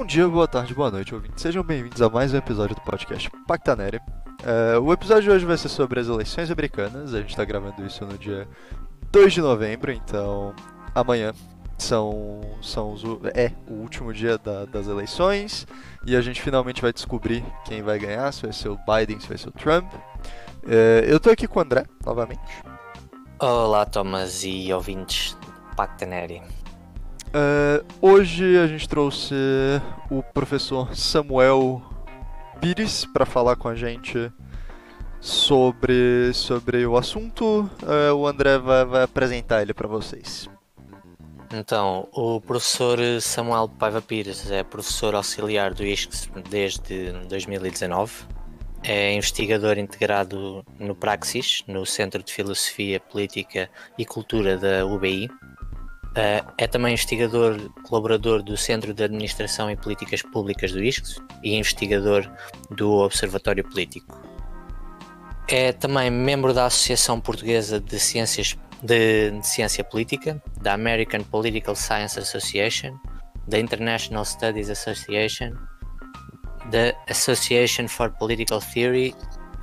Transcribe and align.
Bom 0.00 0.06
dia, 0.06 0.26
boa 0.26 0.48
tarde, 0.48 0.72
boa 0.72 0.90
noite, 0.90 1.14
ouvintes. 1.14 1.42
Sejam 1.42 1.62
bem-vindos 1.62 2.00
a 2.00 2.08
mais 2.08 2.32
um 2.32 2.38
episódio 2.38 2.74
do 2.74 2.80
podcast 2.80 3.30
Pactanere. 3.46 4.00
É, 4.42 4.78
o 4.78 4.90
episódio 4.94 5.24
de 5.24 5.30
hoje 5.30 5.44
vai 5.44 5.58
ser 5.58 5.68
sobre 5.68 6.00
as 6.00 6.08
eleições 6.08 6.50
americanas. 6.50 7.12
A 7.12 7.20
gente 7.20 7.28
está 7.28 7.44
gravando 7.44 7.84
isso 7.84 8.06
no 8.06 8.16
dia 8.16 8.48
2 9.12 9.30
de 9.30 9.42
novembro, 9.42 9.92
então 9.92 10.54
amanhã 10.94 11.34
são, 11.76 12.40
são 12.62 12.94
os, 12.94 13.02
é 13.34 13.52
o 13.68 13.74
último 13.74 14.10
dia 14.10 14.38
da, 14.38 14.64
das 14.64 14.86
eleições 14.86 15.66
e 16.06 16.16
a 16.16 16.22
gente 16.22 16.40
finalmente 16.40 16.80
vai 16.80 16.94
descobrir 16.94 17.44
quem 17.66 17.82
vai 17.82 17.98
ganhar, 17.98 18.32
se 18.32 18.40
vai 18.40 18.54
ser 18.54 18.70
o 18.70 18.78
Biden, 18.78 19.20
se 19.20 19.28
vai 19.28 19.36
ser 19.36 19.50
o 19.50 19.52
Trump. 19.52 19.92
É, 20.66 21.04
eu 21.06 21.20
tô 21.20 21.28
aqui 21.28 21.46
com 21.46 21.58
o 21.58 21.62
André, 21.62 21.84
novamente. 22.06 22.40
Olá, 23.38 23.84
Thomas 23.84 24.44
e 24.44 24.72
ouvintes 24.72 25.34
do 25.34 25.76
Pactaneri. 25.76 26.40
É, 27.32 27.84
hoje 28.00 28.58
a 28.58 28.66
gente 28.66 28.88
trouxe 28.88 29.34
o 30.10 30.22
professor 30.22 30.94
Samuel 30.96 31.80
Pires 32.60 33.06
para 33.06 33.24
falar 33.24 33.54
com 33.54 33.68
a 33.68 33.74
gente 33.74 34.32
sobre, 35.20 36.32
sobre 36.34 36.84
o 36.84 36.96
assunto. 36.96 37.70
É, 37.86 38.12
o 38.12 38.26
André 38.26 38.58
vai, 38.58 38.84
vai 38.84 39.02
apresentar 39.04 39.62
ele 39.62 39.72
para 39.72 39.86
vocês. 39.86 40.48
Então, 41.52 42.08
o 42.12 42.40
professor 42.40 42.98
Samuel 43.20 43.68
Paiva 43.68 44.02
Pires 44.02 44.50
é 44.50 44.62
professor 44.62 45.14
auxiliar 45.14 45.72
do 45.72 45.84
ISCS 45.84 46.28
desde 46.48 47.12
2019. 47.28 48.24
É 48.82 49.12
investigador 49.14 49.78
integrado 49.78 50.64
no 50.78 50.94
Praxis, 50.94 51.62
no 51.66 51.84
Centro 51.84 52.22
de 52.22 52.32
Filosofia, 52.32 52.98
Política 52.98 53.68
e 53.98 54.06
Cultura 54.06 54.56
da 54.56 54.86
UBI, 54.86 55.28
Uh, 56.10 56.42
é 56.58 56.66
também 56.66 56.92
investigador 56.92 57.70
colaborador 57.84 58.42
do 58.42 58.56
Centro 58.56 58.92
de 58.92 59.04
Administração 59.04 59.70
e 59.70 59.76
Políticas 59.76 60.22
Públicas 60.22 60.72
do 60.72 60.82
ISCS 60.82 61.22
e 61.42 61.54
investigador 61.54 62.28
do 62.68 62.90
Observatório 62.98 63.62
Político. 63.62 64.20
É 65.46 65.72
também 65.72 66.10
membro 66.10 66.52
da 66.52 66.66
Associação 66.66 67.20
Portuguesa 67.20 67.78
de 67.78 67.98
Ciências 68.00 68.56
de, 68.82 69.30
de 69.30 69.46
Ciência 69.46 69.84
Política, 69.84 70.42
da 70.60 70.72
American 70.72 71.22
Political 71.22 71.76
Science 71.76 72.18
Association, 72.18 72.98
da 73.46 73.58
International 73.58 74.24
Studies 74.24 74.70
Association, 74.70 75.52
da 76.70 76.94
Association 77.08 77.88
for 77.88 78.10
Political 78.10 78.60
Theory 78.60 79.14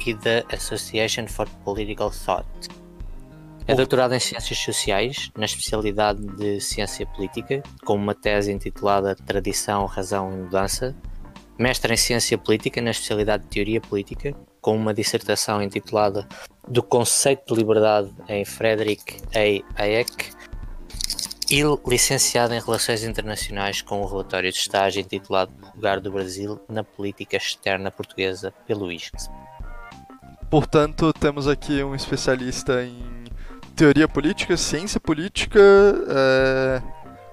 e 0.06 0.14
da 0.14 0.44
Association 0.54 1.28
for 1.28 1.48
Political 1.64 2.12
Thought. 2.12 2.70
É 3.68 3.76
doutorado 3.76 4.14
em 4.14 4.20
Ciências 4.20 4.58
Sociais, 4.58 5.30
na 5.38 5.44
especialidade 5.44 6.26
de 6.38 6.62
Ciência 6.62 7.06
Política, 7.06 7.62
com 7.84 7.96
uma 7.96 8.16
tese 8.16 8.50
intitulada 8.50 9.14
Tradição, 9.14 9.86
Razão 9.86 10.32
e 10.32 10.38
Mudança. 10.38 10.96
Mestre 11.60 11.94
em 11.94 11.98
Ciência 11.98 12.38
Política, 12.38 12.82
na 12.82 12.92
especialidade 12.92 13.44
de 13.44 13.50
Teoria 13.50 13.82
Política, 13.82 14.34
com 14.62 14.74
uma 14.74 14.94
dissertação 14.94 15.62
intitulada 15.62 16.26
Do 16.66 16.82
Conceito 16.82 17.54
de 17.54 17.60
Liberdade 17.60 18.10
em 18.30 18.46
Frederick 18.46 19.18
A. 19.36 19.82
Hayek. 19.84 20.32
E 21.52 21.62
licenciado 21.86 22.54
em 22.54 22.62
Relações 22.62 23.04
Internacionais 23.04 23.82
com 23.82 24.02
o 24.02 24.06
relatório 24.06 24.50
de 24.50 24.58
estágio 24.58 25.02
intitulado 25.02 25.52
Lugar 25.76 26.00
do 26.00 26.10
Brasil 26.10 26.58
na 26.70 26.86
Política 26.86 27.36
Externa 27.36 27.92
Portuguesa 27.92 28.54
pelo 28.66 28.90
ISCS. 28.90 29.30
Portanto, 30.50 31.12
temos 31.12 31.50
aqui 31.50 31.84
um 31.84 31.94
especialista 31.94 32.82
em 32.82 33.17
teoria 33.78 34.08
política, 34.08 34.58
ciência 34.58 35.00
política, 35.00 35.60
é, 36.10 36.82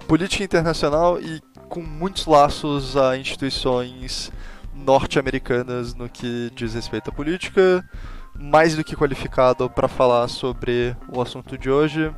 política 0.06 0.44
internacional 0.44 1.18
e 1.18 1.40
com 1.70 1.80
muitos 1.80 2.26
laços 2.26 2.98
a 2.98 3.16
instituições 3.16 4.30
norte-americanas 4.74 5.94
no 5.94 6.06
que 6.06 6.50
diz 6.54 6.74
respeito 6.74 7.08
à 7.08 7.12
política, 7.12 7.82
mais 8.38 8.76
do 8.76 8.84
que 8.84 8.94
qualificado 8.94 9.70
para 9.70 9.88
falar 9.88 10.28
sobre 10.28 10.94
o 11.10 11.22
assunto 11.22 11.56
de 11.56 11.70
hoje. 11.70 12.14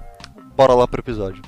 Bora 0.57 0.75
lá 0.75 0.89
para 0.89 0.99
o 0.99 1.03
episódio. 1.03 1.41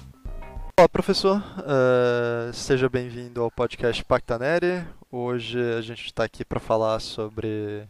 Olá, 0.78 0.88
professor. 0.88 1.42
Uh, 1.58 2.52
seja 2.52 2.88
bem-vindo 2.88 3.42
ao 3.42 3.50
podcast 3.50 4.04
Pactanere. 4.04 4.84
Hoje 5.10 5.58
a 5.76 5.80
gente 5.80 6.06
está 6.06 6.22
aqui 6.22 6.44
para 6.44 6.60
falar 6.60 7.00
sobre 7.00 7.88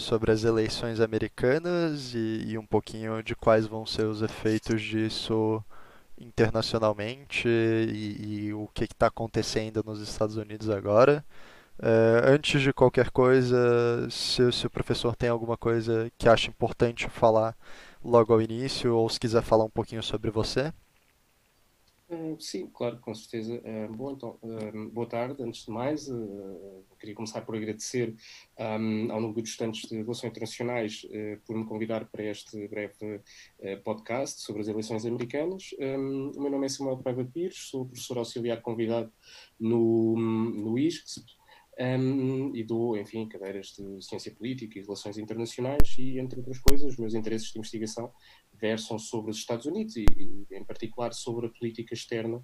sobre 0.00 0.32
as 0.32 0.44
eleições 0.44 1.00
americanas 1.00 2.14
e, 2.14 2.44
e, 2.48 2.58
um 2.58 2.66
pouquinho 2.66 3.22
de 3.22 3.34
quais 3.34 3.66
vão 3.66 3.86
ser 3.86 4.04
os 4.06 4.22
efeitos 4.22 4.82
disso 4.82 5.62
internacionalmente 6.18 7.48
e, 7.48 8.46
e 8.46 8.54
o 8.54 8.68
que 8.74 8.84
está 8.84 9.06
acontecendo 9.06 9.82
nos 9.84 10.00
Estados 10.00 10.36
Unidos 10.36 10.68
agora. 10.70 11.24
É, 11.82 12.22
antes 12.30 12.60
de 12.60 12.72
qualquer 12.72 13.10
coisa, 13.10 14.08
se, 14.10 14.52
se, 14.52 14.66
o 14.66 14.70
professor 14.70 15.16
tem 15.16 15.30
alguma 15.30 15.56
coisa 15.56 16.10
que 16.18 16.28
acha 16.28 16.48
importante 16.50 17.08
falar 17.08 17.56
logo 18.04 18.32
ao 18.32 18.42
início, 18.42 18.94
ou 18.94 19.08
se 19.08 19.18
quiser 19.20 19.42
falar 19.42 19.64
um 19.64 19.70
pouquinho 19.70 20.02
sobre 20.02 20.30
você. 20.30 20.72
Uh, 22.10 22.36
sim, 22.40 22.66
claro, 22.74 22.98
com 22.98 23.14
certeza. 23.14 23.54
Uh, 23.54 23.94
bom, 23.94 24.10
então, 24.10 24.36
uh, 24.42 24.90
boa 24.90 25.06
tarde. 25.06 25.40
Antes 25.44 25.64
de 25.64 25.70
mais, 25.70 26.08
queria 26.98 27.14
começar 27.14 27.40
por 27.42 27.54
agradecer 27.54 28.16
ao 28.58 29.20
Núcleo 29.20 29.44
de 29.44 29.48
Estudantes 29.48 29.88
de 29.88 29.96
Relações 29.96 30.30
Internacionais 30.30 31.06
por 31.46 31.56
me 31.56 31.64
convidar 31.64 32.04
para 32.06 32.24
este 32.24 32.66
breve 32.68 33.22
podcast 33.84 34.40
sobre 34.40 34.60
as 34.62 34.68
eleições 34.68 35.06
americanas. 35.06 35.72
O 35.78 36.40
meu 36.40 36.50
nome 36.50 36.66
é 36.66 36.68
Samuel 36.68 36.98
Paiva 36.98 37.24
Pires, 37.24 37.68
sou 37.70 37.86
professor 37.86 38.18
auxiliar 38.18 38.60
convidado 38.60 39.10
no, 39.58 40.16
no 40.16 40.78
ISCS 40.78 41.24
um, 41.80 42.54
e 42.54 42.62
dou, 42.62 42.96
enfim, 42.98 43.26
cadeiras 43.26 43.68
de 43.68 44.04
Ciência 44.04 44.30
Política 44.30 44.78
e 44.78 44.82
Relações 44.82 45.16
Internacionais 45.16 45.96
e, 45.98 46.18
entre 46.18 46.38
outras 46.38 46.58
coisas, 46.58 46.92
os 46.92 46.98
meus 46.98 47.14
interesses 47.14 47.50
de 47.50 47.58
investigação 47.58 48.12
versam 48.60 48.98
sobre 48.98 49.30
os 49.30 49.38
Estados 49.38 49.66
Unidos 49.66 49.96
e, 49.96 50.04
e 50.04 50.46
em 50.56 50.64
particular, 50.64 51.12
sobre 51.12 51.46
a 51.46 51.50
política 51.50 51.94
externa 51.94 52.42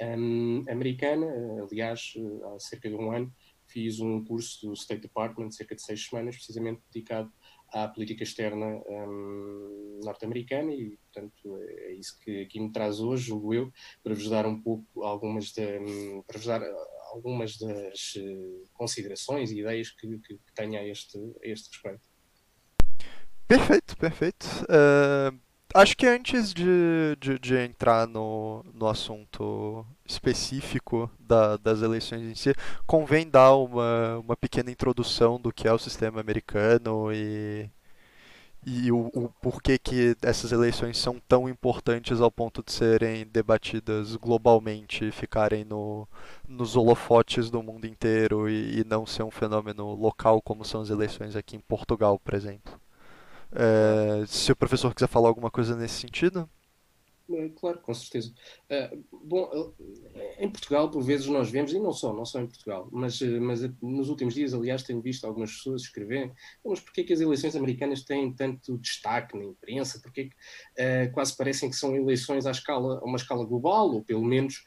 um, 0.00 0.64
americana. 0.68 1.26
Aliás, 1.70 2.14
há 2.54 2.58
cerca 2.58 2.88
de 2.88 2.94
um 2.94 3.10
ano 3.12 3.32
fiz 3.68 4.00
um 4.00 4.24
curso 4.24 4.66
do 4.66 4.72
State 4.72 5.02
Department, 5.02 5.50
cerca 5.50 5.74
de 5.74 5.82
seis 5.82 6.06
semanas, 6.06 6.36
precisamente 6.36 6.80
dedicado 6.90 7.30
à 7.68 7.86
política 7.86 8.22
externa 8.22 8.82
um, 8.88 10.00
norte-americana 10.02 10.72
e, 10.72 10.96
portanto, 10.96 11.58
é 11.62 11.92
isso 11.92 12.18
que 12.20 12.42
aqui 12.42 12.58
me 12.60 12.72
traz 12.72 12.98
hoje, 12.98 13.26
julgo 13.26 13.52
eu, 13.52 13.72
para 14.02 14.14
vos 14.14 14.28
dar 14.28 14.46
um 14.46 14.60
pouco 14.60 15.04
algumas 15.04 15.52
de, 15.52 15.78
um, 15.78 16.22
para 16.22 16.38
vos 16.38 16.46
dar 16.46 16.62
algumas 17.12 17.58
das 17.58 18.14
considerações 18.72 19.50
e 19.50 19.60
ideias 19.60 19.90
que, 19.90 20.18
que, 20.18 20.34
que 20.34 20.54
tenho 20.54 20.78
a 20.78 20.84
este, 20.84 21.18
a 21.18 21.46
este 21.46 21.70
respeito. 21.70 22.08
Perfeito, 23.46 23.96
perfeito. 23.96 24.46
Uh, 24.64 25.38
acho 25.74 25.96
que 25.96 26.06
antes 26.06 26.52
de, 26.52 27.16
de, 27.20 27.38
de, 27.38 27.56
entrar 27.56 28.06
no, 28.06 28.64
no 28.74 28.86
assunto 28.86 29.84
específico 30.04 31.10
da, 31.18 31.56
das 31.56 31.82
eleições 31.82 32.22
em 32.22 32.34
si, 32.34 32.54
convém 32.86 33.28
dar 33.28 33.54
uma, 33.56 34.18
uma 34.18 34.36
pequena 34.36 34.70
introdução 34.70 35.40
do 35.40 35.52
que 35.52 35.68
é 35.68 35.72
o 35.72 35.78
sistema 35.78 36.20
americano 36.20 37.12
e, 37.12 37.70
e 38.66 38.90
o, 38.92 39.10
o 39.14 39.28
porquê 39.40 39.78
que 39.78 40.16
essas 40.22 40.52
eleições 40.52 40.98
são 40.98 41.20
tão 41.28 41.48
importantes 41.48 42.20
ao 42.20 42.30
ponto 42.30 42.62
de 42.62 42.72
serem 42.72 43.26
debatidas 43.26 44.16
globalmente 44.16 45.06
e 45.06 45.12
ficarem 45.12 45.64
no, 45.64 46.08
nos 46.46 46.76
holofotes 46.76 47.50
do 47.50 47.62
mundo 47.62 47.86
inteiro 47.86 48.48
e, 48.48 48.80
e 48.80 48.84
não 48.84 49.06
ser 49.06 49.22
um 49.22 49.30
fenômeno 49.30 49.94
local 49.94 50.42
como 50.42 50.64
são 50.64 50.80
as 50.80 50.90
eleições 50.90 51.36
aqui 51.36 51.56
em 51.56 51.60
Portugal, 51.60 52.18
por 52.18 52.34
exemplo. 52.34 52.78
É, 53.52 54.24
se 54.26 54.52
o 54.52 54.56
professor 54.56 54.94
quiser 54.94 55.08
falar 55.08 55.28
alguma 55.28 55.50
coisa 55.50 55.76
nesse 55.76 56.00
sentido. 56.00 56.48
É, 57.30 57.50
claro, 57.50 57.78
com 57.80 57.92
certeza. 57.92 58.32
Uh, 58.70 59.04
bom, 59.12 59.50
uh, 59.52 59.74
em 60.38 60.48
Portugal, 60.48 60.90
por 60.90 61.02
vezes, 61.02 61.26
nós 61.26 61.50
vemos, 61.50 61.72
e 61.72 61.78
não 61.78 61.92
só, 61.92 62.12
não 62.14 62.24
só 62.24 62.40
em 62.40 62.46
Portugal, 62.46 62.88
mas, 62.90 63.20
uh, 63.20 63.38
mas 63.38 63.60
nos 63.82 64.08
últimos 64.08 64.34
dias, 64.34 64.54
aliás, 64.54 64.82
tenho 64.82 65.02
visto 65.02 65.26
algumas 65.26 65.52
pessoas 65.52 65.82
escreverem, 65.82 66.32
mas 66.64 66.80
porquê 66.80 67.04
que 67.04 67.12
as 67.12 67.20
eleições 67.20 67.54
americanas 67.54 68.02
têm 68.02 68.32
tanto 68.32 68.78
destaque 68.78 69.36
na 69.36 69.44
imprensa? 69.44 70.00
Porquê 70.00 70.30
que 70.30 71.08
quase 71.12 71.36
parecem 71.36 71.68
que 71.68 71.76
são 71.76 71.94
eleições 71.94 72.46
à 72.46 72.50
escala, 72.50 72.98
a 73.00 73.04
uma 73.04 73.16
escala 73.16 73.44
global, 73.44 73.90
ou 73.90 74.02
pelo 74.02 74.24
menos 74.24 74.64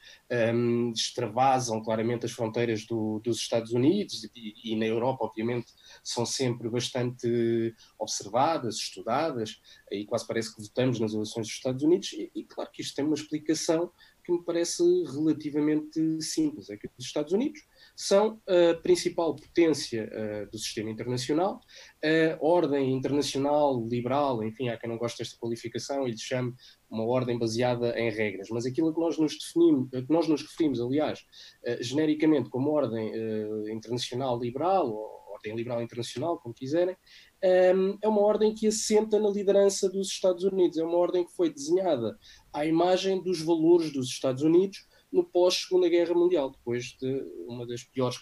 um, 0.53 0.91
extravasam 0.91 1.81
claramente 1.81 2.25
as 2.25 2.31
fronteiras 2.31 2.85
do, 2.85 3.19
dos 3.19 3.37
Estados 3.37 3.71
Unidos 3.71 4.23
e, 4.35 4.53
e, 4.63 4.75
na 4.75 4.85
Europa, 4.85 5.25
obviamente, 5.25 5.73
são 6.03 6.25
sempre 6.25 6.69
bastante 6.69 7.75
observadas, 7.99 8.75
estudadas, 8.75 9.61
e 9.91 10.05
quase 10.05 10.25
parece 10.25 10.55
que 10.55 10.61
votamos 10.61 10.99
nas 10.99 11.13
eleições 11.13 11.47
dos 11.47 11.55
Estados 11.55 11.83
Unidos, 11.83 12.13
e, 12.13 12.31
e 12.33 12.43
claro 12.43 12.69
que 12.71 12.81
isto 12.81 12.95
tem 12.95 13.05
uma 13.05 13.15
explicação 13.15 13.91
que 14.23 14.31
me 14.31 14.43
parece 14.43 14.83
relativamente 15.05 16.21
simples. 16.21 16.69
É 16.69 16.77
que 16.77 16.87
os 16.97 17.05
Estados 17.05 17.33
Unidos 17.33 17.61
são 17.95 18.39
a 18.47 18.75
principal 18.75 19.35
potência 19.35 20.09
uh, 20.11 20.51
do 20.51 20.57
sistema 20.57 20.89
internacional, 20.89 21.59
a 22.03 22.37
ordem 22.43 22.93
internacional 22.93 23.85
liberal, 23.87 24.43
enfim, 24.43 24.69
há 24.69 24.77
quem 24.77 24.89
não 24.89 24.97
goste 24.97 25.19
desta 25.19 25.37
qualificação 25.37 26.07
e 26.07 26.11
lhe 26.11 26.17
chame 26.17 26.53
uma 26.89 27.05
ordem 27.05 27.39
baseada 27.39 27.97
em 27.97 28.11
regras, 28.11 28.49
mas 28.49 28.65
aquilo 28.65 28.93
que 28.93 28.99
nós 28.99 29.17
nos 29.17 29.37
definimos, 29.37 29.89
que 29.89 30.11
nós 30.11 30.27
nos 30.27 30.41
referimos, 30.41 30.79
aliás, 30.79 31.19
uh, 31.65 31.83
genericamente 31.83 32.49
como 32.49 32.71
ordem 32.71 33.11
uh, 33.11 33.69
internacional 33.69 34.39
liberal, 34.39 34.89
ou 34.89 35.20
ordem 35.41 35.55
liberal 35.55 35.81
internacional, 35.81 36.37
como 36.37 36.53
quiserem, 36.53 36.95
é 37.41 38.07
uma 38.07 38.21
ordem 38.21 38.53
que 38.53 38.67
assenta 38.67 39.19
na 39.19 39.29
liderança 39.29 39.89
dos 39.89 40.07
Estados 40.09 40.43
Unidos, 40.43 40.77
é 40.77 40.83
uma 40.83 40.97
ordem 40.97 41.25
que 41.25 41.31
foi 41.33 41.51
desenhada 41.51 42.17
à 42.53 42.65
imagem 42.65 43.21
dos 43.21 43.41
valores 43.41 43.91
dos 43.91 44.07
Estados 44.07 44.43
Unidos, 44.43 44.87
no 45.11 45.25
pós-Segunda 45.25 45.89
Guerra 45.89 46.13
Mundial, 46.13 46.51
depois 46.51 46.95
de 46.99 47.25
uma 47.45 47.67
das 47.67 47.83
piores 47.83 48.17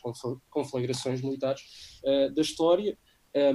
conflagrações 0.50 1.22
militares 1.22 2.00
uh, 2.04 2.34
da 2.34 2.42
história, 2.42 2.98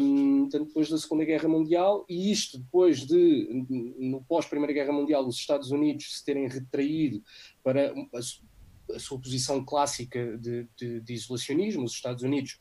um, 0.00 0.48
tanto 0.48 0.66
depois 0.66 0.88
da 0.88 0.98
Segunda 0.98 1.24
Guerra 1.24 1.48
Mundial, 1.48 2.04
e 2.08 2.30
isto 2.30 2.58
depois 2.58 3.04
de, 3.04 3.66
no 3.98 4.22
pós-Primeira 4.22 4.72
Guerra 4.72 4.92
Mundial, 4.92 5.26
os 5.26 5.36
Estados 5.36 5.72
Unidos 5.72 6.18
se 6.18 6.24
terem 6.24 6.46
retraído 6.46 7.20
para 7.62 7.92
a, 7.92 8.94
a 8.94 8.98
sua 8.98 9.18
posição 9.18 9.64
clássica 9.64 10.38
de, 10.38 10.68
de, 10.76 11.00
de, 11.00 11.14
isolacionismo, 11.14 11.84
os 11.84 11.92
Estados 11.92 12.22
Unidos, 12.22 12.60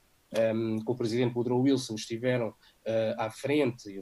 um, 0.55 0.83
com 0.83 0.93
o 0.93 0.95
presidente 0.95 1.35
Woodrow 1.35 1.61
Wilson, 1.61 1.95
estiveram 1.95 2.49
uh, 2.49 3.15
à 3.17 3.29
frente, 3.29 3.99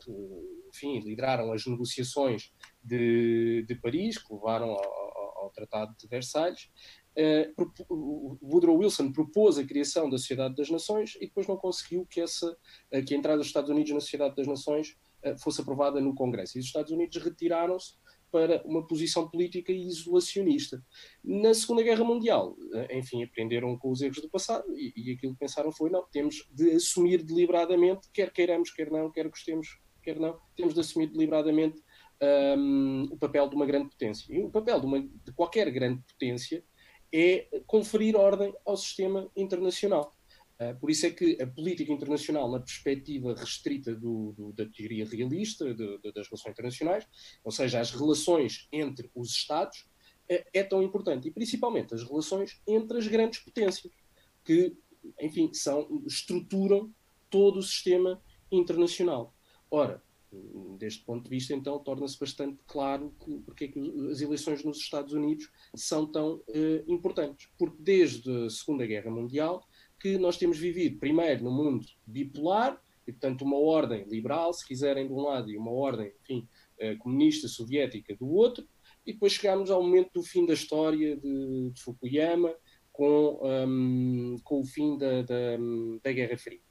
enfim, 0.70 1.00
lideraram 1.00 1.52
as 1.52 1.66
negociações 1.66 2.52
de, 2.84 3.66
de 3.68 3.76
Paris, 3.76 4.18
que 4.18 4.34
levaram 4.34 4.70
ao 4.72 5.12
ao 5.42 5.50
Tratado 5.50 5.96
de 5.98 6.08
Versalhes. 6.08 6.70
Uh, 7.18 8.40
Woodrow 8.42 8.78
Wilson 8.78 9.12
propôs 9.12 9.58
a 9.58 9.66
criação 9.66 10.10
da 10.10 10.18
Sociedade 10.18 10.56
das 10.56 10.70
Nações 10.70 11.16
e 11.16 11.26
depois 11.26 11.48
não 11.48 11.58
conseguiu 11.58 12.06
que, 12.06 12.22
essa, 12.22 12.56
que 13.06 13.14
a 13.14 13.18
entrada 13.18 13.40
dos 13.40 13.48
Estados 13.48 13.70
Unidos 13.70 13.92
na 13.92 14.00
Sociedade 14.00 14.36
das 14.36 14.48
Nações 14.48 14.96
fosse 15.44 15.62
aprovada 15.62 16.00
no 16.00 16.16
Congresso. 16.16 16.58
E 16.58 16.62
os 16.62 16.68
Estados 16.68 16.92
Unidos 16.92 17.18
retiraram-se 17.18 17.96
para 18.32 18.62
uma 18.66 18.86
posição 18.88 19.28
política 19.28 19.72
isolacionista. 19.72 20.84
Na 21.24 21.54
Segunda 21.54 21.84
Guerra 21.84 22.04
Mundial, 22.04 22.56
enfim, 22.90 23.24
aprenderam 23.24 23.78
com 23.78 23.92
os 23.92 24.02
erros 24.02 24.22
do 24.22 24.30
passado 24.30 24.66
e, 24.76 24.94
e 24.96 25.12
aquilo 25.14 25.34
que 25.34 25.40
pensaram 25.40 25.72
foi: 25.72 25.90
não, 25.90 26.06
temos 26.12 26.48
de 26.52 26.72
assumir 26.72 27.24
deliberadamente, 27.24 28.10
quer 28.14 28.32
queiramos, 28.32 28.72
quer 28.72 28.90
não, 28.90 29.12
quer 29.12 29.28
gostemos, 29.28 29.80
quer 30.02 30.20
não, 30.20 30.40
temos 30.56 30.74
de 30.74 30.80
assumir 30.80 31.08
deliberadamente 31.08 31.82
um, 32.58 33.10
o 33.12 33.18
papel 33.18 33.50
de 33.50 33.56
uma 33.56 33.66
grande 33.66 33.90
potência. 33.90 34.34
E 34.34 34.42
o 34.42 34.50
papel 34.50 34.80
de, 34.80 34.86
uma, 34.86 35.02
de 35.02 35.34
qualquer 35.36 35.70
grande 35.72 36.02
potência 36.04 36.64
é 37.14 37.48
conferir 37.68 38.16
ordem 38.16 38.54
ao 38.66 38.78
sistema 38.78 39.30
internacional. 39.36 40.16
Uh, 40.62 40.80
por 40.80 40.92
isso 40.92 41.08
é 41.08 41.10
que 41.10 41.42
a 41.42 41.48
política 41.48 41.92
internacional, 41.92 42.52
na 42.52 42.60
perspectiva 42.60 43.34
restrita 43.34 43.96
do, 43.96 44.32
do, 44.34 44.54
da 44.54 44.66
teoria 44.68 45.06
realista 45.06 45.74
de, 45.74 45.98
de, 45.98 46.12
das 46.12 46.28
relações 46.28 46.52
internacionais, 46.52 47.08
ou 47.44 47.52
seja, 47.52 47.80
as 47.80 47.90
relações 47.90 48.68
entre 48.72 49.10
os 49.16 49.32
Estados, 49.32 49.88
é, 50.30 50.46
é, 50.54 50.64
tão 50.64 50.84
importante. 50.84 51.28
E 51.28 51.32
principalmente 51.32 51.96
as 51.96 52.04
relações 52.04 52.62
entre 52.68 53.00
as 53.00 53.08
grandes 53.08 53.40
potências, 53.40 53.92
que, 54.46 54.78
enfim, 55.20 55.52
são, 55.52 56.04
estruturam 56.06 56.94
todo 57.28 57.58
o 57.58 57.64
sistema 57.64 58.22
internacional. 58.52 59.34
Ora, 59.72 60.04
deste 60.78 61.04
ponto 61.04 61.24
de 61.24 61.30
vista, 61.30 61.54
então, 61.54 61.80
torna-se 61.80 62.18
bastante 62.20 62.60
claro 62.66 63.14
que, 63.20 63.40
porque 63.40 63.66
é 63.66 63.68
que 63.68 63.80
as 64.12 64.22
eleições 64.22 64.64
nos 64.64 64.78
Estados 64.78 65.14
Unidos 65.14 65.50
são 65.76 66.06
tão 66.06 66.36
uh, 66.36 66.84
importantes. 66.88 67.50
Porque 67.58 67.78
desde 67.80 68.46
a 68.46 68.50
Segunda 68.50 68.86
Guerra 68.86 69.12
Mundial 69.12 69.68
que 70.02 70.18
nós 70.18 70.38
temos 70.38 70.58
vivido, 70.58 71.00
primeiro, 71.00 71.44
no 71.44 71.52
mundo 71.52 71.86
bipolar, 72.06 72.82
e, 73.08 73.12
portanto, 73.12 73.44
uma 73.44 73.58
ordem 73.58 74.06
liberal, 74.08 74.54
se 74.54 74.66
quiserem, 74.66 75.08
de 75.08 75.14
um 75.14 75.22
lado, 75.22 75.50
e 75.50 75.58
uma 75.58 75.72
ordem, 75.72 76.12
enfim, 76.22 76.48
uh, 76.80 76.98
comunista, 77.00 77.48
soviética, 77.48 78.16
do 78.16 78.30
outro, 78.30 78.68
e 79.06 79.14
depois 79.14 79.34
chegámos 79.34 79.72
ao 79.72 79.82
momento 79.82 80.12
do 80.14 80.24
fim 80.24 80.46
da 80.46 80.54
história 80.54 81.18
de, 81.18 81.72
de 81.72 81.82
Fukuyama, 81.82 82.54
com, 82.92 83.40
um, 83.42 84.36
com 84.44 84.62
o 84.62 84.66
fim 84.66 84.98
da, 84.98 85.24
da, 85.24 85.58
da 86.04 86.12
Guerra 86.12 86.38
Fria 86.38 86.62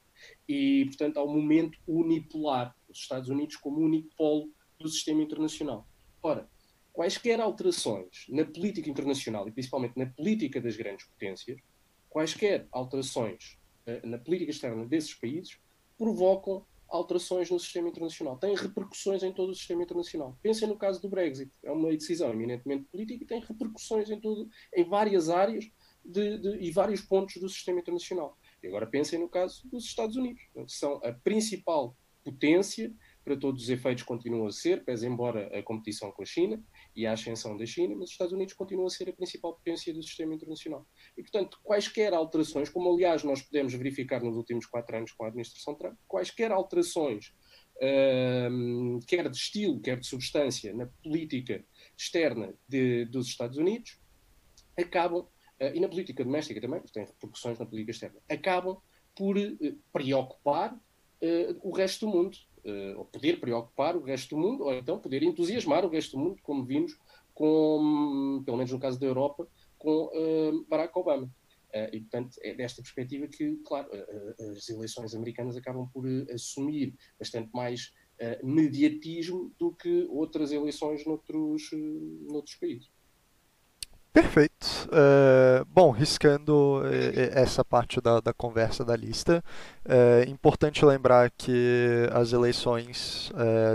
e, 0.48 0.84
portanto, 0.86 1.18
ao 1.18 1.28
momento 1.28 1.78
unipolar, 1.86 2.74
os 2.88 2.98
Estados 2.98 3.28
Unidos 3.28 3.56
como 3.56 3.80
único 3.80 4.08
polo 4.16 4.50
do 4.78 4.88
sistema 4.88 5.22
internacional. 5.22 5.88
Ora, 6.22 6.48
quaisquer 6.92 7.40
alterações 7.40 8.26
na 8.28 8.44
política 8.44 8.90
internacional 8.90 9.48
e 9.48 9.52
principalmente 9.52 9.96
na 9.96 10.06
política 10.06 10.60
das 10.60 10.76
grandes 10.76 11.06
potências, 11.06 11.60
quaisquer 12.10 12.68
alterações 12.70 13.58
uh, 13.86 14.06
na 14.06 14.18
política 14.18 14.50
externa 14.50 14.84
desses 14.84 15.14
países, 15.14 15.58
provocam 15.96 16.66
alterações 16.90 17.48
no 17.50 17.58
sistema 17.58 17.88
internacional, 17.88 18.36
têm 18.36 18.54
repercussões 18.54 19.22
em 19.22 19.32
todo 19.32 19.50
o 19.50 19.54
sistema 19.54 19.82
internacional. 19.82 20.36
Pensem 20.42 20.68
no 20.68 20.76
caso 20.76 21.00
do 21.00 21.08
Brexit, 21.08 21.50
é 21.62 21.70
uma 21.70 21.88
decisão 21.90 22.32
eminentemente 22.32 22.84
política 22.90 23.22
e 23.22 23.26
tem 23.26 23.40
repercussões 23.40 24.10
em, 24.10 24.20
todo, 24.20 24.50
em 24.74 24.84
várias 24.84 25.30
áreas 25.30 25.70
de, 26.04 26.38
de, 26.38 26.58
e 26.58 26.72
vários 26.72 27.00
pontos 27.00 27.36
do 27.36 27.48
sistema 27.48 27.78
internacional. 27.78 28.36
E 28.62 28.66
agora 28.66 28.86
pensem 28.86 29.18
no 29.18 29.28
caso 29.28 29.66
dos 29.68 29.84
Estados 29.84 30.16
Unidos, 30.16 30.42
que 30.52 30.64
são 30.68 31.00
a 31.04 31.12
principal 31.12 31.96
potência, 32.24 32.92
para 33.24 33.36
todos 33.36 33.62
os 33.62 33.68
efeitos 33.68 34.02
continuam 34.02 34.46
a 34.46 34.52
ser, 34.52 34.84
pese 34.84 35.06
embora 35.06 35.46
a 35.56 35.62
competição 35.62 36.10
com 36.10 36.22
a 36.22 36.26
China 36.26 36.62
e 36.96 37.06
a 37.06 37.12
ascensão 37.12 37.56
da 37.56 37.64
China, 37.64 37.94
mas 37.94 38.06
os 38.06 38.10
Estados 38.12 38.32
Unidos 38.32 38.54
continuam 38.54 38.86
a 38.86 38.90
ser 38.90 39.08
a 39.08 39.12
principal 39.12 39.54
potência 39.54 39.92
do 39.92 40.02
sistema 40.02 40.34
internacional. 40.34 40.86
E, 41.20 41.22
portanto, 41.22 41.60
quaisquer 41.62 42.14
alterações, 42.14 42.70
como 42.70 42.90
aliás 42.90 43.22
nós 43.22 43.42
podemos 43.42 43.74
verificar 43.74 44.22
nos 44.22 44.38
últimos 44.38 44.64
quatro 44.64 44.96
anos 44.96 45.12
com 45.12 45.24
a 45.24 45.28
administração 45.28 45.74
Trump, 45.74 45.98
quaisquer 46.08 46.50
alterações, 46.50 47.34
uh, 47.76 48.98
quer 49.06 49.28
de 49.28 49.36
estilo, 49.36 49.78
quer 49.82 50.00
de 50.00 50.06
substância, 50.06 50.72
na 50.72 50.86
política 50.86 51.62
externa 51.94 52.54
de, 52.66 53.04
dos 53.04 53.26
Estados 53.26 53.58
Unidos, 53.58 54.00
acabam 54.78 55.20
uh, 55.20 55.74
e 55.74 55.78
na 55.78 55.90
política 55.90 56.24
doméstica 56.24 56.58
também, 56.58 56.80
porque 56.80 56.94
tem 56.94 57.04
repercussões 57.04 57.58
na 57.58 57.66
política 57.66 57.90
externa, 57.90 58.18
acabam 58.26 58.78
por 59.14 59.36
uh, 59.36 59.78
preocupar 59.92 60.72
uh, 60.72 61.60
o 61.60 61.70
resto 61.70 62.06
do 62.06 62.12
mundo, 62.12 62.38
ou 62.96 63.06
poder 63.06 63.40
preocupar 63.40 63.96
o 63.96 64.02
resto 64.02 64.36
do 64.36 64.38
mundo, 64.38 64.64
ou 64.64 64.74
então 64.74 64.98
poder 64.98 65.22
entusiasmar 65.22 65.82
o 65.82 65.88
resto 65.88 66.16
do 66.16 66.22
mundo, 66.22 66.40
como 66.42 66.62
vimos, 66.62 66.94
com, 67.32 68.42
pelo 68.44 68.58
menos 68.58 68.70
no 68.70 68.78
caso 68.78 69.00
da 69.00 69.06
Europa, 69.06 69.48
com 69.80 70.10
Barack 70.68 70.96
Obama. 70.96 71.28
e, 71.92 72.00
portanto, 72.00 72.36
é 72.42 72.54
desta 72.54 72.82
perspectiva 72.82 73.26
que, 73.26 73.56
claro, 73.64 73.88
as 74.52 74.68
eleições 74.68 75.14
americanas 75.14 75.56
acabam 75.56 75.88
por 75.92 76.06
assumir 76.32 76.94
bastante 77.18 77.50
mais 77.52 77.92
mediatismo 78.44 79.52
do 79.58 79.74
que 79.74 80.06
outras 80.10 80.52
eleições 80.52 81.04
noutros, 81.06 81.70
noutros 82.28 82.56
países. 82.56 82.90
Perfeito. 84.12 84.66
Uh, 84.88 85.64
bom, 85.66 85.90
riscando 85.90 86.82
essa 87.32 87.64
parte 87.64 88.00
da, 88.00 88.18
da 88.18 88.34
conversa 88.34 88.84
da 88.84 88.96
lista, 88.96 89.42
é 89.88 90.28
importante 90.28 90.84
lembrar 90.84 91.30
que 91.30 92.08
as 92.12 92.32
eleições 92.32 93.30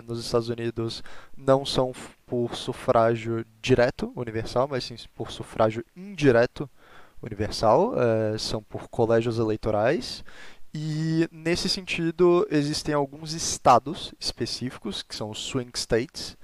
nos 0.06 0.20
Estados 0.24 0.50
Unidos 0.50 1.02
não 1.38 1.66
são 1.66 1.94
por 2.26 2.56
sufrágio 2.56 3.46
direto 3.62 4.12
universal, 4.16 4.68
mas 4.70 4.84
sim 4.84 4.96
por 5.14 5.32
sufrágio 5.32 5.84
indireto 5.96 6.70
universal, 7.22 7.94
são 8.38 8.62
por 8.62 8.88
colégios 8.88 9.40
eleitorais. 9.40 10.24
E 10.74 11.28
nesse 11.32 11.70
sentido, 11.70 12.46
existem 12.52 12.94
alguns 12.94 13.32
estados 13.34 14.14
específicos, 14.20 15.02
que 15.02 15.16
são 15.16 15.30
os 15.30 15.40
swing 15.40 15.72
states, 15.74 16.36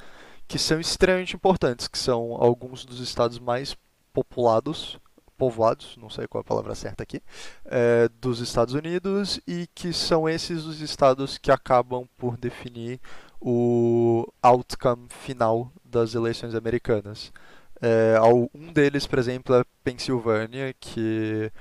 que 0.48 0.58
são 0.58 0.80
extremamente 0.80 1.36
importantes, 1.36 1.88
que 1.88 1.98
são 1.98 2.36
alguns 2.42 2.86
dos 2.86 3.00
estados 3.00 3.40
mais 3.40 3.76
populados, 4.14 4.98
povoados, 5.38 5.98
não 5.98 6.10
sei 6.10 6.28
qual 6.28 6.42
é 6.42 6.44
a 6.44 6.48
palavra 6.48 6.76
certa 6.76 7.04
aqui, 7.04 7.22
é, 7.66 8.08
dos 8.22 8.40
Estados 8.40 8.74
Unidos 8.74 9.42
e 9.48 9.68
que 9.74 9.92
são 9.92 10.30
esses 10.30 10.66
os 10.66 10.82
estados 10.82 11.38
que 11.38 11.52
acabam 11.52 12.08
por 12.16 12.38
definir 12.38 13.00
o 13.42 14.32
outcome 14.42 15.08
final 15.10 15.72
das 15.84 16.14
eleições 16.14 16.54
americanas. 16.56 17.34
É, 17.82 18.16
um 18.54 18.72
deles, 18.72 19.08
por 19.08 19.18
exemplo, 19.18 19.56
é 19.56 19.64
Pensilvânia, 19.84 20.74
que 20.80 21.52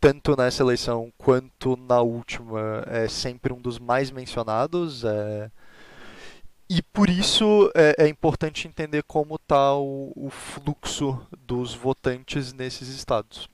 tanto 0.00 0.36
nessa 0.36 0.62
eleição 0.62 1.12
quanto 1.16 1.76
na 1.76 2.00
última 2.02 2.84
é 2.88 3.08
sempre 3.08 3.52
um 3.52 3.60
dos 3.60 3.78
mais 3.78 4.10
mencionados. 4.10 5.04
É, 5.04 5.50
e 6.68 6.82
por 6.82 7.08
isso 7.08 7.70
é, 7.74 8.04
é 8.04 8.08
importante 8.08 8.66
entender 8.66 9.02
como 9.04 9.36
está 9.36 9.74
o, 9.74 10.12
o, 10.16 10.30
fluxo 10.30 11.24
dos 11.46 11.74
votantes 11.74 12.52
nesses 12.52 12.88
estados. 12.88 13.48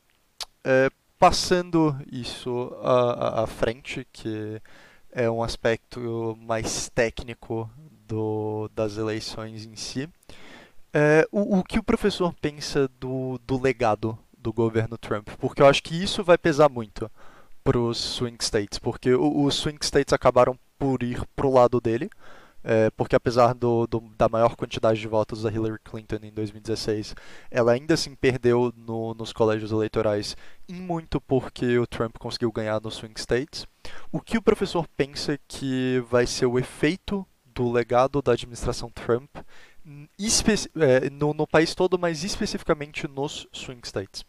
É, 0.64 0.90
passando 1.18 1.96
isso 2.10 2.74
à, 2.82 3.42
à 3.42 3.46
frente, 3.46 4.06
que 4.12 4.60
é 5.12 5.30
um 5.30 5.42
aspecto 5.42 6.36
mais 6.42 6.88
técnico 6.90 7.70
do, 8.06 8.70
das 8.74 8.96
eleições 8.96 9.66
em 9.66 9.76
si, 9.76 10.08
É, 10.92 11.26
o, 11.30 11.58
o 11.58 11.64
que 11.64 11.78
o 11.78 11.82
professor 11.84 12.34
pensa 12.40 12.88
do, 13.00 13.40
do 13.46 13.60
legado 13.60 14.18
do 14.36 14.52
governo 14.52 14.98
Trump? 14.98 15.28
Porque 15.38 15.62
eu 15.62 15.66
acho 15.66 15.82
que 15.82 15.94
isso 16.02 16.24
vai 16.24 16.36
pesar 16.38 16.68
muito 16.68 17.10
para 17.64 17.78
os 17.78 17.98
swing 17.98 18.38
states, 18.42 18.78
porque 18.78 19.14
os 19.14 19.54
swing 19.54 19.78
states 19.84 20.12
acabaram 20.12 20.58
por 20.78 21.02
ir 21.02 21.22
pro 21.36 21.50
lado 21.52 21.80
dele, 21.80 22.10
é, 22.64 22.90
porque 22.90 23.16
apesar 23.16 23.54
do, 23.54 23.86
do, 23.86 24.00
da 24.18 24.28
maior 24.28 24.56
quantidade 24.56 25.00
de 25.00 25.08
votos 25.08 25.42
da 25.42 25.50
Hillary 25.52 25.78
Clinton 25.84 26.18
em 26.22 26.32
2016, 26.32 27.14
ela 27.50 27.72
ainda 27.72 27.94
assim 27.94 28.14
perdeu 28.14 28.72
no, 28.76 29.14
nos 29.14 29.32
colégios 29.32 29.72
eleitorais, 29.72 30.36
em 30.70 30.74
muito 30.74 31.20
porque 31.20 31.78
o 31.78 31.86
Trump 31.86 32.16
conseguiu 32.18 32.52
ganhar 32.52 32.80
nos 32.80 32.94
swing 32.94 33.18
states. 33.20 33.66
O 34.12 34.20
que 34.20 34.38
o 34.38 34.42
professor 34.42 34.86
pensa 34.96 35.38
que 35.48 36.00
vai 36.08 36.26
ser 36.26 36.46
o 36.46 36.58
efeito 36.58 37.26
do 37.44 37.70
legado 37.70 38.22
da 38.22 38.32
administração 38.32 38.90
Trump 38.90 39.36
é, 39.36 41.10
no, 41.10 41.34
no 41.34 41.46
país 41.46 41.74
todo, 41.74 41.98
mas 41.98 42.22
especificamente 42.22 43.08
nos 43.08 43.48
swing 43.52 43.86
states? 43.86 44.24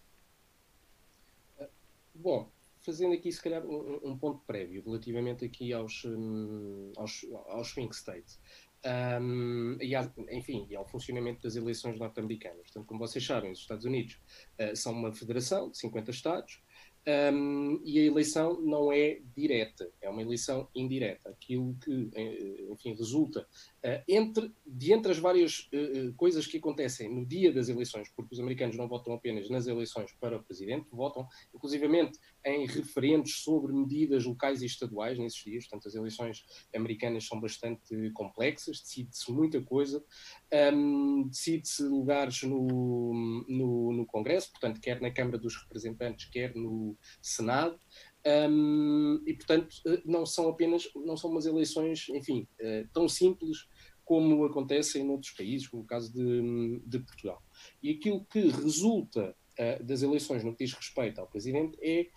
Bom, 2.16 2.50
fazendo 2.80 3.14
aqui 3.14 3.32
se 3.32 3.42
calhar 3.42 3.64
um, 3.66 4.00
um 4.04 4.18
ponto 4.18 4.42
prévio 4.46 4.84
relativamente 4.84 5.46
aqui 5.46 5.72
aos, 5.74 6.04
um, 6.06 6.92
aos, 6.98 7.26
aos 7.48 7.70
swing 7.70 7.94
states. 7.94 8.40
Um, 8.84 9.78
e 9.80 9.96
a, 9.96 10.12
enfim, 10.32 10.66
e 10.68 10.76
ao 10.76 10.84
funcionamento 10.84 11.44
das 11.44 11.56
eleições 11.56 12.00
norte-americanas. 12.00 12.64
Portanto, 12.64 12.88
como 12.88 13.00
vocês 13.00 13.24
sabem, 13.24 13.52
os 13.52 13.60
Estados 13.60 13.86
Unidos 13.86 14.18
uh, 14.60 14.76
são 14.76 14.94
uma 14.94 15.14
federação 15.14 15.70
de 15.70 15.78
50 15.78 16.10
estados, 16.10 16.60
um, 17.34 17.82
e 17.84 17.98
a 18.00 18.04
eleição 18.04 18.62
não 18.62 18.92
é 18.92 19.20
direta, 19.36 19.90
é 20.02 20.10
uma 20.10 20.22
eleição 20.22 20.68
indireta. 20.76 21.30
Aquilo 21.30 21.76
que, 21.84 22.10
eh, 22.14 22.66
enfim, 22.70 22.94
resulta 22.94 23.48
entre, 24.08 24.52
de 24.66 24.94
entre 24.94 25.12
as 25.12 25.18
várias 25.18 25.70
uh, 25.74 26.14
coisas 26.16 26.46
que 26.46 26.58
acontecem 26.58 27.14
no 27.14 27.26
dia 27.26 27.52
das 27.52 27.68
eleições, 27.68 28.10
porque 28.16 28.36
os 28.36 28.40
americanos 28.40 28.78
não 28.78 28.88
votam 28.88 29.14
apenas 29.14 29.50
nas 29.50 29.66
eleições 29.66 30.12
para 30.20 30.38
o 30.38 30.44
presidente, 30.44 30.88
votam 30.92 31.28
inclusivamente 31.54 32.20
em 32.46 32.68
referendos 32.68 33.44
sobre 33.44 33.74
medidas 33.74 34.26
locais 34.26 34.62
e 34.62 34.68
estaduais 34.68 35.18
nesses 35.18 35.44
dias. 35.44 35.68
Portanto, 35.68 35.88
as 35.88 35.96
eleições 35.96 36.46
americanas 36.76 37.26
são 37.26 37.40
bastante 37.40 38.12
complexas, 38.14 38.82
decide-se 38.82 39.32
muita 39.32 39.60
coisa, 39.62 40.04
um, 40.74 41.28
decide-se 41.28 41.84
lugares 41.84 42.44
no, 42.44 43.46
no, 43.48 43.94
no 43.94 44.06
Congresso, 44.06 44.52
portanto, 44.52 44.80
quer 44.80 45.02
na 45.02 45.10
Câmara 45.10 45.40
dos 45.40 45.56
Representantes, 45.56 46.30
quer 46.30 46.56
no 46.56 46.96
Senado. 47.22 47.80
Um, 48.24 49.20
e 49.26 49.34
portanto 49.34 49.76
não 50.06 50.28
são 50.28 50.48
apenas 50.48 50.88
não 50.94 51.18
são 51.18 51.32
umas 51.32 51.48
eleições 51.48 52.08
enfim 52.10 52.48
tão 52.94 53.10
simples 53.10 53.66
como 54.12 54.44
acontecem 54.44 55.04
em 55.04 55.10
outros 55.10 55.32
países 55.32 55.70
como 55.70 55.84
o 55.84 55.86
caso 55.86 56.12
de, 56.12 56.82
de 56.86 57.00
Portugal 57.00 57.42
e 57.82 57.92
aquilo 57.92 58.26
que 58.26 58.42
resulta 58.42 59.34
uh, 59.58 59.82
das 59.86 60.02
eleições 60.02 60.44
no 60.44 60.52
que 60.54 60.66
diz 60.66 60.74
respeito 60.74 61.22
ao 61.22 61.28
presidente 61.28 61.78
é 61.82 62.10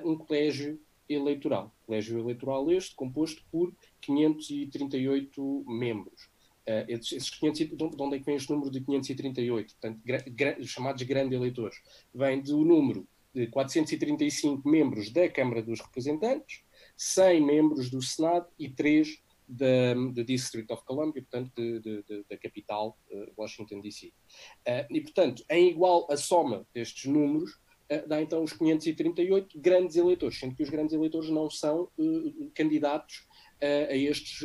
uh, 0.00 0.08
um 0.08 0.16
colégio 0.16 0.80
eleitoral 1.08 1.74
colégio 1.84 2.16
eleitoral 2.16 2.70
este 2.70 2.94
composto 2.94 3.42
por 3.50 3.74
538 4.00 5.64
membros 5.66 6.30
Uh, 6.64 6.86
esses 6.86 7.28
500, 7.28 7.76
de 7.76 8.02
onde 8.02 8.14
é 8.14 8.18
que 8.20 8.24
vem 8.24 8.36
este 8.36 8.48
número 8.52 8.70
de 8.70 8.80
538? 8.80 9.74
Portanto, 9.74 10.00
gra, 10.04 10.24
gra, 10.28 10.62
chamados 10.62 11.02
grandes 11.02 11.36
eleitores. 11.36 11.76
Vem 12.14 12.40
do 12.40 12.64
número 12.64 13.04
de 13.34 13.48
435 13.48 14.68
membros 14.68 15.10
da 15.10 15.28
Câmara 15.28 15.60
dos 15.60 15.80
Representantes, 15.80 16.62
100 16.96 17.44
membros 17.44 17.90
do 17.90 18.00
Senado 18.00 18.46
e 18.56 18.68
3 18.68 19.20
da, 19.52 19.94
da 20.12 20.22
District 20.22 20.72
of 20.72 20.84
Columbia, 20.84 21.22
portanto, 21.22 21.52
de, 21.54 21.80
de, 21.80 22.02
de, 22.02 22.24
da 22.28 22.36
capital, 22.36 22.98
uh, 23.10 23.32
Washington, 23.36 23.80
D.C. 23.80 24.08
Uh, 24.08 24.86
e, 24.90 25.00
portanto, 25.00 25.44
em 25.50 25.68
igual 25.68 26.06
a 26.10 26.16
soma 26.16 26.66
destes 26.74 27.10
números, 27.10 27.52
uh, 27.52 28.08
dá 28.08 28.20
então 28.20 28.42
os 28.42 28.52
538 28.52 29.60
grandes 29.60 29.96
eleitores, 29.96 30.38
sendo 30.38 30.54
que 30.54 30.62
os 30.62 30.70
grandes 30.70 30.94
eleitores 30.94 31.28
não 31.28 31.50
são 31.50 31.90
candidatos 32.54 33.26
a 33.60 33.94
estes 33.94 34.40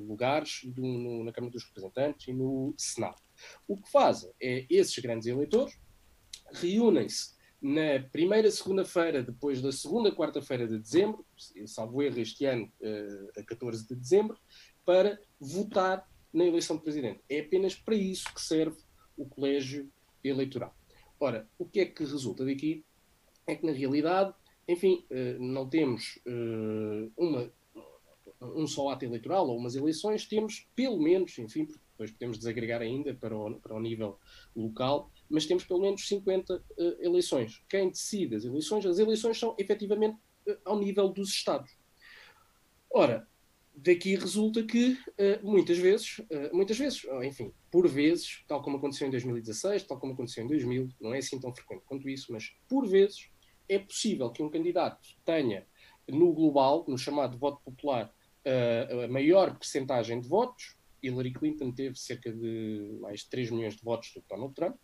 lugares 0.00 0.62
do, 0.64 0.82
no, 0.82 1.22
na 1.22 1.30
Câmara 1.30 1.52
dos 1.52 1.62
Representantes 1.62 2.26
e 2.26 2.32
no 2.32 2.74
Senado. 2.76 3.22
O 3.68 3.76
que 3.76 3.88
fazem 3.88 4.32
é 4.42 4.66
esses 4.68 4.98
grandes 4.98 5.28
eleitores 5.28 5.78
reúnem-se 6.52 7.34
na 7.62 8.02
primeira 8.10 8.50
segunda-feira, 8.50 9.22
depois 9.22 9.62
da 9.62 9.70
segunda 9.70 10.10
quarta-feira 10.10 10.66
de 10.66 10.78
dezembro, 10.78 11.24
salvo 11.64 12.02
erro 12.02 12.18
este 12.18 12.44
ano, 12.44 12.70
uh, 12.80 13.40
a 13.40 13.44
14 13.44 13.86
de 13.86 13.94
dezembro, 13.94 14.36
para 14.84 15.20
votar 15.38 16.04
na 16.32 16.44
eleição 16.44 16.76
de 16.76 16.82
presidente. 16.82 17.20
É 17.28 17.38
apenas 17.38 17.76
para 17.76 17.94
isso 17.94 18.34
que 18.34 18.40
serve 18.40 18.76
o 19.16 19.24
colégio 19.24 19.88
eleitoral. 20.24 20.74
Ora, 21.20 21.48
o 21.56 21.64
que 21.64 21.78
é 21.78 21.86
que 21.86 22.02
resulta 22.02 22.44
daqui? 22.44 22.84
É 23.46 23.54
que, 23.54 23.64
na 23.64 23.72
realidade, 23.72 24.34
enfim, 24.66 25.04
uh, 25.10 25.40
não 25.40 25.68
temos 25.68 26.18
uh, 26.26 27.12
uma, 27.16 27.48
um 28.40 28.66
só 28.66 28.88
ato 28.88 29.04
eleitoral 29.04 29.48
ou 29.48 29.56
umas 29.56 29.76
eleições, 29.76 30.26
temos 30.26 30.66
pelo 30.74 31.00
menos, 31.00 31.38
enfim, 31.38 31.68
depois 31.92 32.10
podemos 32.10 32.38
desagregar 32.38 32.82
ainda 32.82 33.14
para 33.14 33.36
o, 33.36 33.54
para 33.60 33.76
o 33.76 33.80
nível 33.80 34.18
local, 34.56 35.10
mas 35.32 35.46
temos 35.46 35.64
pelo 35.64 35.80
menos 35.80 36.06
50 36.06 36.54
uh, 36.54 36.62
eh, 36.78 36.96
eleições. 37.00 37.64
Quem 37.66 37.88
decide 37.88 38.36
as 38.36 38.44
eleições, 38.44 38.84
as 38.84 38.98
eleições 38.98 39.38
são 39.38 39.56
efetivamente 39.58 40.18
uh, 40.46 40.56
ao 40.62 40.78
nível 40.78 41.08
dos 41.08 41.30
Estados. 41.30 41.72
Ora, 42.90 43.26
daqui 43.74 44.14
resulta 44.14 44.62
que 44.62 44.92
uh, 44.92 45.42
muitas 45.42 45.78
vezes, 45.78 46.20
muitas 46.52 46.76
vezes, 46.78 47.02
enfim, 47.24 47.50
por 47.70 47.88
vezes, 47.88 48.44
tal 48.46 48.62
como 48.62 48.76
aconteceu 48.76 49.08
em 49.08 49.10
2016, 49.10 49.84
tal 49.84 49.98
como 49.98 50.12
aconteceu 50.12 50.44
em 50.44 50.46
2000, 50.46 50.90
não 51.00 51.14
é 51.14 51.18
assim 51.18 51.40
tão 51.40 51.54
frequente 51.54 51.82
quanto 51.86 52.08
isso, 52.10 52.30
mas 52.30 52.54
por 52.68 52.86
vezes 52.86 53.30
é 53.66 53.78
possível 53.78 54.30
que 54.30 54.42
um 54.42 54.50
candidato 54.50 55.00
tenha 55.24 55.66
no 56.06 56.34
global, 56.34 56.84
no 56.86 56.98
chamado 56.98 57.38
voto 57.38 57.62
popular, 57.64 58.12
a 59.04 59.08
maior 59.08 59.56
percentagem 59.56 60.20
de 60.20 60.28
votos. 60.28 60.76
Hillary 61.02 61.32
Clinton 61.32 61.72
teve 61.72 61.96
cerca 61.96 62.30
de 62.30 62.98
mais 63.00 63.20
de 63.20 63.30
3 63.30 63.50
milhões 63.50 63.76
de 63.76 63.82
votos 63.82 64.12
do 64.12 64.20
que 64.20 64.28
Donald 64.28 64.52
Trump 64.54 64.76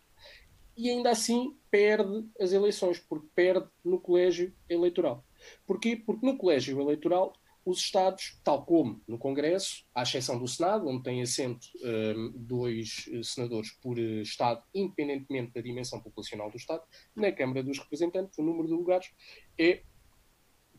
e 0.79 0.89
ainda 0.89 1.09
assim 1.09 1.57
perde 1.69 2.25
as 2.39 2.53
eleições, 2.53 2.99
porque 2.99 3.27
perde 3.35 3.67
no 3.83 3.99
colégio 3.99 4.55
eleitoral. 4.69 5.25
Porquê? 5.67 5.97
Porque 5.97 6.25
no 6.25 6.37
colégio 6.37 6.79
eleitoral 6.79 7.33
os 7.65 7.79
Estados, 7.79 8.39
tal 8.45 8.65
como 8.65 9.01
no 9.05 9.17
Congresso, 9.17 9.85
à 9.93 10.03
exceção 10.03 10.39
do 10.39 10.47
Senado, 10.47 10.87
onde 10.87 11.03
tem 11.03 11.21
assento 11.21 11.67
um, 11.83 12.31
dois 12.33 13.09
eh, 13.11 13.21
senadores 13.21 13.71
por 13.81 13.97
uh, 13.97 14.21
Estado, 14.21 14.63
independentemente 14.73 15.51
da 15.51 15.59
dimensão 15.59 15.99
populacional 15.99 16.49
do 16.49 16.55
Estado, 16.55 16.81
na 17.13 17.29
Câmara 17.29 17.61
dos 17.61 17.77
Representantes, 17.77 18.37
o 18.37 18.43
número 18.43 18.69
de 18.69 18.73
lugares 18.73 19.11
é 19.59 19.83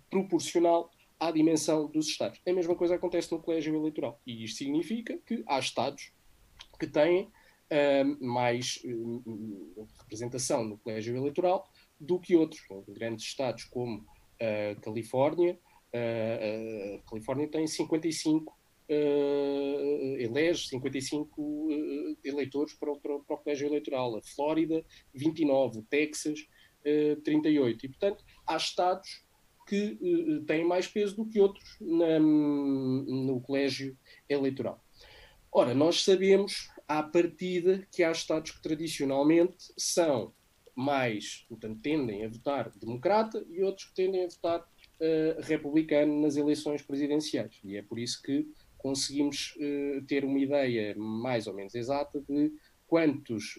proporcional 0.09 0.91
à 1.21 1.31
dimensão 1.31 1.87
dos 1.87 2.09
Estados. 2.09 2.41
A 2.49 2.53
mesma 2.55 2.75
coisa 2.75 2.95
acontece 2.95 3.31
no 3.31 3.43
colégio 3.43 3.77
eleitoral. 3.77 4.19
E 4.27 4.45
isto 4.45 4.57
significa 4.57 5.19
que 5.27 5.45
há 5.47 5.59
Estados 5.59 6.11
que 6.79 6.87
têm 6.87 7.31
mais 8.21 8.81
uh, 8.85 9.89
representação 9.99 10.65
no 10.65 10.79
colégio 10.79 11.17
eleitoral 11.17 11.69
do 11.99 12.19
que 12.19 12.35
outros. 12.37 12.61
Grandes 12.89 13.27
estados 13.27 13.65
como 13.65 14.05
a 14.41 14.73
uh, 14.73 14.81
Califórnia, 14.81 15.59
a 15.93 17.11
Califórnia 17.11 17.49
tem 17.49 17.67
55 17.67 18.61
Uh, 18.91 20.17
elege 20.19 20.67
55 20.67 21.41
uh, 21.41 22.19
eleitores 22.25 22.75
para 22.75 22.91
o, 22.91 23.01
para, 23.01 23.15
o, 23.15 23.39
colégio 23.39 23.69
eleitoral. 23.69 24.17
A 24.17 24.23
Flórida, 24.23 24.85
29. 25.15 25.79
O 25.79 25.83
Texas, 25.85 26.41
uh, 26.85 27.21
38. 27.21 27.87
E, 27.87 27.89
portanto, 27.89 28.25
há 28.45 28.57
estados 28.57 29.25
que 29.69 29.97
uh, 30.03 30.45
têm 30.45 30.65
mais 30.65 30.89
peso 30.89 31.15
do 31.15 31.25
que 31.25 31.39
outros 31.39 31.77
na, 31.81 32.19
no 32.19 33.41
colégio 33.41 33.97
eleitoral. 34.29 34.85
Ora, 35.53 35.73
nós 35.73 36.03
sabemos 36.03 36.69
à 36.91 37.05
partida 37.05 37.87
que 37.93 38.03
há 38.03 38.11
Estados 38.11 38.51
que 38.51 38.61
tradicionalmente 38.61 39.73
são 39.79 40.35
mais, 40.75 41.47
portanto, 41.49 41.81
tendem 41.81 42.25
a 42.25 42.29
votar 42.29 42.69
democrata 42.71 43.47
e 43.49 43.63
outros 43.63 43.87
que 43.87 43.95
tendem 43.95 44.25
a 44.25 44.29
votar 44.29 44.61
uh, 44.61 45.41
republicano 45.41 46.21
nas 46.21 46.37
eleições 46.37 46.83
presidenciais. 46.83 47.61
E 47.63 47.77
é 47.77 47.83
por 47.83 47.97
isso 47.97 48.21
que 48.21 48.45
conseguimos 48.77 49.55
uh, 49.57 50.05
ter 50.07 50.25
uma 50.25 50.41
ideia 50.41 50.97
mais 50.97 51.47
ou 51.47 51.55
menos 51.55 51.77
exata 51.77 52.21
de 52.29 52.53
quantos 52.89 53.57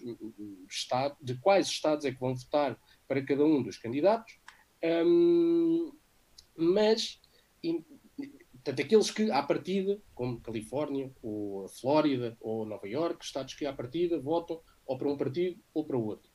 estados, 0.68 1.16
de 1.22 1.34
quais 1.36 1.68
estados 1.68 2.04
é 2.04 2.12
que 2.12 2.20
vão 2.20 2.34
votar 2.34 2.78
para 3.08 3.24
cada 3.24 3.46
um 3.46 3.62
dos 3.62 3.78
candidatos, 3.78 4.38
um, 5.06 5.90
mas 6.54 7.18
Portanto, 8.62 8.80
aqueles 8.80 9.10
que, 9.10 9.28
à 9.32 9.42
partida, 9.42 10.00
como 10.14 10.40
Califórnia, 10.40 11.10
ou 11.20 11.68
Flórida, 11.68 12.36
ou 12.40 12.64
Nova 12.64 12.88
York, 12.88 13.24
estados 13.24 13.54
que, 13.54 13.66
à 13.66 13.72
partida, 13.72 14.20
votam 14.20 14.60
ou 14.86 14.96
para 14.96 15.08
um 15.08 15.16
partido 15.16 15.60
ou 15.74 15.84
para 15.84 15.96
o 15.96 16.06
outro. 16.06 16.30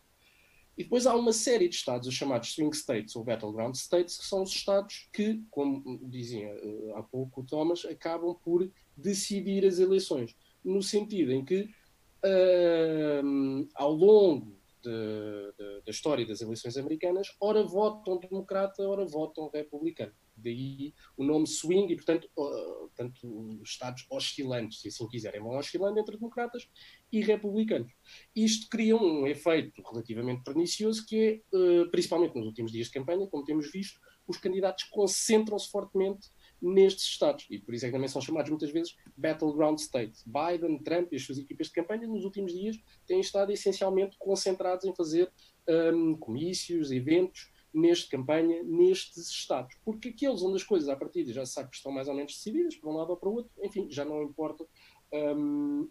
E 0.78 0.84
depois 0.84 1.08
há 1.08 1.16
uma 1.16 1.32
série 1.32 1.70
de 1.70 1.76
estados, 1.76 2.06
os 2.06 2.14
chamados 2.14 2.54
swing 2.54 2.76
states 2.76 3.16
ou 3.16 3.24
battleground 3.24 3.76
states, 3.76 4.18
que 4.18 4.26
são 4.26 4.44
os 4.44 4.52
estados 4.52 5.08
que, 5.14 5.42
como 5.50 6.00
dizia 6.04 6.54
uh, 6.54 6.98
há 6.98 7.04
pouco 7.04 7.42
o 7.42 7.46
Thomas, 7.46 7.86
acabam 7.86 8.36
por 8.44 8.70
decidir 8.96 9.66
as 9.66 9.80
eleições. 9.80 10.36
No 10.64 10.84
sentido 10.84 11.32
em 11.32 11.46
que 11.46 11.62
uh, 11.62 13.68
ao 13.74 13.94
longo 13.94 14.58
de, 14.84 15.54
de, 15.58 15.82
da 15.86 15.92
história 15.92 16.26
das 16.26 16.42
eleições 16.42 16.78
americanas, 16.78 17.30
ora 17.40 17.64
votam 17.64 18.20
democrata, 18.20 18.88
ora 18.88 19.06
votam 19.06 19.50
republicano. 19.50 20.14
Daí 20.38 20.94
o 21.16 21.24
nome 21.24 21.48
swing 21.48 21.92
e, 21.92 21.96
portanto, 21.96 22.30
uh, 22.38 22.90
portanto, 22.90 23.60
estados 23.64 24.06
oscilantes, 24.10 24.82
se 24.82 24.88
assim 24.88 25.08
quiserem, 25.08 25.42
vão 25.42 25.58
oscilando 25.58 26.00
entre 26.00 26.16
democratas 26.16 26.70
e 27.12 27.22
republicanos. 27.22 27.92
Isto 28.36 28.70
cria 28.70 28.96
um 28.96 29.26
efeito 29.26 29.82
relativamente 29.82 30.44
pernicioso 30.44 31.06
que 31.06 31.44
é, 31.54 31.58
uh, 31.58 31.90
principalmente 31.90 32.36
nos 32.36 32.46
últimos 32.46 32.72
dias 32.72 32.88
de 32.88 32.94
campanha, 32.94 33.28
como 33.28 33.44
temos 33.44 33.72
visto, 33.72 34.00
os 34.28 34.38
candidatos 34.38 34.84
concentram-se 34.86 35.70
fortemente 35.70 36.30
nestes 36.62 37.06
estados. 37.06 37.46
E 37.50 37.60
por 37.60 37.74
isso 37.74 37.86
é 37.86 37.90
que 37.90 37.94
também 37.94 38.10
são 38.10 38.22
chamados 38.22 38.50
muitas 38.50 38.72
vezes 38.72 38.96
battleground 39.16 39.80
states. 39.80 40.24
Biden, 40.26 40.80
Trump 40.84 41.14
e 41.14 41.16
as 41.16 41.24
suas 41.24 41.38
equipas 41.38 41.68
de 41.68 41.74
campanha 41.74 42.08
nos 42.08 42.26
últimos 42.26 42.52
dias 42.52 42.78
têm 43.06 43.20
estado 43.20 43.52
essencialmente 43.52 44.18
concentrados 44.18 44.86
em 44.86 44.94
fazer 44.94 45.32
um, 45.94 46.16
comícios, 46.18 46.92
eventos 46.92 47.52
neste 47.78 48.10
campanha, 48.10 48.64
nestes 48.64 49.30
estados. 49.30 49.76
Porque 49.86 50.10
aqueles 50.10 50.42
onde 50.42 50.56
as 50.56 50.64
coisas 50.64 50.90
à 50.90 50.96
partida 50.96 51.32
já 51.32 51.46
se 51.46 51.54
sabe 51.54 51.70
que 51.70 51.76
estão 51.76 51.92
mais 51.92 52.08
ou 52.08 52.16
menos 52.16 52.34
decididas, 52.34 52.76
para 52.76 52.90
um 52.90 52.98
lado 52.98 53.12
ou 53.12 53.18
para 53.18 53.30
o 53.30 53.36
outro, 53.36 53.52
enfim, 53.64 53.88
já 53.90 54.04
não 54.04 54.24
importa, 54.24 54.66
um, 55.14 55.88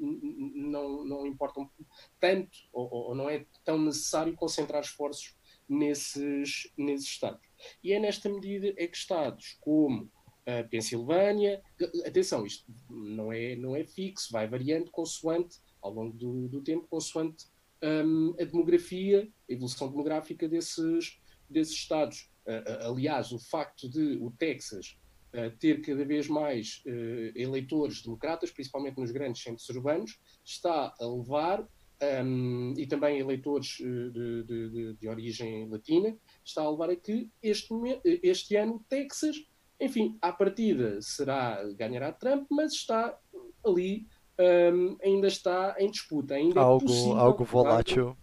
não, 0.54 1.04
não 1.04 1.26
importam 1.26 1.70
tanto, 2.18 2.58
ou, 2.72 2.92
ou, 2.92 3.14
não 3.14 3.30
é 3.30 3.46
tão 3.64 3.78
necessário 3.78 4.34
concentrar 4.34 4.82
esforços 4.82 5.36
nesses, 5.68 6.72
nesses 6.76 7.06
estados. 7.06 7.46
E 7.82 7.92
é 7.92 8.00
nesta 8.00 8.28
medida 8.28 8.74
é 8.76 8.86
que 8.86 8.96
estados 8.96 9.56
como 9.60 10.10
a 10.44 10.62
Pensilvânia, 10.64 11.62
atenção, 12.04 12.46
isto 12.46 12.64
não 12.88 13.32
é, 13.32 13.56
não 13.56 13.74
é 13.74 13.84
fixo, 13.84 14.32
vai 14.32 14.46
variando 14.46 14.90
consoante, 14.90 15.58
ao 15.80 15.92
longo 15.92 16.16
do, 16.16 16.48
do 16.48 16.62
tempo, 16.62 16.86
consoante 16.88 17.46
um, 17.82 18.34
a 18.40 18.44
demografia, 18.44 19.28
a 19.48 19.52
evolução 19.52 19.88
demográfica 19.88 20.48
desses, 20.48 21.20
desses 21.48 21.74
estados. 21.74 22.30
Uh, 22.46 22.92
aliás, 22.92 23.32
o 23.32 23.38
facto 23.38 23.88
de 23.88 24.18
o 24.20 24.30
Texas 24.30 24.96
uh, 25.34 25.50
ter 25.58 25.80
cada 25.82 26.04
vez 26.04 26.28
mais 26.28 26.82
eleitores 27.34 28.02
democratas, 28.02 28.50
principalmente 28.50 28.98
nos 28.98 29.10
grandes 29.10 29.42
centros 29.42 29.68
urbanos, 29.68 30.18
está 30.44 30.94
a 30.98 31.06
levar, 31.06 31.66
um, 32.22 32.74
e 32.76 32.86
também 32.86 33.18
eleitores 33.18 33.78
de, 33.78 34.42
de, 34.44 34.70
de, 34.70 34.94
de, 34.94 35.08
origem 35.08 35.68
latina, 35.68 36.16
está 36.44 36.62
a 36.62 36.70
levar 36.70 36.90
a 36.90 36.96
que 36.96 37.30
este, 37.42 37.68
este 38.22 38.54
ano 38.54 38.84
Texas 38.88 39.36
enfim, 39.80 40.16
à 40.20 40.32
partida 40.32 41.00
será 41.02 41.62
ganhará 41.74 42.12
Trump, 42.12 42.46
mas 42.50 42.72
está 42.72 43.18
ali, 43.64 44.06
um, 44.38 44.96
ainda 45.02 45.28
está 45.28 45.76
em 45.78 45.90
disputa. 45.90 46.34
Ainda 46.34 46.60
é 46.60 46.62
algo, 46.62 46.84
é 46.84 46.86
possível, 46.86 47.18
algo 47.18 47.44
volátil. 47.44 48.16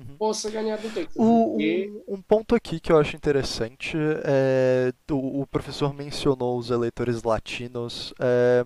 Uhum. 0.00 0.16
Possa 0.16 0.50
ganhar 0.50 0.76
do 0.78 0.88
Texas. 0.88 1.14
O, 1.16 1.56
um, 1.58 2.02
um, 2.08 2.22
ponto 2.22 2.54
aqui 2.54 2.80
que 2.80 2.90
eu 2.90 2.98
acho 2.98 3.14
interessante 3.16 3.96
é 4.24 4.92
o, 5.10 5.42
o 5.42 5.46
professor 5.46 5.92
mencionou 5.92 6.58
os 6.58 6.70
eleitores 6.70 7.22
latinos. 7.22 8.14
É, 8.18 8.64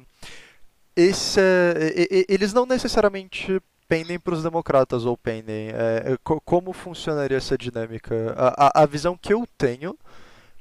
esse 0.95 1.41
é, 1.41 2.25
eles 2.29 2.53
não 2.53 2.64
necessariamente 2.64 3.61
pendem 3.88 4.19
para 4.19 4.35
os 4.35 4.43
democratas 4.43 5.05
ou 5.05 5.17
pendem. 5.17 5.71
É, 5.71 6.12
é 6.12 6.19
como 6.45 6.73
funcionaria 6.73 7.37
essa 7.37 7.59
dinâmica? 7.59 8.35
A, 8.37 8.81
a, 8.81 8.83
a 8.83 8.87
visão 8.87 9.17
que 9.17 9.35
eu 9.35 9.47
tenho 9.59 9.97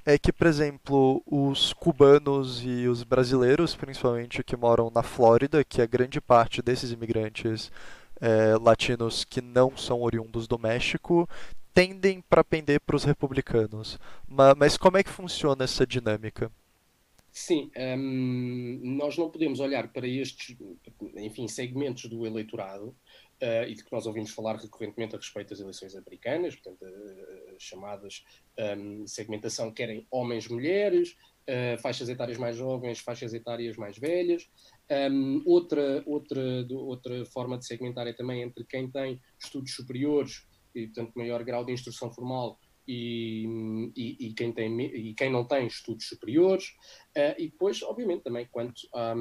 é 0.05 0.17
que, 0.17 0.33
por 0.33 0.47
exemplo, 0.47 1.21
os 1.25 1.71
cubanos 1.71 2.61
e 2.65 2.87
os 2.87 3.03
brasileiros, 3.03 3.75
principalmente 3.75 4.43
que 4.43 4.57
moram 4.57 4.91
na 4.93 5.03
Flórida, 5.03 5.63
que 5.63 5.81
é 5.81 5.87
grande 5.87 6.19
parte 6.19 6.61
desses 6.61 6.91
imigrantes 6.91 7.71
é, 8.21 8.55
latinos 8.61 9.23
que 9.23 9.41
não 9.41 9.75
são 9.75 10.01
oriundos 10.01 10.47
do 10.47 10.57
México, 10.59 11.27
tendem 11.73 12.21
para 12.21 12.43
pender 12.43 12.79
para 12.79 12.95
os 12.95 13.03
republicanos. 13.03 13.99
Mas, 14.27 14.55
mas, 14.57 14.77
como 14.77 14.97
é 14.97 15.03
que 15.03 15.09
funciona 15.09 15.63
essa 15.63 15.85
dinâmica? 15.85 16.51
Sim, 17.31 17.71
hum, 17.97 18.79
nós 18.83 19.17
não 19.17 19.27
podemos 19.27 19.59
olhar 19.59 19.91
para 19.91 20.07
estes, 20.07 20.55
enfim, 21.15 21.47
segmentos 21.47 22.05
do 22.05 22.27
eleitorado 22.27 22.95
uh, 23.41 23.67
e 23.67 23.73
de 23.73 23.83
que 23.83 23.91
nós 23.91 24.05
ouvimos 24.05 24.29
falar 24.29 24.55
recorrentemente 24.57 25.15
a 25.15 25.17
respeito 25.17 25.49
das 25.49 25.59
eleições 25.59 25.95
americanas, 25.95 26.55
portanto, 26.55 26.85
uh, 26.85 27.55
chamadas 27.57 28.23
um, 28.77 29.07
segmentação 29.07 29.71
querem 29.71 30.05
homens, 30.11 30.47
mulheres, 30.47 31.17
uh, 31.49 31.81
faixas 31.81 32.07
etárias 32.07 32.37
mais 32.37 32.55
jovens, 32.55 32.99
faixas 32.99 33.33
etárias 33.33 33.75
mais 33.77 33.97
velhas. 33.97 34.47
Um, 34.91 35.41
outra, 35.45 36.03
outra, 36.05 36.67
outra 36.71 37.25
forma 37.25 37.57
de 37.57 37.65
segmentar 37.65 38.05
é 38.05 38.13
também 38.13 38.41
entre 38.41 38.65
quem 38.65 38.89
tem 38.91 39.19
estudos 39.39 39.73
superiores 39.73 40.45
e, 40.75 40.87
portanto, 40.87 41.13
maior 41.15 41.43
grau 41.43 41.65
de 41.65 41.71
instrução 41.71 42.11
formal 42.11 42.59
e, 42.87 43.91
e, 43.95 44.27
e, 44.27 44.33
quem, 44.33 44.51
tem, 44.51 44.79
e 44.81 45.13
quem 45.13 45.31
não 45.31 45.45
tem 45.45 45.67
estudos 45.67 46.07
superiores, 46.07 46.65
uh, 47.17 47.35
e 47.37 47.49
depois, 47.49 47.81
obviamente, 47.81 48.23
também 48.23 48.47
quanto 48.51 48.81
à, 48.93 49.13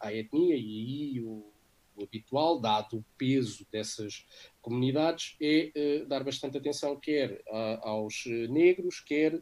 à, 0.00 0.14
etnia, 0.14 0.54
e 0.54 0.58
aí 0.58 1.20
o, 1.20 1.52
o 1.96 2.04
habitual, 2.04 2.60
dado 2.60 2.98
o 2.98 3.04
peso 3.18 3.66
dessas 3.72 4.24
comunidades, 4.60 5.36
é 5.40 5.72
uh, 6.02 6.06
dar 6.06 6.22
bastante 6.22 6.58
atenção 6.58 6.98
quer 6.98 7.42
uh, 7.48 7.88
aos 7.88 8.24
negros, 8.48 9.00
quer 9.00 9.34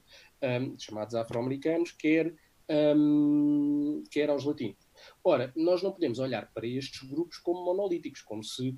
um, 0.42 0.78
chamados 0.78 1.14
afro-americanos, 1.14 1.92
quer, 1.92 2.34
quer 4.10 4.30
aos 4.30 4.44
latinos. 4.44 4.87
Ora, 5.28 5.52
nós 5.54 5.82
não 5.82 5.92
podemos 5.92 6.18
olhar 6.18 6.50
para 6.54 6.66
estes 6.66 7.02
grupos 7.02 7.36
como 7.36 7.62
monolíticos, 7.62 8.22
como 8.22 8.42
se, 8.42 8.74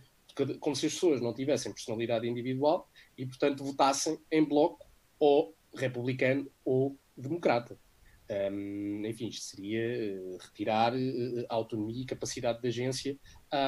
como 0.58 0.74
se 0.74 0.86
as 0.86 0.94
pessoas 0.94 1.20
não 1.20 1.32
tivessem 1.32 1.72
personalidade 1.72 2.26
individual 2.26 2.90
e, 3.16 3.24
portanto, 3.24 3.62
votassem 3.62 4.18
em 4.32 4.44
bloco 4.44 4.84
ou 5.16 5.54
republicano 5.72 6.50
ou 6.64 6.98
democrata. 7.16 7.78
Um, 8.52 9.06
enfim, 9.06 9.28
isto 9.28 9.44
seria 9.44 10.12
uh, 10.12 10.38
retirar 10.38 10.92
uh, 10.92 11.46
autonomia 11.48 12.02
e 12.02 12.06
capacidade 12.06 12.60
de 12.60 12.66
agência 12.66 13.16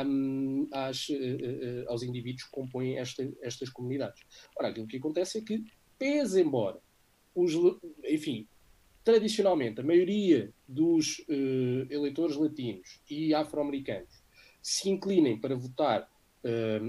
um, 0.05 0.69
às, 0.73 1.09
uh, 1.09 1.85
aos 1.87 2.03
indivíduos 2.03 2.45
que 2.45 2.51
compõem 2.51 2.99
esta, 2.99 3.29
estas 3.43 3.71
comunidades. 3.71 4.21
Ora, 4.59 4.69
aquilo 4.69 4.89
que 4.89 4.97
acontece 4.97 5.39
é 5.39 5.43
que, 5.43 5.63
pese 5.97 6.43
embora, 6.43 6.81
os, 7.33 7.53
enfim, 8.05 8.49
tradicionalmente, 9.05 9.81
a 9.81 9.85
maioria 9.85 10.53
dos 10.67 11.25
eleitores 11.91 12.37
latinos 12.37 13.01
e 13.09 13.35
afro-americanos 13.35 14.23
se 14.61 14.89
inclinem 14.89 15.39
para 15.39 15.57
votar 15.57 16.09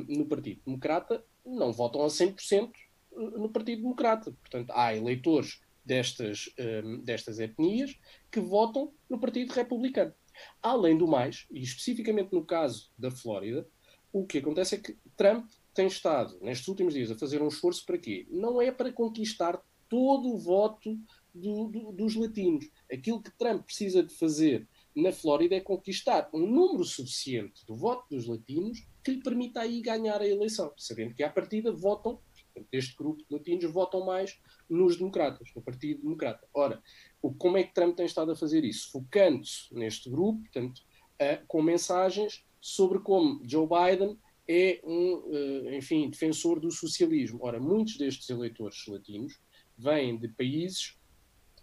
no 0.07 0.25
Partido 0.25 0.61
Democrata, 0.65 1.23
não 1.45 1.71
votam 1.71 2.03
a 2.03 2.07
100% 2.07 2.71
no 3.15 3.49
Partido 3.49 3.81
Democrata. 3.81 4.31
Portanto, 4.31 4.71
há 4.71 4.95
eleitores 4.95 5.61
destas, 5.85 6.49
destas 7.03 7.39
etnias 7.39 7.97
que 8.31 8.39
votam 8.39 8.93
no 9.09 9.19
Partido 9.19 9.51
Republicano. 9.51 10.13
Além 10.61 10.97
do 10.97 11.07
mais, 11.07 11.45
e 11.51 11.61
especificamente 11.61 12.33
no 12.33 12.43
caso 12.43 12.89
da 12.97 13.11
Flórida, 13.11 13.67
o 14.11 14.25
que 14.25 14.39
acontece 14.39 14.75
é 14.75 14.77
que 14.79 14.97
Trump 15.15 15.49
tem 15.73 15.87
estado, 15.87 16.37
nestes 16.41 16.67
últimos 16.67 16.93
dias, 16.93 17.11
a 17.11 17.17
fazer 17.17 17.41
um 17.41 17.47
esforço 17.47 17.85
para 17.85 17.97
quê? 17.97 18.27
Não 18.29 18.61
é 18.61 18.71
para 18.71 18.91
conquistar 18.91 19.61
todo 19.89 20.29
o 20.29 20.37
voto 20.37 20.97
do, 21.33 21.67
do, 21.67 21.91
dos 21.91 22.15
latinos. 22.15 22.69
Aquilo 22.91 23.21
que 23.21 23.31
Trump 23.37 23.63
precisa 23.65 24.03
de 24.03 24.13
fazer 24.13 24.67
na 24.95 25.11
Flórida 25.11 25.55
é 25.55 25.59
conquistar 25.59 26.29
um 26.33 26.45
número 26.45 26.83
suficiente 26.83 27.65
do 27.65 27.75
voto 27.75 28.05
dos 28.09 28.27
latinos 28.27 28.85
que 29.03 29.11
lhe 29.11 29.23
permita 29.23 29.61
aí 29.61 29.81
ganhar 29.81 30.21
a 30.21 30.27
eleição, 30.27 30.71
sabendo 30.77 31.15
que 31.15 31.23
à 31.23 31.29
partida 31.29 31.71
votam 31.71 32.19
este 32.71 32.95
grupo 32.95 33.23
de 33.23 33.35
latinos 33.35 33.71
votam 33.71 34.05
mais 34.05 34.39
nos 34.69 34.97
democratas, 34.97 35.49
no 35.55 35.61
Partido 35.61 36.03
Democrata. 36.03 36.47
Ora, 36.53 36.81
o, 37.21 37.33
como 37.33 37.57
é 37.57 37.63
que 37.63 37.73
Trump 37.73 37.95
tem 37.95 38.05
estado 38.05 38.31
a 38.31 38.35
fazer 38.35 38.63
isso? 38.63 38.91
Focando-se 38.91 39.73
neste 39.73 40.09
grupo, 40.09 40.41
portanto, 40.41 40.79
uh, 40.79 41.45
com 41.47 41.61
mensagens 41.61 42.45
sobre 42.61 42.99
como 42.99 43.41
Joe 43.43 43.67
Biden 43.67 44.17
é 44.47 44.81
um, 44.83 45.15
uh, 45.15 45.73
enfim, 45.73 46.09
defensor 46.09 46.59
do 46.59 46.69
socialismo. 46.69 47.39
Ora, 47.41 47.59
muitos 47.59 47.97
destes 47.97 48.29
eleitores 48.29 48.85
latinos 48.87 49.39
vêm 49.77 50.17
de 50.17 50.27
países 50.27 50.95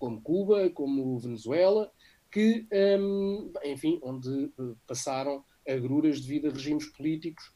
como 0.01 0.21
Cuba, 0.21 0.69
como 0.71 1.21
Venezuela, 1.21 1.93
que, 2.33 2.67
um, 2.99 3.53
enfim, 3.65 4.01
onde 4.03 4.53
uh, 4.59 4.77
passaram 4.87 5.45
agruras 5.69 6.21
devido 6.21 6.49
a 6.49 6.53
regimes 6.53 6.87
políticos 6.87 7.55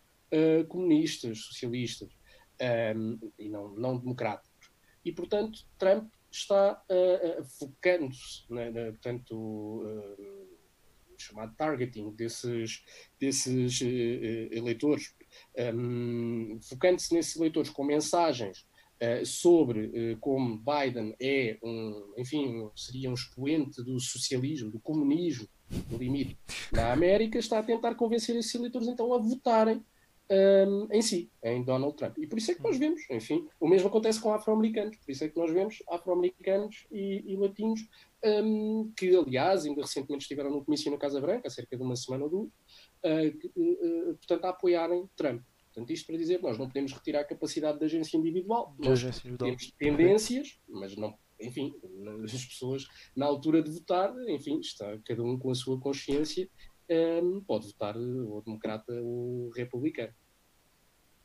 comunistas, 0.69 1.39
socialistas 1.39 2.09
um, 2.97 3.33
e 3.39 3.49
não, 3.49 3.69
não 3.75 3.97
democráticos. 3.97 4.71
E, 5.05 5.13
portanto, 5.13 5.67
Trump 5.79 6.11
está 6.31 6.83
uh, 6.91 7.41
uh, 7.41 7.45
focando-se, 7.45 8.45
né, 8.53 8.71
portanto, 8.93 9.35
uh, 9.35 10.49
chamado 11.17 11.55
targeting 11.57 12.11
desses, 12.11 12.85
desses 13.21 13.81
eleitores, 13.81 15.15
um, 15.75 16.59
focando-se 16.63 17.15
nesses 17.15 17.37
eleitores 17.37 17.71
com 17.71 17.85
mensagens 17.85 18.67
sobre 19.25 20.17
como 20.21 20.59
Biden 20.59 21.15
é 21.21 21.59
um, 21.63 22.15
enfim, 22.17 22.69
seria 22.75 23.11
um 23.11 23.15
expoente 23.15 23.83
do 23.83 24.01
socialismo, 24.01 24.71
do 24.71 24.81
comunismo, 24.81 25.47
no 25.91 25.99
limite, 25.99 26.39
na 26.73 26.93
América, 26.93 27.39
está 27.39 27.59
a 27.59 27.63
tentar 27.63 27.95
convencer 27.95 28.37
esses 28.37 28.55
eleitores 28.55 28.89
então 28.89 29.13
a 29.13 29.19
votarem 29.19 29.85
um, 30.31 30.89
em 30.91 31.03
si, 31.03 31.31
em 31.43 31.63
Donald 31.63 31.97
Trump. 31.97 32.17
E 32.19 32.27
por 32.27 32.39
isso 32.39 32.51
é 32.51 32.55
que 32.55 32.63
nós 32.63 32.79
vemos, 32.79 33.03
enfim, 33.11 33.47
o 33.61 33.69
mesmo 33.69 33.89
acontece 33.89 34.21
com 34.21 34.33
afro-americanos, 34.33 34.97
por 34.97 35.11
isso 35.11 35.25
é 35.25 35.29
que 35.29 35.37
nós 35.37 35.51
vemos 35.51 35.83
afro-americanos 35.89 36.87
e, 36.91 37.23
e, 37.27 37.37
latinos, 37.37 37.87
um, 38.25 38.91
que 38.97 39.15
aliás 39.15 39.67
ainda 39.67 39.83
recentemente 39.83 40.23
estiveram 40.23 40.51
no 40.51 40.65
comício 40.65 40.91
na 40.91 40.97
Casa 40.97 41.21
Branca, 41.21 41.49
há 41.49 41.51
cerca 41.51 41.77
de 41.77 41.83
uma 41.83 41.97
semana 41.97 42.25
ou 42.25 42.31
duas, 42.31 42.49
uh, 42.49 44.11
uh, 44.11 44.17
portanto, 44.17 44.45
a 44.45 44.51
apoiarem 44.51 45.09
Trump. 45.17 45.43
Portanto, 45.75 45.93
isto 45.93 46.07
para 46.07 46.17
dizer 46.17 46.39
que 46.39 46.45
nós 46.45 46.57
não 46.57 46.69
podemos 46.69 46.93
retirar 46.93 47.21
a 47.21 47.25
capacidade 47.25 47.81
da 47.81 47.87
agência 47.87 48.17
individual. 48.17 48.77
De 48.79 48.89
agência 48.89 49.27
individual. 49.27 49.51
Temos 49.51 49.73
tendências, 49.73 50.61
mas 50.69 50.95
não, 50.97 51.19
enfim, 51.41 51.75
as 52.23 52.45
pessoas 52.45 52.87
na 53.17 53.27
altura 53.27 53.61
de 53.61 53.73
votar, 53.73 54.15
enfim, 54.29 54.61
está 54.61 54.97
cada 55.05 55.23
um 55.25 55.37
com 55.37 55.51
a 55.51 55.55
sua 55.55 55.79
consciência 55.81 56.49
um, 56.89 57.41
pode 57.41 57.67
votar 57.67 57.97
ou 57.97 58.43
democrata 58.43 58.93
ou 58.93 59.51
republicano. 59.51 60.13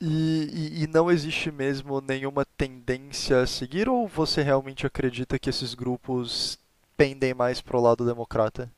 E, 0.01 0.47
e, 0.53 0.83
e, 0.83 0.87
não 0.87 1.11
existe 1.11 1.51
mesmo 1.51 1.99
nenhuma 1.99 2.45
tendência 2.45 3.41
a 3.41 3.47
seguir, 3.47 3.89
ou 3.89 4.07
você 4.07 4.41
realmente 4.41 4.87
acredita 4.87 5.37
que 5.37 5.49
esses 5.49 5.73
grupos 5.73 6.57
pendem 6.95 7.33
mais 7.33 7.59
para 7.59 7.77
o 7.77 7.81
lado 7.81 8.05
democrata? 8.05 8.71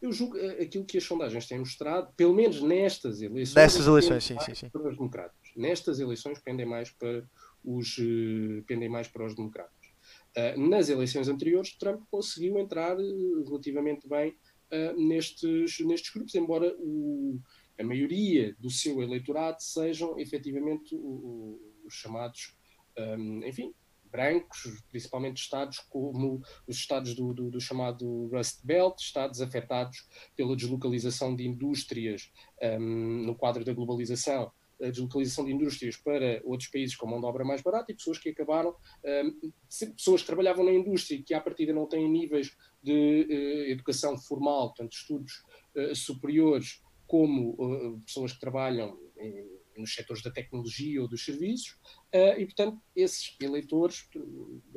Eu 0.00 0.12
julgo 0.12 0.36
eh, 0.38 0.62
aquilo 0.62 0.84
que 0.84 0.96
as 0.96 1.04
sondagens 1.04 1.46
têm 1.46 1.58
mostrado, 1.58 2.12
pelo 2.16 2.34
menos 2.34 2.62
nestas 2.62 3.20
eleições. 3.20 3.54
Nestas 3.54 3.86
eleições, 3.86 4.24
sim, 4.24 4.38
sim, 4.40 4.54
sim. 4.54 4.70
Para 4.70 4.88
os 4.88 4.96
democratas. 4.96 5.36
Nestas 5.56 6.00
eleições 6.00 6.38
pendem 6.38 6.64
mais 6.64 6.90
para 6.90 7.24
os, 7.62 7.98
uh, 7.98 8.62
pendem 8.66 8.88
mais 8.88 9.08
para 9.08 9.26
os 9.26 9.34
democratas. 9.34 9.88
Uh, 10.36 10.68
nas 10.68 10.88
eleições 10.88 11.28
anteriores, 11.28 11.76
Trump 11.76 12.02
conseguiu 12.10 12.58
entrar 12.58 12.96
uh, 12.98 13.44
relativamente 13.44 14.08
bem 14.08 14.30
uh, 14.72 15.08
nestes, 15.08 15.80
nestes 15.80 16.12
grupos, 16.12 16.34
embora 16.34 16.74
o, 16.78 17.38
a 17.78 17.84
maioria 17.84 18.54
do 18.58 18.70
seu 18.70 19.02
eleitorado 19.02 19.60
sejam 19.60 20.18
efetivamente 20.18 20.94
os 20.94 21.94
chamados, 21.94 22.54
um, 22.98 23.44
enfim, 23.44 23.74
brancos, 24.10 24.82
principalmente 24.88 25.38
estados 25.38 25.78
como 25.78 26.42
os 26.66 26.76
estados 26.76 27.14
do, 27.14 27.32
do, 27.32 27.50
do, 27.50 27.60
chamado 27.60 28.28
Rust 28.28 28.60
Belt, 28.64 28.98
estados 29.00 29.40
afetados 29.40 30.06
pela 30.36 30.56
deslocalização 30.56 31.34
de 31.34 31.46
indústrias 31.46 32.30
um, 32.62 33.24
no 33.24 33.34
quadro 33.34 33.64
da 33.64 33.72
globalização, 33.72 34.52
a 34.82 34.90
deslocalização 34.90 35.44
de 35.44 35.52
indústrias 35.52 35.96
para 35.96 36.40
outros 36.44 36.70
países 36.70 36.96
com 36.96 37.06
mão 37.06 37.20
de 37.20 37.26
obra 37.26 37.44
mais 37.44 37.60
barata 37.60 37.92
e 37.92 37.94
pessoas 37.94 38.18
que 38.18 38.30
acabaram, 38.30 38.74
um, 39.04 39.52
pessoas 39.94 40.22
que 40.22 40.26
trabalhavam 40.26 40.64
na 40.64 40.72
indústria 40.72 41.22
que 41.22 41.34
à 41.34 41.40
partida 41.40 41.72
não 41.72 41.86
têm 41.86 42.08
níveis 42.08 42.56
de 42.82 43.26
uh, 43.28 43.70
educação 43.70 44.16
formal, 44.16 44.68
portanto, 44.68 44.92
estudos 44.92 45.44
uh, 45.76 45.94
superiores, 45.94 46.82
como 47.06 47.50
uh, 47.58 48.00
pessoas 48.00 48.32
que 48.32 48.40
trabalham 48.40 48.98
em, 49.18 49.59
nos 49.80 49.94
setores 49.94 50.22
da 50.22 50.30
tecnologia 50.30 51.00
ou 51.02 51.08
dos 51.08 51.24
serviços, 51.24 51.78
e, 52.12 52.44
portanto, 52.44 52.80
esses 52.94 53.36
eleitores 53.40 54.08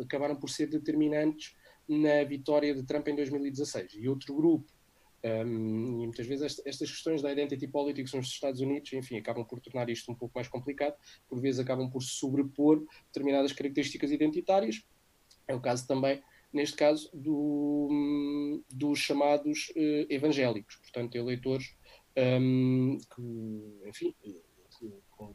acabaram 0.02 0.36
por 0.36 0.50
ser 0.50 0.68
determinantes 0.68 1.56
na 1.88 2.24
vitória 2.24 2.74
de 2.74 2.84
Trump 2.84 3.08
em 3.08 3.16
2016. 3.16 3.94
E 3.96 4.08
outro 4.08 4.34
grupo 4.34 4.72
um, 5.24 6.02
e 6.02 6.06
muitas 6.06 6.28
vezes 6.28 6.62
estas 6.66 6.92
questões 6.92 7.22
da 7.22 7.32
identity 7.32 7.66
politics 7.66 8.14
nos 8.14 8.28
Estados 8.28 8.60
Unidos, 8.60 8.92
enfim, 8.92 9.18
acabam 9.18 9.46
por 9.46 9.62
tornar 9.62 9.90
isto 9.90 10.12
um 10.12 10.16
pouco 10.16 10.34
mais 10.36 10.50
complicado, 10.50 10.96
por 11.30 11.40
vezes 11.40 11.62
acabam 11.62 11.90
por 11.90 12.04
sobrepor 12.04 12.86
determinadas 13.06 13.54
características 13.54 14.12
identitárias. 14.12 14.86
É 15.48 15.56
o 15.56 15.62
caso 15.62 15.88
também, 15.88 16.22
neste 16.52 16.76
caso, 16.76 17.10
do, 17.14 18.62
dos 18.70 19.00
chamados 19.00 19.70
uh, 19.70 20.06
evangélicos, 20.10 20.76
portanto, 20.76 21.16
eleitores 21.16 21.74
um, 22.18 22.98
que, 23.16 23.88
enfim, 23.88 24.14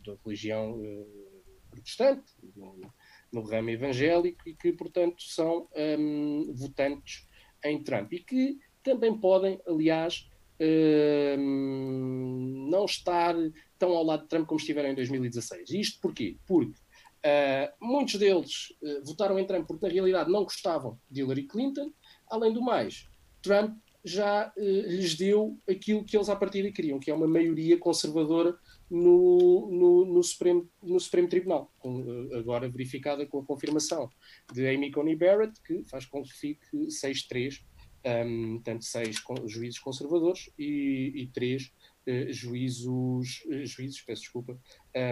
da 0.05 0.17
religião 0.25 0.73
uh, 0.73 1.29
protestante, 1.71 2.33
no, 2.57 2.93
no 3.33 3.43
ramo 3.43 3.71
evangélico, 3.71 4.49
e 4.49 4.55
que, 4.55 4.73
portanto, 4.73 5.23
são 5.23 5.69
um, 5.99 6.53
votantes 6.55 7.27
em 7.65 7.83
Trump. 7.83 8.13
E 8.13 8.21
que 8.21 8.59
também 8.83 9.19
podem, 9.19 9.61
aliás, 9.67 10.29
uh, 10.61 11.37
não 11.39 12.85
estar 12.85 13.35
tão 13.79 13.91
ao 13.93 14.05
lado 14.05 14.23
de 14.23 14.29
Trump 14.29 14.47
como 14.47 14.61
estiveram 14.61 14.91
em 14.91 14.95
2016. 14.95 15.71
Isto 15.71 16.01
porquê? 16.01 16.37
Porque 16.47 16.79
uh, 17.25 17.73
muitos 17.81 18.17
deles 18.17 18.75
uh, 18.83 19.05
votaram 19.05 19.39
em 19.39 19.47
Trump 19.47 19.67
porque 19.67 19.87
na 19.87 19.93
realidade 19.93 20.31
não 20.31 20.45
gostavam 20.45 20.99
de 21.11 21.21
Hillary 21.21 21.47
Clinton. 21.47 21.93
Além 22.31 22.53
do 22.53 22.61
mais, 22.61 23.09
Trump 23.43 23.79
já 24.09 24.53
lhes 24.57 25.15
deu 25.15 25.59
aquilo 25.69 26.05
que 26.05 26.17
eles 26.17 26.29
à 26.29 26.37
partida 26.37 26.71
queriam, 26.71 26.99
que 26.99 27.11
é 27.11 27.15
uma 27.15 27.27
maioria 27.27 27.79
conservadora 27.79 28.57
no, 28.91 29.69
no, 29.71 30.05
no, 30.15 30.23
Supremo, 30.23 30.69
no 30.83 30.99
Supremo 30.99 31.29
Tribunal, 31.29 31.73
com, 31.79 32.29
agora 32.35 32.69
verificada 32.69 33.27
com 33.27 33.41
a 33.41 33.45
confirmação 33.45 34.09
de 34.53 34.67
Amy 34.67 34.91
Coney 34.91 35.17
Barrett, 35.17 35.61
que 35.63 35.85
faz 35.85 36.07
com 36.07 36.23
que 36.23 36.33
fique 36.33 36.67
6-3 36.87 37.61
um, 38.05 38.61
tanto 38.61 38.85
seis 38.85 39.17
juízes 39.47 39.79
conservadores 39.79 40.51
e, 40.59 41.13
e 41.15 41.27
três 41.29 41.73
uh, 42.07 42.33
juízos, 42.33 43.45
uh, 43.47 43.67
juízes, 43.67 44.01
peço 44.03 44.23
desculpa, 44.23 44.59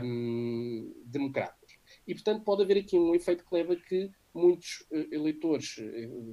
um, 0.04 0.92
democratas. 1.04 1.76
E, 2.06 2.14
portanto, 2.14 2.44
pode 2.44 2.62
haver 2.62 2.78
aqui 2.78 2.98
um 2.98 3.14
efeito 3.14 3.44
que 3.44 3.54
leva 3.54 3.76
que 3.76 4.10
muitos 4.34 4.86
uh, 4.90 5.08
eleitores 5.12 5.76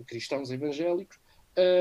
cristãos 0.07 0.51
evangélicos 0.51 1.19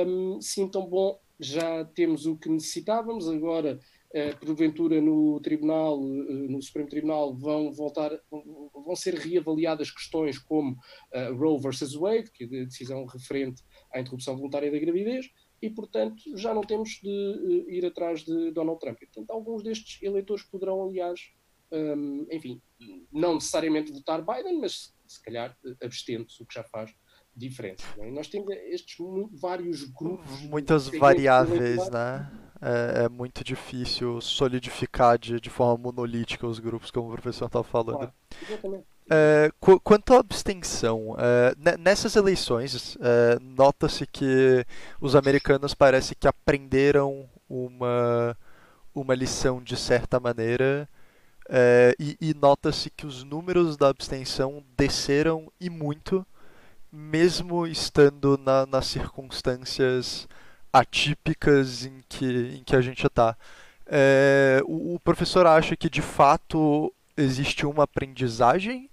um, 0.06 0.40
sintam, 0.40 0.86
bom, 0.86 1.18
já 1.38 1.84
temos 1.84 2.26
o 2.26 2.36
que 2.36 2.48
necessitávamos, 2.48 3.28
agora 3.28 3.78
Uh, 4.14 4.38
porventura 4.38 5.00
no 5.00 5.40
tribunal, 5.40 5.98
uh, 5.98 6.50
no 6.50 6.60
Supremo 6.60 6.86
Tribunal, 6.86 7.34
vão 7.34 7.72
voltar, 7.72 8.10
vão 8.30 8.94
ser 8.94 9.14
reavaliadas 9.14 9.90
questões 9.90 10.38
como 10.38 10.72
uh, 10.72 11.34
Roe 11.34 11.58
versus 11.58 11.94
Wade, 11.94 12.30
que 12.30 12.44
é 12.44 12.60
a 12.60 12.64
decisão 12.66 13.06
referente 13.06 13.62
à 13.90 14.00
interrupção 14.00 14.36
voluntária 14.36 14.70
da 14.70 14.78
gravidez, 14.78 15.30
e 15.62 15.70
portanto 15.70 16.22
já 16.36 16.52
não 16.52 16.60
temos 16.60 17.00
de 17.02 17.64
ir 17.70 17.86
atrás 17.86 18.22
de 18.22 18.50
Donald 18.50 18.78
Trump. 18.80 18.98
E, 19.00 19.06
portanto, 19.06 19.30
alguns 19.30 19.62
destes 19.62 20.02
eleitores 20.02 20.44
poderão, 20.44 20.82
aliás, 20.82 21.18
um, 21.72 22.26
enfim, 22.30 22.60
não 23.10 23.36
necessariamente 23.36 23.92
votar 23.92 24.22
Biden, 24.22 24.58
mas 24.60 24.92
se 25.06 25.22
calhar 25.22 25.56
abstendo-se, 25.82 26.42
o 26.42 26.46
que 26.46 26.52
já 26.52 26.64
faz 26.64 26.94
diferença. 27.36 27.84
É? 27.98 28.10
Nós 28.10 28.28
temos 28.28 28.50
estes 28.50 28.96
vários 29.40 29.84
grupos. 29.84 30.40
Muitas 30.42 30.88
variáveis, 30.88 31.88
né? 31.90 32.30
É, 32.60 33.04
é, 33.04 33.08
muito 33.08 33.42
difícil 33.42 34.20
solidificar 34.20 35.18
de, 35.18 35.40
de 35.40 35.50
forma 35.50 35.76
monolítica 35.76 36.46
os 36.46 36.60
grupos, 36.60 36.92
como 36.92 37.08
o 37.08 37.12
professor 37.12 37.46
estava 37.46 37.64
falando. 37.64 37.96
Claro, 37.96 38.12
exatamente. 38.48 38.84
É, 39.10 39.50
qu 39.60 39.80
quanto 39.80 40.14
à 40.14 40.20
abstenção, 40.20 41.16
é, 41.18 41.76
nessas 41.76 42.14
eleições, 42.14 42.96
é, 43.00 43.36
nota-se 43.40 44.06
que 44.06 44.64
os 45.00 45.16
americanos 45.16 45.74
parece 45.74 46.14
que 46.14 46.28
aprenderam 46.28 47.28
uma, 47.48 48.36
uma 48.94 49.14
lição 49.14 49.60
de 49.60 49.76
certa 49.76 50.20
maneira 50.20 50.88
é, 51.48 51.94
e, 51.98 52.16
e 52.20 52.32
nota-se 52.32 52.90
que 52.90 53.04
os 53.04 53.24
números 53.24 53.76
da 53.76 53.88
abstenção 53.88 54.64
desceram 54.76 55.50
e 55.60 55.68
muito 55.68 56.24
mesmo 56.92 57.66
estando 57.66 58.36
na, 58.36 58.66
nas 58.66 58.86
circunstâncias 58.86 60.28
atípicas 60.70 61.86
em 61.86 62.02
que, 62.08 62.26
em 62.58 62.62
que 62.62 62.76
a 62.76 62.82
gente 62.82 63.06
está. 63.06 63.36
É, 63.86 64.60
o, 64.64 64.94
o, 64.94 65.00
professor 65.00 65.46
acha 65.46 65.76
que 65.76 65.88
de 65.88 66.02
fato 66.02 66.94
existe 67.16 67.66
uma 67.66 67.84
aprendizagem 67.84 68.90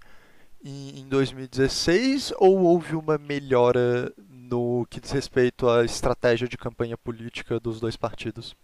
em, 0.64 1.02
em 1.02 1.08
2016 1.08 2.34
ou 2.38 2.60
houve 2.60 2.96
uma 2.96 3.18
melhora 3.18 4.14
no 4.28 4.86
que 4.90 5.00
diz 5.00 5.12
respeito 5.12 5.70
à 5.70 5.86
estratégia 5.86 6.48
de 6.48 6.58
campanha 6.58 6.98
política 6.98 7.60
dos 7.60 7.80
dois 7.80 7.96
partidos? 7.96 8.56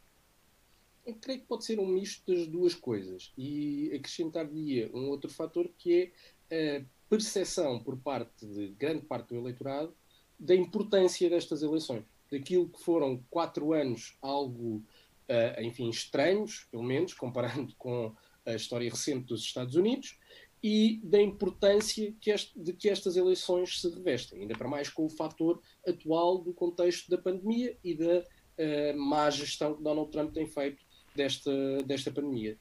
Eu 1.06 1.14
creio 1.16 1.42
que 1.42 1.46
pode 1.46 1.64
ser 1.64 1.80
um 1.80 1.86
misto 1.86 2.34
das 2.34 2.48
duas 2.48 2.74
coisas 2.74 3.32
e 3.38 3.92
acrescentar-lhe 3.94 4.90
um 4.92 5.08
outro 5.10 5.30
fator 5.30 5.70
que 5.78 6.12
é 6.50 6.84
percepção 7.10 7.80
por 7.80 7.98
parte 7.98 8.46
de 8.46 8.70
grande 8.70 9.06
parte 9.06 9.30
do 9.30 9.36
eleitorado 9.36 9.96
da 10.40 10.56
importância 10.56 11.30
destas 11.30 11.62
eleições. 11.62 12.04
Daquilo 12.32 12.70
que 12.70 12.82
foram 12.82 13.24
quatro 13.30 13.74
anos 13.74 14.18
algo, 14.22 14.84
uh, 15.30 15.62
enfim, 15.62 15.90
estranhos, 15.90 16.68
pelo 16.72 16.84
menos, 16.84 17.14
comparando 17.16 17.74
com 17.78 18.14
a 18.46 18.54
história 18.54 18.90
recente 18.90 19.26
dos 19.26 19.42
Estados 19.42 19.76
Unidos, 19.76 20.18
e 20.64 21.00
da 21.04 21.22
importância 21.22 22.12
que 22.20 22.32
este, 22.32 22.60
de 22.60 22.74
que 22.74 22.90
estas 22.90 23.16
eleições 23.16 23.80
se 23.80 23.90
revestem, 23.90 24.42
ainda 24.42 24.58
para 24.58 24.68
mais 24.68 24.90
com 24.90 25.06
o 25.06 25.10
fator 25.10 25.62
atual 25.88 26.40
do 26.40 26.54
contexto 26.54 27.10
da 27.10 27.18
pandemia 27.18 27.78
e 27.84 27.94
da 27.94 28.20
uh, 28.20 28.98
má 28.98 29.30
gestão 29.30 29.76
que 29.76 29.84
Donald 29.84 30.10
Trump 30.12 30.34
tem 30.34 30.48
feito 30.48 30.84
desta, 31.16 31.52
desta 31.86 32.12
pandemia. 32.12 32.58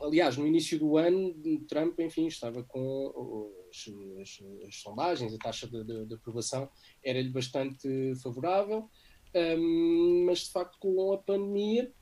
Aliás, 0.00 0.36
no 0.36 0.46
início 0.46 0.78
do 0.78 0.96
ano, 0.96 1.34
Trump, 1.68 1.98
enfim, 1.98 2.26
estava 2.26 2.62
com 2.62 3.50
as, 3.68 3.84
as, 4.20 4.68
as 4.68 4.76
sondagens, 4.76 5.34
a 5.34 5.38
taxa 5.38 5.66
de, 5.66 5.84
de, 5.84 6.06
de 6.06 6.14
aprovação 6.14 6.68
era-lhe 7.02 7.30
bastante 7.30 8.14
favorável, 8.22 8.88
um, 9.34 10.24
mas 10.26 10.40
de 10.40 10.52
facto 10.52 10.78
com 10.78 11.12
a 11.12 11.18
pandemia 11.18 11.92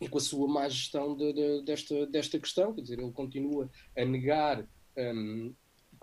e 0.00 0.08
com 0.08 0.18
a 0.18 0.20
sua 0.20 0.48
má 0.48 0.68
gestão 0.68 1.16
de, 1.16 1.62
desta, 1.62 2.06
desta 2.06 2.38
questão, 2.38 2.74
quer 2.74 2.82
dizer, 2.82 2.98
ele 2.98 3.12
continua 3.12 3.70
a 3.96 4.04
negar 4.04 4.66
um, 4.96 5.54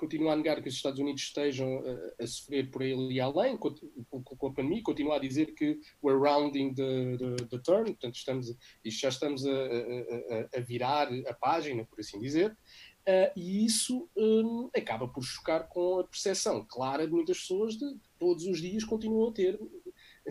continua 0.01 0.33
a 0.33 0.35
negar 0.35 0.59
que 0.63 0.67
os 0.67 0.73
Estados 0.73 0.99
Unidos 0.99 1.21
estejam 1.21 1.83
a, 1.85 2.23
a 2.23 2.25
sofrer 2.25 2.71
por 2.71 2.81
ele 2.81 3.13
e 3.13 3.21
além 3.21 3.55
com, 3.55 3.71
com, 4.09 4.47
a 4.47 4.53
pandemia, 4.53 4.81
continua 4.81 5.17
a 5.17 5.19
dizer 5.19 5.53
que 5.53 5.79
we're 6.03 6.19
rounding 6.19 6.73
the, 6.73 7.17
the, 7.17 7.35
the 7.45 7.59
turn, 7.59 7.85
portanto 7.91 8.15
estamos, 8.15 8.57
já 8.83 9.09
estamos 9.09 9.45
a, 9.45 9.51
a, 9.51 10.57
a, 10.57 10.61
virar 10.61 11.07
a 11.27 11.33
página, 11.35 11.85
por 11.85 11.99
assim 11.99 12.19
dizer, 12.19 12.51
uh, 12.51 13.31
e 13.35 13.63
isso 13.63 14.09
um, 14.17 14.71
acaba 14.75 15.07
por 15.07 15.21
chocar 15.21 15.69
com 15.69 15.99
a 15.99 16.03
percepção 16.03 16.65
clara 16.67 17.05
de 17.05 17.13
muitas 17.13 17.37
pessoas 17.37 17.77
de 17.77 17.85
todos 18.17 18.45
os 18.45 18.59
dias 18.59 18.83
continuam 18.83 19.29
a 19.29 19.33
ter 19.33 19.59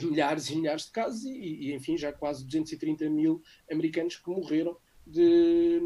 milhares 0.03 0.51
e 0.51 0.57
milhares 0.57 0.87
de 0.87 0.91
casos 0.91 1.25
e, 1.25 1.31
e 1.31 1.75
enfim, 1.75 1.97
já 1.97 2.13
quase 2.13 2.45
230 2.45 3.09
mil 3.09 3.41
americanos 3.71 4.17
que 4.17 4.31
morreram 4.31 4.77
de, 5.07 5.81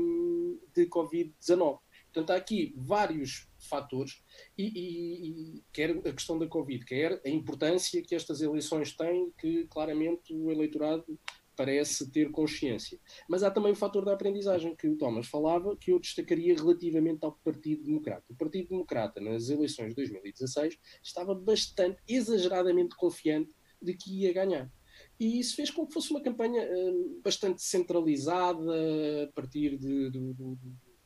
de 0.75 0.87
Covid-19. 0.87 1.84
Portanto, 2.15 2.31
há 2.31 2.37
aqui 2.37 2.73
vários 2.77 3.49
fatores, 3.59 4.23
e, 4.57 4.69
e, 4.69 5.57
e, 5.57 5.65
quer 5.73 5.91
a 5.91 6.13
questão 6.13 6.39
da 6.39 6.47
Covid, 6.47 6.85
quer 6.85 7.21
a 7.27 7.29
importância 7.29 8.01
que 8.03 8.15
estas 8.15 8.41
eleições 8.41 8.97
têm, 8.97 9.33
que 9.37 9.67
claramente 9.67 10.33
o 10.33 10.49
eleitorado 10.49 11.19
parece 11.57 12.09
ter 12.13 12.31
consciência. 12.31 13.01
Mas 13.29 13.43
há 13.43 13.51
também 13.51 13.73
o 13.73 13.77
fator 13.77 14.05
da 14.05 14.13
aprendizagem 14.13 14.77
que 14.77 14.89
o 14.89 14.97
Thomas 14.97 15.27
falava, 15.27 15.77
que 15.77 15.91
eu 15.91 15.99
destacaria 15.99 16.55
relativamente 16.55 17.25
ao 17.25 17.33
Partido 17.33 17.83
Democrata. 17.83 18.25
O 18.29 18.37
Partido 18.37 18.69
Democrata, 18.69 19.21
nas 19.21 19.49
eleições 19.49 19.89
de 19.89 19.97
2016, 19.97 20.79
estava 21.03 21.35
bastante, 21.35 22.01
exageradamente 22.07 22.95
confiante 22.97 23.51
de 23.83 23.95
que 23.95 24.23
ia 24.23 24.33
ganhar. 24.33 24.71
E 25.19 25.41
isso 25.41 25.57
fez 25.57 25.71
com 25.71 25.87
que 25.87 25.93
fosse 25.93 26.11
uma 26.11 26.23
campanha 26.23 26.63
uh, 26.63 27.21
bastante 27.23 27.63
centralizada, 27.63 29.25
a 29.25 29.33
partir 29.33 29.77
de, 29.77 30.11
de, 30.11 30.35
de, 30.35 30.57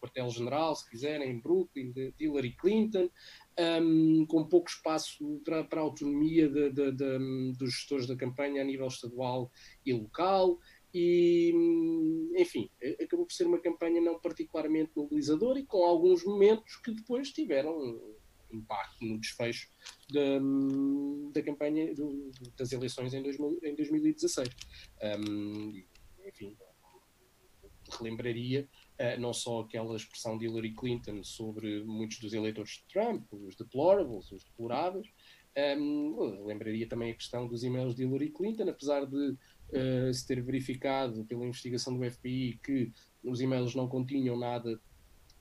quartel-general, 0.00 0.74
se 0.76 0.88
quiserem, 0.88 1.30
em 1.30 1.40
Brooklyn, 1.40 1.92
de, 1.92 2.14
Hillary 2.18 2.52
Clinton, 2.56 3.10
um, 3.82 4.26
com 4.26 4.44
pouco 4.44 4.68
espaço 4.68 5.40
para, 5.44 5.64
para 5.64 5.80
a 5.80 5.84
autonomia 5.84 6.48
de, 6.48 6.70
de, 6.70 6.92
de, 6.92 7.52
dos 7.58 7.72
gestores 7.72 8.06
da 8.06 8.16
campanha 8.16 8.62
a 8.62 8.64
nível 8.64 8.86
estadual 8.86 9.50
e 9.84 9.92
local. 9.92 10.58
E, 10.94 11.52
enfim, 12.36 12.70
acabou 13.02 13.26
por 13.26 13.32
ser 13.32 13.46
uma 13.46 13.60
campanha 13.60 14.00
não 14.00 14.18
particularmente 14.18 14.90
mobilizadora 14.96 15.58
e 15.58 15.66
com 15.66 15.84
alguns 15.84 16.24
momentos 16.24 16.76
que 16.76 16.92
depois 16.92 17.30
tiveram 17.30 18.00
impacto 18.50 19.04
no 19.04 19.18
desfecho 19.18 19.68
da, 20.10 20.38
da 21.32 21.42
campanha 21.42 21.94
do, 21.94 22.30
das 22.56 22.72
eleições 22.72 23.12
em, 23.12 23.22
2000, 23.22 23.58
em 23.62 23.74
2016. 23.74 24.48
Um, 25.02 25.82
enfim, 26.26 26.56
relembraria 27.98 28.68
não 29.18 29.32
só 29.32 29.60
aquela 29.60 29.94
expressão 29.96 30.36
de 30.36 30.46
Hillary 30.46 30.74
Clinton 30.74 31.22
sobre 31.22 31.84
muitos 31.84 32.18
dos 32.18 32.32
eleitores 32.32 32.72
de 32.72 32.84
Trump, 32.92 33.24
os 33.32 33.54
deplorables, 33.54 34.32
os 34.32 34.42
deploráveis, 34.44 35.06
um, 35.76 36.44
lembraria 36.44 36.88
também 36.88 37.10
a 37.10 37.14
questão 37.14 37.46
dos 37.48 37.64
e-mails 37.64 37.94
de 37.94 38.04
Hillary 38.04 38.30
Clinton, 38.30 38.68
apesar 38.68 39.04
de 39.06 39.30
uh, 39.30 40.12
se 40.12 40.26
ter 40.26 40.40
verificado 40.42 41.24
pela 41.24 41.46
investigação 41.46 41.96
do 41.96 42.10
FBI 42.10 42.60
que 42.62 42.92
os 43.24 43.40
e-mails 43.40 43.74
não 43.74 43.88
continham 43.88 44.38
nada 44.38 44.80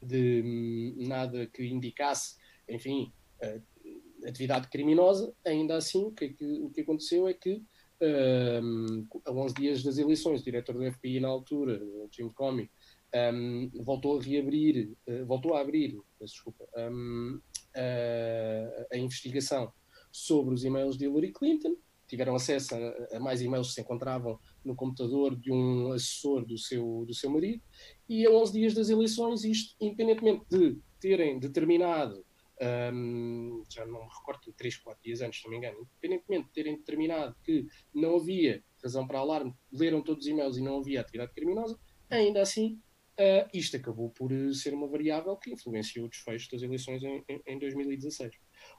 de 0.02 0.94
nada 0.98 1.48
que 1.48 1.66
indicasse, 1.66 2.36
enfim, 2.70 3.12
uh, 3.44 4.28
atividade 4.28 4.70
criminosa, 4.70 5.34
ainda 5.46 5.76
assim 5.76 6.06
o 6.06 6.12
que, 6.12 6.36
o 6.62 6.70
que 6.70 6.82
aconteceu 6.82 7.28
é 7.28 7.34
que 7.34 7.64
um, 8.00 9.08
a 9.26 9.32
11 9.32 9.56
dias 9.56 9.84
das 9.84 9.98
eleições, 9.98 10.42
o 10.42 10.44
diretor 10.44 10.74
do 10.74 10.92
FBI 10.92 11.20
na 11.20 11.28
altura, 11.28 11.82
Jim 12.12 12.30
Comey, 12.30 12.70
um, 13.16 13.70
voltou 13.84 14.20
a 14.20 14.22
reabrir, 14.22 14.96
uh, 15.08 15.26
voltou 15.26 15.56
a 15.56 15.62
abrir, 15.62 15.98
desculpa, 16.22 16.68
um, 16.78 17.40
a, 17.76 18.96
a, 18.96 18.98
investigação 18.98 19.72
sobre 20.12 20.54
os 20.54 20.64
e-mails 20.64 20.98
de 20.98 21.06
Hillary 21.06 21.32
Clinton. 21.32 21.76
Tiveram 22.08 22.36
acesso 22.36 22.76
a, 22.76 23.18
a, 23.18 23.20
mais 23.20 23.42
e-mails 23.42 23.70
que 23.70 23.74
se 23.76 23.82
encontravam 23.82 24.40
no 24.64 24.76
computador 24.76 25.36
de 25.36 25.52
um 25.52 25.92
assessor 25.92 26.46
do 26.46 26.58
seu, 26.58 27.06
do 27.06 27.14
seu 27.14 27.30
marido. 27.30 27.62
E 28.08 28.26
a 28.26 28.32
11 28.32 28.54
dias 28.54 28.74
das 28.74 28.90
eleições, 28.90 29.44
isto, 29.44 29.76
independentemente 29.80 30.46
de 30.50 30.78
terem 31.00 31.40
determinado 31.40 32.26
um, 32.60 33.64
já 33.70 33.86
não 33.86 34.04
me 34.04 34.10
recordo, 34.10 34.52
3, 34.54 34.78
4 34.78 35.04
dias 35.04 35.22
antes, 35.22 35.44
não 35.44 35.52
me 35.52 35.58
engano, 35.58 35.80
independentemente 35.80 36.48
de 36.48 36.54
terem 36.54 36.78
determinado 36.78 37.36
que 37.44 37.68
não 37.94 38.16
havia 38.16 38.64
razão 38.82 39.08
para 39.08 39.20
alarme, 39.20 39.54
leram 39.72 40.02
todos 40.02 40.26
os 40.26 40.32
e-mails 40.32 40.58
e 40.58 40.62
não 40.62 40.80
havia 40.80 41.02
atividade 41.02 41.34
criminosa, 41.34 41.80
ainda 42.10 42.42
assim, 42.42 42.82
uh, 43.20 43.50
isto 43.54 43.76
acabou 43.76 44.10
por 44.12 44.32
eh, 44.32 44.54
ser 44.54 44.74
uma 44.74 44.88
variável 44.88 45.36
que 45.36 45.52
influenciou 45.52 46.06
o 46.06 46.10
desfecho 46.10 46.50
das 46.52 46.62
eleições 46.62 47.04
em, 47.04 47.24
em, 47.28 47.42
em 47.46 47.60
2016. 47.60 48.36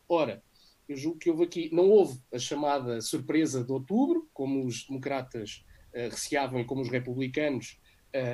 Ora, 0.08 0.42
eu 0.88 0.96
julgo 0.96 1.18
que 1.18 1.30
houve 1.30 1.44
aqui, 1.44 1.70
não 1.72 1.88
houve 1.90 2.20
a 2.32 2.38
chamada 2.38 3.00
surpresa 3.00 3.62
de 3.64 3.72
outubro, 3.72 4.28
como 4.32 4.64
os 4.64 4.86
democratas 4.86 5.64
uh, 5.94 6.10
receavam 6.10 6.60
e 6.60 6.64
como 6.64 6.80
os 6.80 6.88
republicanos 6.88 7.78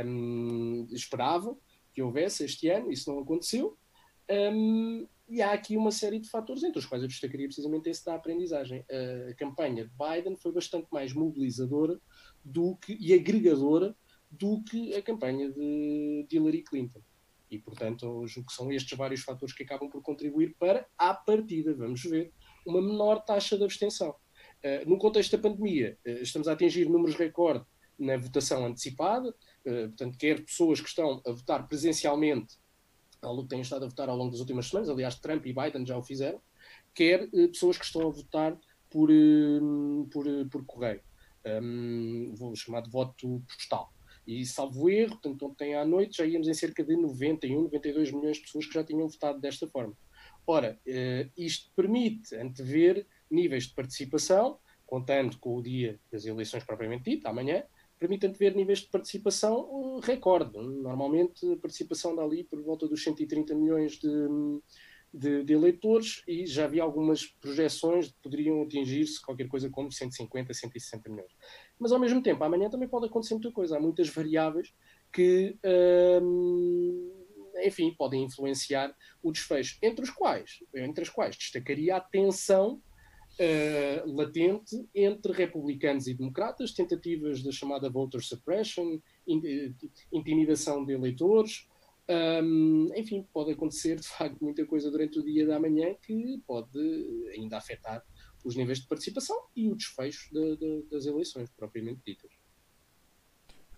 um, 0.07 0.87
esperavam 0.93 1.59
que 1.93 2.03
houvesse 2.03 2.45
este 2.45 2.69
ano, 2.69 2.91
isso 2.91 3.11
não 3.11 3.21
aconteceu. 3.21 3.77
Um, 4.31 5.07
e 5.29 5.41
há 5.41 5.53
aqui 5.53 5.77
uma 5.77 5.91
série 5.91 6.19
de 6.19 6.29
fatores, 6.29 6.63
entre 6.63 6.79
os 6.79 6.87
quais 6.87 7.03
eu 7.03 7.09
destacaria 7.09 7.47
precisamente 7.47 7.89
esse 7.89 8.05
da 8.05 8.15
aprendizagem. 8.15 8.85
A 9.31 9.35
campanha 9.35 9.85
de 9.87 9.93
Biden 9.97 10.37
foi 10.37 10.53
bastante 10.53 10.87
mais 10.93 11.15
mobilizadora 11.15 11.99
do 12.45 12.77
que, 12.77 12.99
e 13.01 13.15
agregadora 13.15 13.97
do 14.39 14.63
que 14.63 14.95
a 14.95 15.03
campanha 15.03 15.51
de, 15.51 16.27
de 16.29 16.37
Hillary 16.37 16.63
Clinton. 16.63 17.01
E, 17.51 17.59
portanto, 17.59 18.27
julgo 18.27 18.49
que 18.49 18.55
são 18.55 18.73
estes 18.73 18.97
vários 18.97 19.23
fatores 19.23 19.55
que 19.55 19.63
acabam 19.63 19.89
por 19.89 20.03
contribuir 20.03 20.57
para, 20.59 20.87
à 20.99 21.15
partida, 21.15 21.75
vamos 21.75 22.03
ver, 22.03 22.33
uma 22.67 22.81
menor 22.81 23.21
taxa 23.21 23.57
de 23.57 23.65
abstenção. 23.65 24.11
Uh, 24.65 24.89
no 24.89 24.99
contexto 24.99 25.37
da 25.37 25.43
pandemia, 25.43 25.99
uh, 26.07 26.23
estamos 26.23 26.49
a 26.49 26.53
atingir 26.53 26.89
números 26.89 27.15
recorde 27.15 27.65
na 27.99 28.17
votação 28.17 28.65
antecipada, 28.65 29.29
uh, 29.29 29.89
portanto, 29.89 30.19
quer 30.19 30.45
pessoas 30.45 30.81
que 30.81 30.89
estão 30.89 31.23
a 31.25 31.31
votar 31.31 31.69
presencialmente 31.69 32.57
ao 33.23 33.43
que 33.43 33.49
têm 33.49 33.61
estado 33.61 33.85
a 33.85 33.89
votar 33.89 34.09
ao 34.09 34.17
longo 34.17 34.33
das 34.33 34.41
últimas 34.41 34.67
semanas, 34.67 34.89
aliás, 34.89 35.15
Trump 35.17 35.47
e 35.47 35.53
Biden 35.53 35.87
já 35.87 35.97
o 35.97 36.03
fizeram, 36.03 36.41
quer 36.95 37.31
pessoas 37.31 37.79
que 37.79 37.85
estão 37.85 38.07
a 38.07 38.11
votar 38.11 38.59
por, 38.91 39.09
por, 40.13 40.27
por 40.51 40.67
correio, 40.67 41.01
um, 41.63 42.35
vou 42.35 42.55
chamar 42.55 42.83
de 42.83 42.91
voto 42.91 43.43
postal. 43.49 43.94
E 44.27 44.45
salvo 44.47 44.89
erro, 44.89 45.13
portanto, 45.13 45.47
ontem 45.47 45.75
à 45.75 45.85
noite 45.85 46.19
já 46.19 46.25
íamos 46.25 46.49
em 46.49 46.55
cerca 46.55 46.83
de 46.83 46.97
91, 46.97 47.63
92 47.65 48.13
milhões 48.13 48.37
de 48.37 48.43
pessoas 48.43 48.67
que 48.67 48.75
já 48.75 48.83
tinham 48.83 49.09
votado 49.09 49.41
desta 49.41 49.67
forma. 49.69 49.97
Ora, 50.47 50.79
isto 51.37 51.71
permite 51.75 52.35
antever 52.37 53.07
níveis 53.31 53.65
de 53.65 53.75
participação, 53.75 54.59
contando 54.87 55.39
com 55.39 55.57
o 55.57 55.63
dia 55.63 55.99
das 56.13 56.25
eleições 56.25 56.65
propriamente 56.65 57.11
dito, 57.11 57.27
amanhã, 57.27 57.65
permite 57.99 58.29
ver 58.29 58.55
níveis 58.55 58.81
de 58.81 58.89
participação 58.89 59.99
recorde. 60.01 60.59
Normalmente 60.59 61.51
a 61.53 61.57
participação 61.57 62.15
dá 62.15 62.23
ali 62.23 62.45
por 62.45 62.63
volta 62.63 62.87
dos 62.87 63.03
130 63.03 63.55
milhões 63.55 63.93
de, 63.93 64.29
de, 65.15 65.45
de 65.45 65.53
eleitores 65.53 66.25
e 66.27 66.45
já 66.45 66.65
havia 66.65 66.83
algumas 66.83 67.25
projeções 67.25 68.09
que 68.09 68.15
poderiam 68.21 68.63
atingir-se 68.63 69.23
qualquer 69.23 69.47
coisa 69.47 69.71
como 69.71 69.93
150, 69.93 70.53
160 70.53 71.09
milhões. 71.09 71.31
Mas 71.79 71.93
ao 71.93 72.01
mesmo 72.01 72.21
tempo, 72.21 72.43
amanhã 72.43 72.69
também 72.69 72.89
pode 72.89 73.07
acontecer 73.07 73.35
muita 73.35 73.53
coisa. 73.53 73.77
Há 73.77 73.81
muitas 73.81 74.09
variáveis 74.09 74.75
que, 75.13 75.57
hum, 76.21 77.13
enfim, 77.65 77.95
podem 77.97 78.25
influenciar 78.25 78.93
o 79.23 79.31
desfecho, 79.31 79.79
entre, 79.81 80.03
os 80.05 80.11
quais, 80.11 80.59
entre 80.75 81.03
as 81.03 81.09
quais 81.09 81.37
destacaria 81.37 81.97
a 81.97 82.01
tensão 82.01 82.83
uh, 83.39 84.13
latente 84.13 84.85
entre 84.93 85.33
republicanos 85.33 86.09
e 86.09 86.15
democratas, 86.15 86.73
tentativas 86.73 87.41
da 87.41 87.53
chamada 87.53 87.89
voter 87.89 88.21
suppression, 88.21 88.99
eh, 89.29 89.71
intimidação 90.13 90.85
de 90.85 90.93
eleitores. 90.93 91.69
Um, 92.07 92.89
enfim, 92.95 93.27
pode 93.33 93.53
acontecer 93.53 93.97
de 93.97 94.07
facto 94.07 94.43
muita 94.43 94.65
coisa 94.67 94.91
durante 94.91 95.19
o 95.19 95.25
dia 95.25 95.47
da 95.47 95.59
manhã 95.59 95.95
que 96.03 96.43
pode 96.47 96.79
ainda 97.35 97.57
afetar 97.57 98.05
os 98.45 98.55
níveis 98.55 98.81
de 98.81 98.87
participação 98.87 99.37
e 99.57 99.71
o 99.71 99.75
desfecho 99.75 100.29
de, 100.33 100.57
de, 100.57 100.83
das 100.91 101.07
eleições 101.07 101.49
propriamente 101.57 102.03
ditas. 102.05 102.31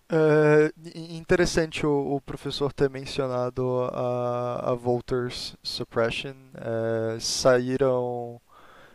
Uh, 0.09 0.71
interessante 0.95 1.85
o, 1.85 2.15
o, 2.15 2.21
professor 2.21 2.71
ter 2.71 2.89
mencionado 2.89 3.81
a, 3.91 4.71
a 4.71 4.73
Voters 4.73 5.55
Suppression. 5.63 6.35
Uh, 6.55 7.19
saíram 7.19 8.41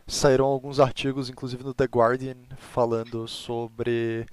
saíram 0.07 0.47
alguns 0.47 0.81
artigos, 0.81 1.31
inclusive 1.31 1.62
no 1.64 1.75
The 1.75 1.85
Guardian, 1.85 2.37
falando 2.57 3.29
sobre 3.29 4.27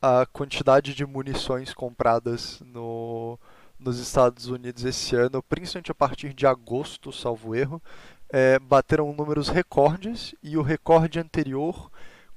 a 0.00 0.24
quantidade 0.26 0.94
de 0.94 1.04
munições 1.04 1.74
compradas 1.74 2.60
no, 2.64 3.38
nos 3.80 3.98
Estados 3.98 4.46
Unidos 4.46 4.84
esse 4.84 5.16
ano, 5.16 5.42
principalmente 5.42 5.90
a 5.90 5.94
partir 5.94 6.34
de 6.34 6.46
agosto, 6.46 7.12
salvo 7.12 7.54
erro, 7.54 7.82
é, 8.28 8.58
bateram 8.58 9.12
números 9.12 9.48
recordes 9.48 10.34
e 10.42 10.56
o 10.56 10.62
recorde 10.62 11.18
anterior, 11.18 11.90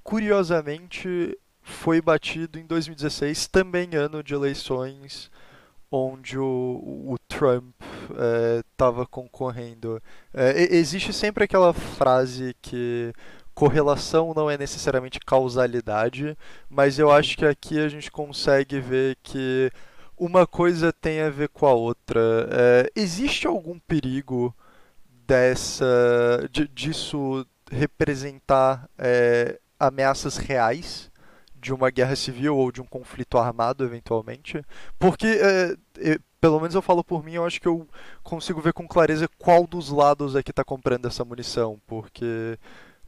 curiosamente, 0.03 1.37
foi 1.61 2.01
batido 2.01 2.57
em 2.57 2.65
2016, 2.65 3.47
também 3.47 3.95
ano 3.95 4.23
de 4.23 4.33
eleições, 4.33 5.29
onde 5.91 6.39
o, 6.39 6.43
o 6.43 7.15
Trump 7.27 7.73
estava 8.71 9.03
é, 9.03 9.07
concorrendo. 9.09 10.01
É, 10.33 10.75
existe 10.75 11.13
sempre 11.13 11.43
aquela 11.43 11.73
frase 11.73 12.55
que 12.61 13.13
correlação 13.53 14.33
não 14.35 14.49
é 14.49 14.57
necessariamente 14.57 15.19
causalidade, 15.19 16.35
mas 16.67 16.97
eu 16.97 17.11
acho 17.11 17.37
que 17.37 17.45
aqui 17.45 17.79
a 17.79 17.87
gente 17.87 18.09
consegue 18.09 18.79
ver 18.79 19.15
que 19.21 19.71
uma 20.23 20.47
coisa 20.47 20.93
tem 20.93 21.21
a 21.21 21.29
ver 21.29 21.49
com 21.49 21.65
a 21.65 21.73
outra. 21.73 22.19
É, 22.49 22.91
existe 22.95 23.45
algum 23.45 23.77
perigo 23.79 24.55
dessa 25.27 26.47
de, 26.49 26.67
disso 26.69 27.45
representar 27.69 28.89
é, 28.97 29.59
ameaças 29.79 30.37
reais 30.37 31.11
de 31.55 31.73
uma 31.73 31.89
guerra 31.89 32.15
civil 32.15 32.55
ou 32.57 32.71
de 32.71 32.81
um 32.81 32.85
conflito 32.85 33.37
armado 33.37 33.83
eventualmente? 33.83 34.63
Porque 34.97 35.27
é, 35.27 36.17
pelo 36.39 36.59
menos 36.59 36.75
eu 36.75 36.81
falo 36.81 37.03
por 37.03 37.23
mim, 37.23 37.33
eu 37.33 37.45
acho 37.45 37.59
que 37.59 37.67
eu 37.67 37.87
consigo 38.23 38.61
ver 38.61 38.73
com 38.73 38.87
clareza 38.87 39.29
qual 39.37 39.67
dos 39.67 39.89
lados 39.89 40.35
é 40.35 40.43
que 40.43 40.51
está 40.51 40.63
comprando 40.63 41.05
essa 41.05 41.25
munição, 41.25 41.81
porque 41.85 42.57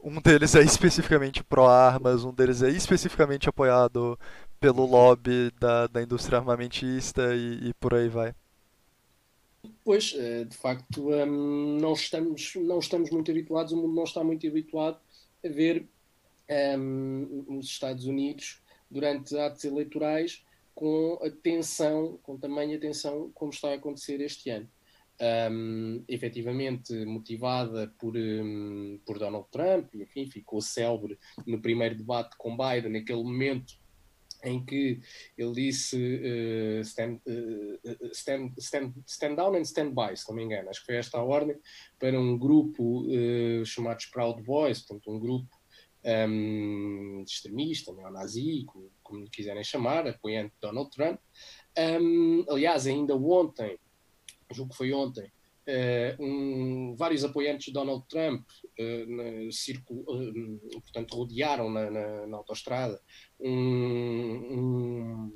um 0.02 0.20
deles 0.20 0.54
é 0.54 0.60
especificamente 0.64 1.42
pró-armas, 1.42 2.24
um 2.24 2.32
deles 2.32 2.62
é 2.62 2.68
especificamente 2.68 3.48
apoiado 3.48 4.18
pelo 4.60 4.84
lobby 4.86 5.50
da, 5.60 5.86
da 5.86 6.02
indústria 6.02 6.38
armamentista 6.38 7.34
e, 7.34 7.68
e 7.68 7.74
por 7.74 7.94
aí 7.94 8.08
vai. 8.08 8.34
Pois, 9.84 10.14
eh, 10.16 10.44
de 10.44 10.56
facto, 10.56 11.10
hum, 11.10 11.78
não, 11.80 11.92
estamos, 11.92 12.54
não 12.56 12.78
estamos 12.78 13.10
muito 13.10 13.30
habituados, 13.30 13.72
o 13.72 13.76
mundo 13.76 13.94
não 13.94 14.04
está 14.04 14.22
muito 14.22 14.46
habituado 14.46 14.98
a 15.44 15.48
ver 15.48 15.88
um, 16.78 17.58
os 17.58 17.66
Estados 17.66 18.06
Unidos 18.06 18.60
durante 18.90 19.36
atos 19.38 19.64
eleitorais 19.64 20.44
com 20.74 21.18
atenção, 21.22 22.18
com 22.22 22.36
tamanha 22.36 22.76
atenção, 22.76 23.30
como 23.34 23.50
está 23.50 23.70
a 23.70 23.74
acontecer 23.74 24.20
este 24.20 24.50
ano 24.50 24.68
um, 25.20 26.04
efetivamente 26.08 26.92
motivada 27.04 27.92
por, 27.98 28.16
um, 28.16 29.00
por 29.04 29.18
Donald 29.18 29.46
Trump, 29.50 29.94
enfim, 29.94 30.28
ficou 30.28 30.60
célebre 30.60 31.18
no 31.46 31.60
primeiro 31.60 31.96
debate 31.96 32.36
com 32.36 32.56
Biden, 32.56 32.92
naquele 32.92 33.22
momento 33.22 33.74
em 34.42 34.64
que 34.64 35.00
ele 35.36 35.52
disse 35.52 35.96
uh, 35.96 36.80
stand, 36.80 37.20
uh, 37.26 38.08
stand, 38.12 38.52
stand, 38.58 38.92
stand, 39.06 39.34
down 39.36 39.56
and 39.56 39.64
stand 39.64 39.90
by, 39.90 40.16
se 40.16 40.28
não 40.28 40.36
me 40.36 40.44
engano, 40.44 40.70
acho 40.70 40.80
que 40.80 40.86
foi 40.86 40.96
esta 40.96 41.18
a 41.18 41.22
ordem, 41.22 41.56
para 41.98 42.18
um 42.18 42.38
grupo 42.38 43.06
uh, 43.06 43.64
chamado 43.64 44.02
Proud 44.12 44.42
Boys, 44.42 44.80
portanto, 44.80 45.10
um 45.10 45.18
grupo 45.18 45.48
um, 46.06 47.22
extremista, 47.26 47.92
neonazi, 47.92 48.64
como, 48.66 48.90
como 49.02 49.30
quiserem 49.30 49.64
chamar, 49.64 50.06
apoiante 50.06 50.54
de 50.54 50.60
Donald 50.60 50.90
Trump. 50.90 51.18
Um, 51.76 52.44
aliás, 52.48 52.86
ainda 52.86 53.16
ontem, 53.16 53.78
julgo 54.52 54.70
que 54.70 54.76
foi 54.76 54.92
ontem, 54.92 55.30
um, 56.20 56.94
vários 56.96 57.24
apoiantes 57.24 57.66
de 57.66 57.72
Donald 57.72 58.04
Trump 58.08 58.46
uh, 58.78 59.06
na 59.06 59.50
círculo, 59.50 60.02
uh, 60.02 60.80
portanto, 60.80 61.16
rodearam 61.16 61.70
na, 61.70 61.90
na, 61.90 62.26
na 62.26 62.36
autostrada 62.36 63.00
um, 63.40 65.30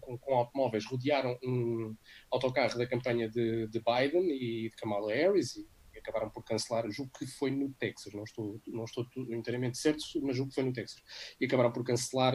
com, 0.00 0.18
com, 0.18 0.34
automóveis, 0.34 0.86
rodearam 0.86 1.36
um 1.42 1.96
autocarro 2.30 2.78
da 2.78 2.86
campanha 2.86 3.28
de, 3.28 3.66
de 3.66 3.80
Biden 3.80 4.30
e 4.30 4.70
de 4.70 4.76
Kamala 4.76 5.12
Harris 5.12 5.56
e, 5.56 5.66
acabaram 5.98 6.30
por 6.30 6.44
cancelar, 6.44 6.88
julgo 6.88 7.10
que 7.18 7.26
foi 7.26 7.50
no 7.50 7.72
Texas, 7.72 8.14
não 8.14 8.22
estou, 8.22 8.60
não 8.68 8.84
estou 8.84 9.04
inteiramente 9.16 9.76
certo, 9.76 10.04
mas 10.22 10.36
julgo 10.36 10.50
que 10.50 10.54
foi 10.54 10.62
no 10.62 10.72
Texas, 10.72 11.02
e 11.40 11.46
acabaram 11.46 11.72
por 11.72 11.82
cancelar 11.82 12.34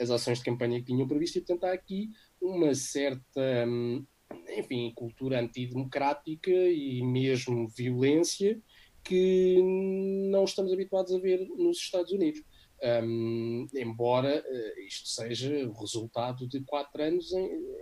as 0.00 0.10
ações 0.10 0.38
de 0.38 0.44
campanha 0.44 0.80
que 0.80 0.86
tinham 0.86 1.06
previsto, 1.06 1.38
e 1.38 1.40
portanto 1.40 1.64
há 1.64 1.72
aqui 1.72 2.10
uma 2.40 2.74
certa 2.74 3.64
um, 3.68 4.04
enfim, 4.56 4.92
cultura 4.94 5.40
antidemocrática 5.40 6.50
e 6.50 7.02
mesmo 7.02 7.68
violência 7.68 8.60
que 9.04 9.60
não 10.30 10.44
estamos 10.44 10.72
habituados 10.72 11.12
a 11.12 11.18
ver 11.18 11.46
nos 11.56 11.78
Estados 11.78 12.12
Unidos. 12.12 12.42
Um, 13.04 13.68
embora 13.74 14.44
uh, 14.44 14.80
isto 14.80 15.08
seja 15.08 15.68
o 15.68 15.72
resultado 15.72 16.48
de 16.48 16.60
quatro 16.64 17.00
anos, 17.00 17.30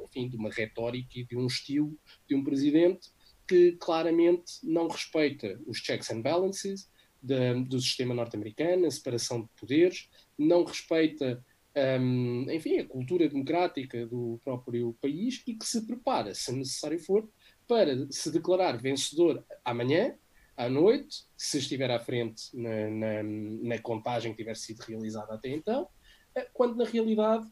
enfim, 0.04 0.28
de 0.28 0.36
uma 0.36 0.50
retórica 0.50 1.18
e 1.18 1.24
de 1.24 1.38
um 1.38 1.46
estilo 1.46 1.98
de 2.28 2.34
um 2.34 2.44
presidente 2.44 3.08
que 3.48 3.72
claramente 3.80 4.52
não 4.62 4.88
respeita 4.88 5.58
os 5.66 5.78
checks 5.78 6.10
and 6.10 6.20
balances 6.20 6.88
do 7.22 7.80
sistema 7.80 8.14
norte-americano, 8.14 8.86
a 8.86 8.90
separação 8.90 9.42
de 9.42 9.48
poderes, 9.58 10.08
não 10.38 10.64
respeita 10.64 11.44
um, 11.76 12.50
enfim, 12.50 12.78
a 12.78 12.86
cultura 12.86 13.28
democrática 13.28 14.06
do 14.06 14.40
próprio 14.44 14.96
país 15.00 15.42
e 15.46 15.54
que 15.54 15.66
se 15.66 15.86
prepara, 15.86 16.34
se 16.34 16.52
necessário 16.52 16.98
for, 16.98 17.28
para 17.66 18.06
se 18.10 18.30
declarar 18.30 18.80
vencedor 18.80 19.44
amanhã, 19.64 20.14
à 20.56 20.68
noite, 20.68 21.24
se 21.36 21.58
estiver 21.58 21.90
à 21.90 21.98
frente 21.98 22.54
na, 22.54 22.90
na, 22.90 23.22
na 23.22 23.78
contagem 23.78 24.32
que 24.32 24.38
tiver 24.38 24.56
sido 24.56 24.80
realizada 24.80 25.32
até 25.32 25.48
então, 25.48 25.88
eh, 26.34 26.48
quando 26.52 26.76
na 26.76 26.84
realidade 26.84 27.46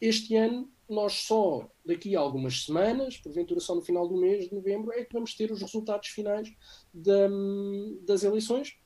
este 0.00 0.34
ano 0.36 0.70
nós 0.88 1.12
só 1.12 1.68
daqui 1.84 2.14
a 2.14 2.20
algumas 2.20 2.64
semanas, 2.64 3.16
porventura 3.16 3.60
só 3.60 3.74
no 3.74 3.82
final 3.82 4.08
do 4.08 4.16
mês 4.16 4.48
de 4.48 4.54
novembro, 4.54 4.92
é 4.92 5.04
que 5.04 5.12
vamos 5.12 5.34
ter 5.34 5.50
os 5.50 5.60
resultados 5.60 6.08
finais 6.08 6.52
da, 6.92 7.28
das 8.02 8.22
eleições, 8.22 8.76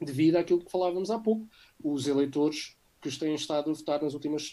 devido 0.00 0.36
àquilo 0.36 0.64
que 0.64 0.70
falávamos 0.70 1.10
há 1.10 1.18
pouco. 1.18 1.46
Os 1.82 2.06
eleitores 2.06 2.76
que 3.10 3.18
têm 3.18 3.34
estado 3.34 3.70
a 3.70 3.74
votar 3.74 4.02
nas 4.02 4.14
últimas, 4.14 4.50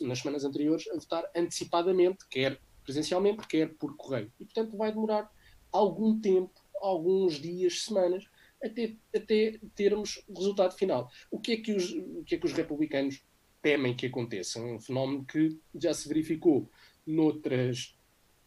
nas 0.00 0.20
semanas 0.20 0.44
anteriores, 0.44 0.88
a 0.88 0.94
votar 0.94 1.28
antecipadamente, 1.34 2.26
quer 2.30 2.60
presencialmente, 2.84 3.46
quer 3.46 3.74
por 3.74 3.96
correio. 3.96 4.32
E, 4.38 4.44
portanto, 4.44 4.76
vai 4.76 4.90
demorar 4.92 5.30
algum 5.72 6.18
tempo, 6.18 6.52
alguns 6.80 7.34
dias, 7.34 7.82
semanas, 7.82 8.24
até, 8.62 8.94
até 9.14 9.58
termos 9.74 10.22
o 10.28 10.38
resultado 10.38 10.74
final. 10.74 11.10
O 11.30 11.38
que, 11.38 11.52
é 11.52 11.56
que 11.56 11.72
os, 11.72 11.90
o 11.90 12.24
que 12.24 12.36
é 12.36 12.38
que 12.38 12.46
os 12.46 12.52
republicanos 12.52 13.22
temem 13.60 13.94
que 13.94 14.06
aconteça? 14.06 14.60
Um 14.60 14.80
fenómeno 14.80 15.24
que 15.24 15.58
já 15.74 15.92
se 15.92 16.08
verificou 16.08 16.70
noutras, 17.06 17.96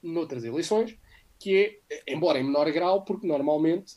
noutras 0.02 0.44
eleições, 0.44 0.98
que 1.38 1.82
é, 1.90 2.04
embora 2.08 2.40
em 2.40 2.44
menor 2.44 2.72
grau, 2.72 3.04
porque 3.04 3.28
normalmente 3.28 3.96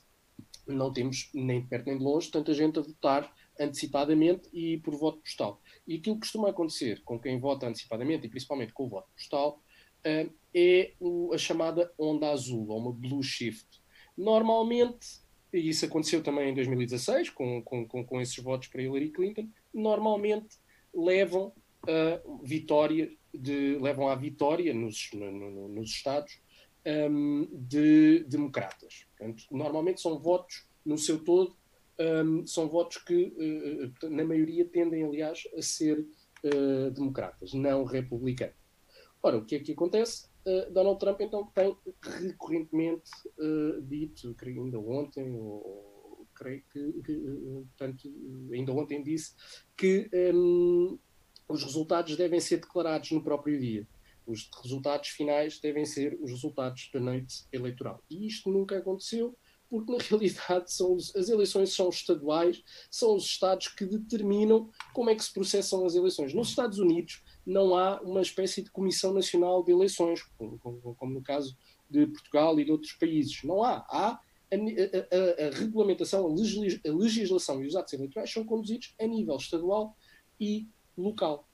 não 0.66 0.92
temos 0.92 1.30
nem 1.32 1.60
de 1.60 1.68
perto 1.68 1.86
nem 1.86 1.98
de 1.98 2.04
longe 2.04 2.30
tanta 2.30 2.54
gente 2.54 2.78
a 2.78 2.82
votar 2.82 3.32
antecipadamente 3.58 4.48
e 4.52 4.78
por 4.78 4.94
voto 4.96 5.18
postal. 5.18 5.60
E 5.86 5.96
aquilo 5.96 6.16
que 6.16 6.22
costuma 6.22 6.50
acontecer 6.50 7.02
com 7.04 7.18
quem 7.18 7.38
vota 7.38 7.66
antecipadamente, 7.66 8.26
e 8.26 8.30
principalmente 8.30 8.72
com 8.72 8.84
o 8.84 8.88
voto 8.88 9.08
postal, 9.14 9.62
uh, 10.06 10.32
é 10.54 10.92
a 11.32 11.38
chamada 11.38 11.92
onda 11.98 12.30
azul, 12.30 12.68
ou 12.68 12.78
uma 12.78 12.92
blue 12.92 13.22
shift. 13.22 13.82
Normalmente, 14.16 15.06
e 15.52 15.68
isso 15.68 15.84
aconteceu 15.84 16.22
também 16.22 16.50
em 16.50 16.54
2016, 16.54 17.30
com, 17.30 17.62
com, 17.62 17.86
com, 17.86 18.20
esses 18.20 18.36
votos 18.42 18.68
para 18.68 18.82
Hillary 18.82 19.10
Clinton, 19.10 19.48
normalmente 19.72 20.56
levam 20.92 21.52
a 21.86 22.20
vitória 22.42 23.12
de, 23.32 23.78
levam 23.80 24.08
à 24.08 24.14
vitória 24.14 24.72
nos, 24.72 25.10
no, 25.12 25.30
no, 25.30 25.68
nos 25.68 25.90
Estados 25.90 26.38
um, 26.86 27.48
de 27.52 28.24
democratas. 28.24 29.06
Portanto, 29.16 29.44
normalmente 29.50 30.00
são 30.00 30.18
votos 30.18 30.66
no 30.84 30.98
seu 30.98 31.22
todo 31.22 31.56
um, 31.98 32.46
são 32.46 32.68
votos 32.68 32.98
que, 32.98 33.92
uh, 34.02 34.10
na 34.10 34.24
maioria, 34.24 34.64
tendem, 34.64 35.04
aliás, 35.04 35.46
a 35.56 35.62
ser 35.62 36.00
uh, 36.00 36.90
democratas, 36.90 37.52
não 37.54 37.84
republicanos. 37.84 38.56
Ora, 39.22 39.38
o 39.38 39.44
que 39.44 39.56
é 39.56 39.60
que 39.60 39.72
acontece? 39.72 40.26
Uh, 40.46 40.70
Donald 40.72 40.98
Trump, 40.98 41.20
então, 41.20 41.46
tem 41.54 41.76
recorrentemente 42.20 43.10
dito, 43.82 44.34
creio 44.34 44.64
ainda 44.64 44.78
ontem, 44.78 45.30
ou, 45.30 46.26
creio 46.34 46.62
que, 46.72 46.92
que, 47.02 47.14
portanto, 47.68 48.12
ainda 48.52 48.72
ontem 48.72 49.02
disse 49.02 49.32
que 49.76 50.10
um, 50.34 50.98
os 51.48 51.62
resultados 51.62 52.16
devem 52.16 52.40
ser 52.40 52.58
declarados 52.58 53.10
no 53.12 53.22
próprio 53.22 53.58
dia. 53.58 53.86
Os 54.26 54.50
resultados 54.62 55.10
finais 55.10 55.60
devem 55.60 55.84
ser 55.84 56.18
os 56.20 56.30
resultados 56.30 56.90
da 56.92 56.98
noite 56.98 57.44
eleitoral. 57.52 58.02
E 58.10 58.26
isto 58.26 58.50
nunca 58.50 58.78
aconteceu 58.78 59.36
porque 59.74 59.92
na 59.92 59.98
realidade 60.08 60.72
são 60.72 60.94
os, 60.94 61.14
as 61.16 61.28
eleições 61.28 61.74
são 61.74 61.88
estaduais, 61.88 62.62
são 62.88 63.16
os 63.16 63.24
Estados 63.24 63.68
que 63.68 63.84
determinam 63.84 64.70
como 64.92 65.10
é 65.10 65.14
que 65.16 65.24
se 65.24 65.32
processam 65.32 65.84
as 65.84 65.96
eleições. 65.96 66.32
Nos 66.32 66.50
Estados 66.50 66.78
Unidos 66.78 67.22
não 67.44 67.76
há 67.76 68.00
uma 68.00 68.22
espécie 68.22 68.62
de 68.62 68.70
Comissão 68.70 69.12
Nacional 69.12 69.64
de 69.64 69.72
Eleições, 69.72 70.22
como, 70.38 70.58
como, 70.58 70.94
como 70.94 71.12
no 71.12 71.22
caso 71.22 71.56
de 71.90 72.06
Portugal 72.06 72.58
e 72.60 72.64
de 72.64 72.70
outros 72.70 72.92
países. 72.92 73.42
Não 73.42 73.64
há. 73.64 73.84
Há 73.88 74.20
a, 74.52 74.56
a, 74.56 75.46
a, 75.46 75.50
regulamentação, 75.58 76.26
a 76.26 76.92
legislação 76.92 77.64
e 77.64 77.66
os 77.66 77.74
atos 77.74 77.92
eleitorais 77.92 78.32
são 78.32 78.44
conduzidos 78.44 78.94
a 79.00 79.06
nível 79.06 79.36
estadual 79.36 79.96
e 80.38 80.68
local. 80.96 81.48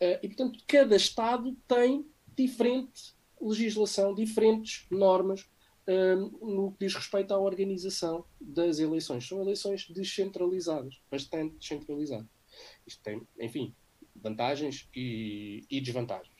Uh, 0.00 0.18
e, 0.22 0.28
portanto, 0.28 0.58
cada 0.66 0.96
Estado 0.96 1.54
tem 1.68 2.06
diferente 2.34 3.14
legislação, 3.40 4.14
diferentes 4.14 4.86
normas 4.90 5.46
no 5.86 6.72
que 6.72 6.86
diz 6.86 6.94
respeito 6.94 7.32
à 7.32 7.38
organização 7.38 8.24
das 8.40 8.78
eleições. 8.78 9.26
São 9.26 9.40
eleições 9.40 9.88
descentralizadas, 9.88 11.00
bastante 11.10 11.56
descentralizadas. 11.56 12.26
Isto 12.86 13.02
tem, 13.02 13.22
enfim, 13.40 13.74
vantagens 14.14 14.88
e, 14.94 15.64
e 15.70 15.80
desvantagens. 15.80 16.34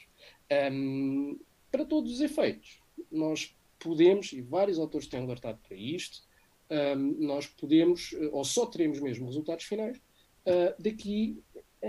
Um, 0.72 1.38
para 1.70 1.84
todos 1.84 2.12
os 2.12 2.20
efeitos, 2.20 2.80
nós 3.10 3.56
podemos, 3.78 4.32
e 4.32 4.40
vários 4.40 4.78
autores 4.78 5.06
têm 5.06 5.20
alertado 5.20 5.58
para 5.66 5.76
isto, 5.76 6.22
um, 6.70 7.26
nós 7.26 7.46
podemos, 7.46 8.14
ou 8.32 8.44
só 8.44 8.66
teremos 8.66 9.00
mesmo 9.00 9.26
resultados 9.26 9.64
finais, 9.64 9.98
uh, 9.98 10.82
daqui, 10.82 11.42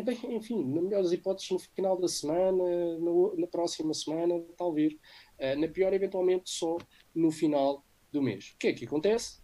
bem, 0.03 0.35
enfim, 0.35 0.63
na 0.65 0.81
melhor 0.81 1.03
das 1.03 1.11
hipóteses, 1.11 1.49
no 1.49 1.59
final 1.59 1.99
da 1.99 2.07
semana, 2.07 2.97
no, 2.99 3.35
na 3.37 3.47
próxima 3.47 3.93
semana, 3.93 4.39
talvez, 4.57 4.93
uh, 4.93 5.59
na 5.59 5.67
pior, 5.67 5.93
eventualmente, 5.93 6.49
só 6.49 6.77
no 7.17 7.31
final 7.31 7.83
do 8.11 8.21
mês. 8.21 8.53
O 8.53 8.57
que 8.59 8.67
é 8.67 8.73
que 8.73 8.85
acontece? 8.85 9.39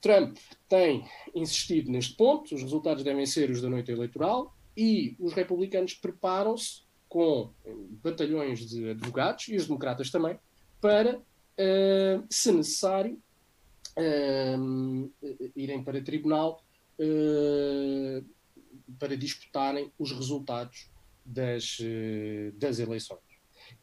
Trump 0.00 0.36
tem 0.68 1.04
insistido 1.34 1.90
neste 1.90 2.16
ponto, 2.16 2.54
os 2.54 2.62
resultados 2.62 3.04
devem 3.04 3.26
ser 3.26 3.50
os 3.50 3.60
da 3.60 3.68
noite 3.68 3.90
eleitoral, 3.90 4.56
e 4.76 5.14
os 5.18 5.32
republicanos 5.32 5.94
preparam-se 5.94 6.82
com 7.08 7.52
batalhões 8.02 8.60
de 8.68 8.90
advogados, 8.90 9.48
e 9.48 9.56
os 9.56 9.66
democratas 9.66 10.10
também, 10.10 10.38
para, 10.80 11.18
uh, 11.18 12.26
se 12.30 12.52
necessário, 12.52 13.20
uh, 13.98 15.12
irem 15.54 15.84
para 15.84 16.02
tribunal 16.02 16.64
uh, 16.98 18.24
para 18.98 19.16
disputarem 19.16 19.92
os 19.98 20.12
resultados 20.12 20.88
das, 21.24 21.78
das 22.54 22.78
eleições. 22.78 23.20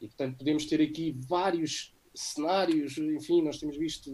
E, 0.02 0.08
portanto, 0.08 0.38
podemos 0.38 0.66
ter 0.66 0.82
aqui 0.82 1.16
vários 1.28 1.96
cenários, 2.18 2.98
enfim, 2.98 3.42
nós 3.44 3.60
temos 3.60 3.78
visto 3.78 4.12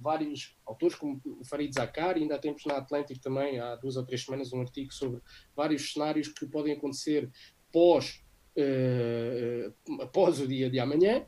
vários 0.00 0.56
autores, 0.66 0.96
como 0.96 1.20
o 1.24 1.44
Farid 1.44 1.72
Zakari, 1.72 2.22
ainda 2.22 2.38
temos 2.38 2.64
na 2.64 2.78
Atlântico 2.78 3.20
também, 3.20 3.58
há 3.60 3.76
duas 3.76 3.96
ou 3.96 4.04
três 4.04 4.24
semanas, 4.24 4.52
um 4.52 4.60
artigo 4.60 4.92
sobre 4.92 5.20
vários 5.54 5.92
cenários 5.92 6.28
que 6.28 6.46
podem 6.46 6.72
acontecer 6.72 7.30
pós, 7.72 8.22
uh, 8.56 10.02
após 10.02 10.40
o 10.40 10.46
dia 10.46 10.70
de 10.70 10.78
amanhã. 10.80 11.24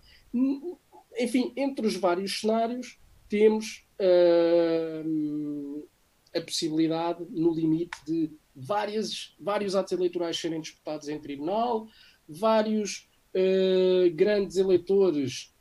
Enfim, 1.19 1.53
entre 1.57 1.87
os 1.87 1.97
vários 1.97 2.41
cenários, 2.41 2.99
temos 3.29 3.87
uh, 4.01 5.89
a 6.35 6.41
possibilidade, 6.41 7.25
no 7.31 7.55
limite, 7.55 7.97
de 8.07 8.33
várias, 8.55 9.35
vários 9.39 9.75
atos 9.75 9.93
eleitorais 9.93 10.39
serem 10.39 10.61
disputados 10.61 11.09
em 11.09 11.21
tribunal, 11.21 11.87
vários 12.29 13.09
uh, 13.35 14.15
grandes 14.15 14.57
eleitores, 14.57 15.52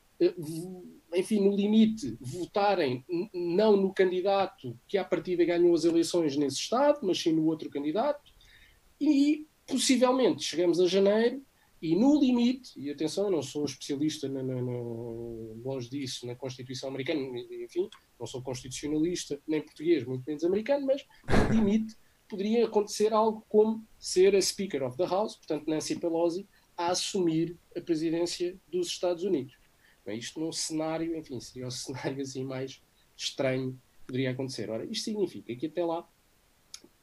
enfim, 1.13 1.41
no 1.41 1.55
limite, 1.55 2.17
votarem 2.19 3.03
não 3.33 3.75
no 3.75 3.93
candidato 3.93 4.77
que 4.87 4.97
à 4.97 5.03
partida 5.03 5.43
ganhou 5.43 5.73
as 5.73 5.83
eleições 5.83 6.37
nesse 6.37 6.57
Estado, 6.57 6.99
mas 7.03 7.19
sim 7.19 7.33
no 7.33 7.45
outro 7.45 7.69
candidato, 7.69 8.31
e 8.99 9.47
possivelmente 9.65 10.43
chegamos 10.43 10.79
a 10.79 10.87
janeiro 10.87 11.41
e 11.81 11.95
no 11.95 12.19
limite, 12.19 12.79
e 12.79 12.91
atenção, 12.91 13.25
eu 13.25 13.31
não 13.31 13.41
sou 13.41 13.65
especialista 13.65 14.29
na, 14.29 14.43
na, 14.43 14.61
na, 14.61 14.71
longe 15.63 15.89
disso 15.89 16.27
na 16.27 16.35
Constituição 16.35 16.89
americana, 16.89 17.19
enfim, 17.19 17.89
não 18.19 18.27
sou 18.27 18.41
constitucionalista 18.43 19.41
nem 19.47 19.63
português, 19.63 20.05
muito 20.05 20.23
menos 20.27 20.43
americano, 20.43 20.85
mas 20.85 21.03
no 21.27 21.55
limite 21.55 21.97
poderia 22.29 22.65
acontecer 22.65 23.11
algo 23.11 23.43
como 23.49 23.83
ser 23.97 24.35
a 24.35 24.41
Speaker 24.41 24.83
of 24.83 24.95
the 24.95 25.07
House, 25.07 25.35
portanto 25.35 25.67
Nancy 25.67 25.99
Pelosi, 25.99 26.47
a 26.77 26.91
assumir 26.91 27.57
a 27.75 27.81
presidência 27.81 28.55
dos 28.71 28.87
Estados 28.87 29.23
Unidos. 29.23 29.60
Bem, 30.11 30.19
isto 30.19 30.41
num 30.41 30.51
cenário, 30.51 31.15
enfim, 31.15 31.39
seria 31.39 31.67
o 31.67 31.71
cenário 31.71 32.21
assim 32.21 32.43
mais 32.43 32.81
estranho 33.15 33.79
que 34.01 34.07
poderia 34.07 34.31
acontecer. 34.31 34.69
Ora, 34.69 34.85
isto 34.85 35.05
significa 35.05 35.55
que 35.55 35.67
até 35.67 35.85
lá 35.85 36.05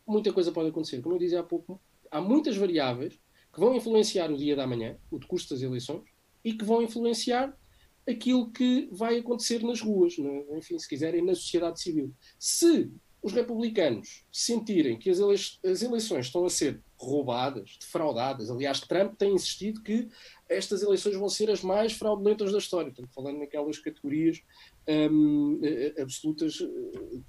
muita 0.06 0.30
coisa 0.30 0.52
pode 0.52 0.68
acontecer. 0.68 1.00
Como 1.00 1.14
eu 1.14 1.18
dizia 1.18 1.40
há 1.40 1.42
pouco, 1.42 1.80
há 2.10 2.20
muitas 2.20 2.54
variáveis 2.54 3.18
que 3.50 3.58
vão 3.58 3.74
influenciar 3.74 4.30
o 4.30 4.36
dia 4.36 4.54
da 4.54 4.66
manhã, 4.66 4.98
o 5.10 5.18
decurso 5.18 5.48
das 5.48 5.62
eleições, 5.62 6.02
e 6.44 6.52
que 6.52 6.66
vão 6.66 6.82
influenciar 6.82 7.58
aquilo 8.06 8.50
que 8.50 8.90
vai 8.92 9.18
acontecer 9.18 9.62
nas 9.62 9.80
ruas, 9.80 10.18
no, 10.18 10.54
enfim, 10.54 10.78
se 10.78 10.86
quiserem, 10.86 11.24
na 11.24 11.34
sociedade 11.34 11.80
civil. 11.80 12.12
Se 12.38 12.92
os 13.22 13.32
republicanos 13.32 14.26
sentirem 14.30 14.98
que 14.98 15.08
as, 15.08 15.18
ele 15.18 15.34
as 15.72 15.82
eleições 15.82 16.26
estão 16.26 16.44
a 16.44 16.50
ser 16.50 16.82
roubadas, 16.98 17.76
defraudadas, 17.80 18.50
aliás, 18.50 18.80
Trump 18.80 19.14
tem 19.16 19.32
insistido 19.32 19.82
que 19.82 20.08
estas 20.48 20.82
eleições 20.82 21.16
vão 21.16 21.28
ser 21.28 21.50
as 21.50 21.62
mais 21.62 21.92
fraudulentas 21.92 22.52
da 22.52 22.58
história, 22.58 22.90
portanto, 22.90 23.14
falando 23.14 23.38
naquelas 23.38 23.78
categorias 23.78 24.42
um, 24.88 25.60
eh, 25.62 25.94
absolutas 26.00 26.60
eh, 26.60 27.20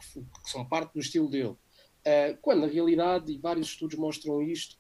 que, 0.44 0.50
são 0.50 0.68
parte 0.68 0.94
do 0.94 1.00
estilo 1.00 1.30
dele. 1.30 1.56
Uh, 2.00 2.38
quando 2.42 2.62
na 2.62 2.68
realidade, 2.68 3.32
e 3.32 3.38
vários 3.38 3.68
estudos 3.68 3.98
mostram 3.98 4.42
isto, 4.42 4.78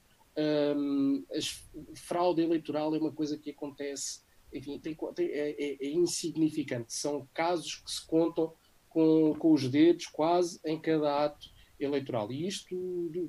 um, 0.78 1.26
a 1.32 1.98
fraude 1.98 2.42
eleitoral 2.42 2.96
é 2.96 2.98
uma 2.98 3.12
coisa 3.12 3.38
que 3.38 3.52
acontece, 3.52 4.22
enfim, 4.54 4.80
tem, 4.80 4.96
tem, 5.14 5.28
é, 5.28 5.52
é, 5.52 5.78
é, 5.82 5.92
insignificante. 5.92 6.94
São 6.94 7.28
casos 7.34 7.76
que 7.76 7.92
se 7.92 8.06
contam 8.08 8.54
com, 8.88 9.36
com 9.38 9.54
os 9.54 9.68
dedos 9.68 10.08
quase 10.08 10.60
em 10.66 10.80
cada 10.80 11.26
ato 11.26 11.50
eleitoral. 11.80 12.32
E 12.32 12.48
isto 12.48 12.76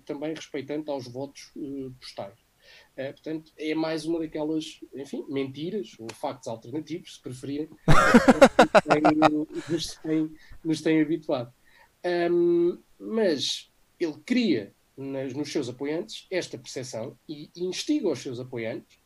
também 0.05 0.35
respeitando 0.35 0.91
aos 0.91 1.07
votos 1.07 1.51
uh, 1.57 1.91
postais. 2.01 2.39
Uh, 2.97 3.13
portanto, 3.13 3.53
é 3.57 3.75
mais 3.75 4.05
uma 4.05 4.19
daquelas, 4.19 4.81
enfim, 4.95 5.25
mentiras 5.29 5.95
ou 5.99 6.09
factos 6.13 6.49
alternativos, 6.49 7.15
se 7.15 7.23
preferirem, 7.23 7.69
que 9.67 9.73
nos 9.73 9.97
têm, 9.97 10.31
nos 10.65 10.87
habituado. 10.87 11.53
Um, 12.05 12.79
mas 12.99 13.71
ele 13.99 14.17
cria 14.25 14.75
nas, 14.97 15.33
nos 15.35 15.51
seus 15.51 15.69
apoiantes 15.69 16.27
esta 16.31 16.59
percepção 16.59 17.19
e 17.29 17.51
instiga 17.57 18.09
os 18.09 18.19
seus 18.19 18.39
apoiantes, 18.39 19.00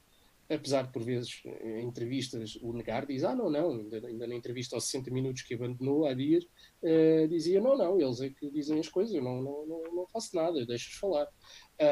apesar 0.49 0.83
de 0.83 0.93
por 0.93 1.03
vezes 1.03 1.43
em 1.45 1.85
entrevistas 1.85 2.57
o 2.61 2.73
negar, 2.73 3.07
diz: 3.07 3.25
Ah, 3.25 3.35
não, 3.35 3.51
não, 3.51 3.73
ainda, 3.73 4.07
ainda 4.07 4.27
na 4.27 4.35
entrevista 4.35 4.77
aos 4.77 4.85
60 4.85 5.11
minutos 5.11 5.43
que 5.43 5.55
abandonou 5.55 6.07
há 6.07 6.15
dias, 6.15 6.45
uh, 6.83 7.29
dizia: 7.29 7.61
Não, 7.61 7.77
não, 7.77 8.01
eles 8.01 8.21
é 8.21 8.31
que 8.31 8.51
dizem 8.51 8.79
as 8.79 8.89
coisas, 8.89 9.15
eu 9.15 9.23
não, 9.23 9.43
não, 9.43 9.67
não, 9.67 9.83
não 9.95 10.07
faço 10.09 10.37
nada, 10.37 10.65
deixo-os 10.67 10.99
falar. 10.99 11.27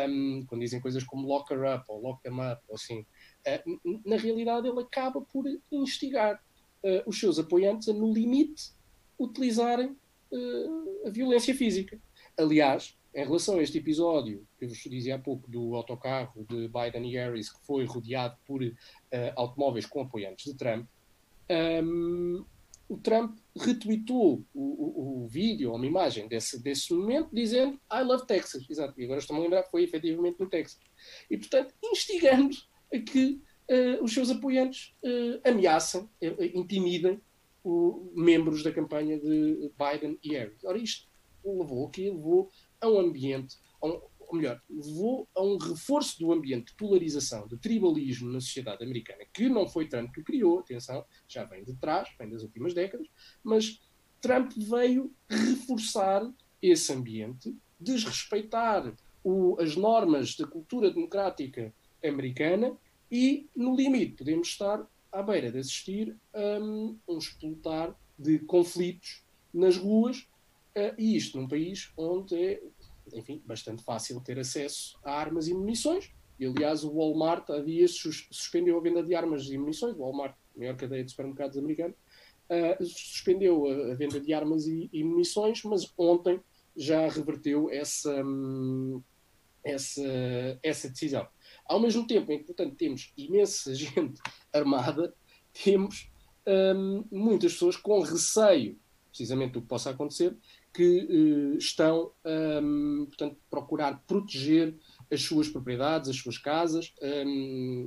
Um, 0.09 0.45
quando 0.47 0.61
dizem 0.61 0.81
coisas 0.81 1.03
como 1.05 1.27
lock 1.27 1.53
her 1.53 1.77
up 1.77 1.85
ou 1.89 2.01
lock 2.01 2.23
them 2.23 2.41
up, 2.41 2.63
ou 2.69 2.75
assim, 2.75 3.01
uh, 3.01 4.01
na 4.05 4.17
realidade 4.17 4.69
ele 4.69 4.81
acaba 4.81 5.21
por 5.21 5.45
instigar 5.71 6.37
uh, 6.85 7.03
os 7.09 7.19
seus 7.19 7.39
apoiantes 7.39 7.89
a, 7.89 7.93
no 7.93 8.13
limite, 8.13 8.73
utilizarem 9.19 9.97
a 11.05 11.11
violência 11.11 11.55
física. 11.55 12.01
Aliás, 12.39 12.97
em 13.15 13.25
relação 13.25 13.59
a 13.59 13.63
este 13.63 13.79
episódio, 13.79 14.47
que 14.59 14.65
eu 14.65 14.69
vos 14.69 14.79
dizia 14.79 15.17
há 15.17 15.19
pouco, 15.19 15.51
do 15.51 15.75
autocarro 15.75 16.47
de 16.49 16.69
Biden 16.69 17.11
e 17.11 17.17
Harris, 17.17 17.51
que 17.51 17.67
foi 17.67 17.85
rodeado 17.85 18.37
por 18.47 18.63
uh, 18.63 18.73
automóveis 19.37 19.85
com 19.87 20.01
apoiantes 20.01 20.51
de 20.51 20.57
Trump, 20.57 20.87
um, 21.85 22.45
o 22.89 22.97
Trump 22.99 23.39
retweetou 23.57 24.45
o, 24.55 24.61
o, 24.61 25.25
o, 25.25 25.27
vídeo, 25.27 25.71
ou 25.71 25.77
uma 25.77 25.87
imagem 25.87 26.29
desse, 26.29 26.63
desse 26.63 26.93
momento, 26.93 27.29
dizendo 27.33 27.81
I 27.91 28.03
love 28.03 28.27
Texas. 28.27 28.69
Exato. 28.69 29.01
E 29.01 29.05
agora 29.05 29.19
estou-me 29.19 29.41
a 29.41 29.45
lembrar 29.45 29.63
que 29.63 29.71
foi 29.71 29.83
efetivamente 29.83 30.39
no 30.39 30.49
Texas. 30.49 30.79
E, 31.31 31.37
portanto, 31.37 31.75
instigando 31.83 32.55
a 32.93 32.99
que 32.99 33.41
uh, 33.71 34.05
os 34.05 34.13
seus 34.13 34.31
apoiantes 34.31 34.95
uh, 35.03 35.49
ameaçem, 35.49 36.09
intimidem 36.55 37.21
o, 37.65 38.13
membros 38.15 38.63
da 38.63 38.73
campanha 38.73 39.19
de 39.19 39.71
Biden 39.79 40.19
e 40.23 40.35
Harris. 40.35 40.63
Ora, 40.65 40.79
isto 40.79 41.09
levou 41.45 41.85
o 41.85 41.91
quê? 41.91 42.11
Levou 42.11 42.51
a 42.83 42.89
um 42.89 42.99
ambiente, 42.99 43.57
a 43.81 43.87
um, 43.87 44.01
ou 44.33 44.37
melhor, 44.37 44.61
levou 44.69 45.29
a 45.35 45.43
um 45.43 45.59
reforço 45.59 46.19
do 46.19 46.33
ambiente 46.33 46.69
de 46.69 46.75
polarização, 46.75 47.47
de 47.47 47.59
tribalismo 47.59 48.31
na 48.31 48.41
sociedade 48.41 48.83
americana, 48.83 49.25
que 49.33 49.49
não 49.49 49.69
foi 49.69 49.87
Trump 49.87 50.13
que 50.13 50.23
criou, 50.23 50.61
atenção, 50.61 51.05
já 51.29 51.45
vem 51.45 51.63
de 51.65 51.75
trás, 51.75 52.09
vem 52.19 52.31
das 52.31 52.43
últimas 52.43 52.73
décadas, 52.73 53.07
mas 53.45 53.81
Trump 54.21 54.53
veio 54.57 55.13
reforçar 55.29 56.31
esse 56.63 56.93
ambiente, 56.93 57.55
desrespeitar 57.79 58.95
o, 59.23 59.61
as 59.61 59.77
normas 59.77 60.37
da 60.37 60.47
cultura 60.47 60.91
democrática 60.91 61.75
americana 62.03 62.77
e, 63.11 63.49
no 63.55 63.77
limite, 63.77 64.17
podemos 64.17 64.49
estar 64.49 64.87
à 65.11 65.23
beira 65.23 65.53
de 65.53 65.59
assistir 65.59 66.17
a 66.33 66.59
um, 66.59 66.99
um 67.07 67.19
explotar 67.19 67.95
de 68.19 68.39
conflitos 68.39 69.23
nas 69.53 69.77
ruas 69.77 70.27
e 70.99 71.17
isto 71.17 71.39
num 71.39 71.49
país 71.49 71.93
onde 71.97 72.35
é, 72.35 72.63
enfim, 73.13 73.43
bastante 73.45 73.83
fácil 73.83 74.21
ter 74.21 74.39
acesso 74.39 74.99
a 75.05 75.13
armas 75.13 75.49
e 75.49 75.55
munições. 75.55 76.13
E, 76.39 76.47
aliás, 76.47 76.83
o 76.85 76.93
Walmart 76.93 77.49
há 77.51 77.61
dias 77.61 77.93
sus 77.93 78.27
suspendeu 78.31 78.77
a 78.79 78.81
venda 78.81 79.03
de 79.03 79.15
armas 79.15 79.49
e 79.49 79.59
munições. 79.59 79.95
O 79.97 80.01
Walmart, 80.01 80.35
a 80.57 80.59
maior 80.59 80.77
cadeia 80.77 81.05
de 81.05 81.11
supermercados 81.11 81.57
americana, 81.59 81.95
uh, 82.51 82.85
suspendeu 82.85 83.67
a, 83.67 83.95
venda 83.95 84.21
de 84.21 84.33
armas 84.33 84.67
e, 84.67 85.05
munições, 85.05 85.63
mas 85.65 85.93
ontem 85.97 86.41
já 86.77 87.07
reverteu 87.09 87.71
essa, 87.71 88.25
um, 88.25 89.03
essa, 89.65 90.03
essa 90.63 90.89
decisão. 90.89 91.29
Ao 91.67 91.79
mesmo 91.79 92.07
tempo 92.07 92.33
em 92.33 92.39
que, 92.39 92.45
portanto, 92.45 92.75
temos 92.77 93.13
imensa 93.17 93.73
gente 93.75 94.21
armada, 94.53 95.15
temos 95.65 96.11
um, 96.47 97.05
muitas 97.11 97.53
pessoas 97.53 97.77
com 97.77 98.01
receio, 98.01 98.79
precisamente 99.09 99.53
do 99.53 99.63
que 99.63 99.69
possa 99.69 99.91
acontecer, 99.91 100.37
que 100.73 101.05
uh, 101.05 101.59
estão, 101.59 102.13
um, 102.25 103.07
portanto, 103.07 103.37
procurar 103.51 104.03
proteger 104.07 104.75
as 105.11 105.23
suas 105.23 105.49
propriedades, 105.49 106.09
as 106.09 106.17
suas 106.17 106.39
casas, 106.39 106.95
um, 107.03 107.87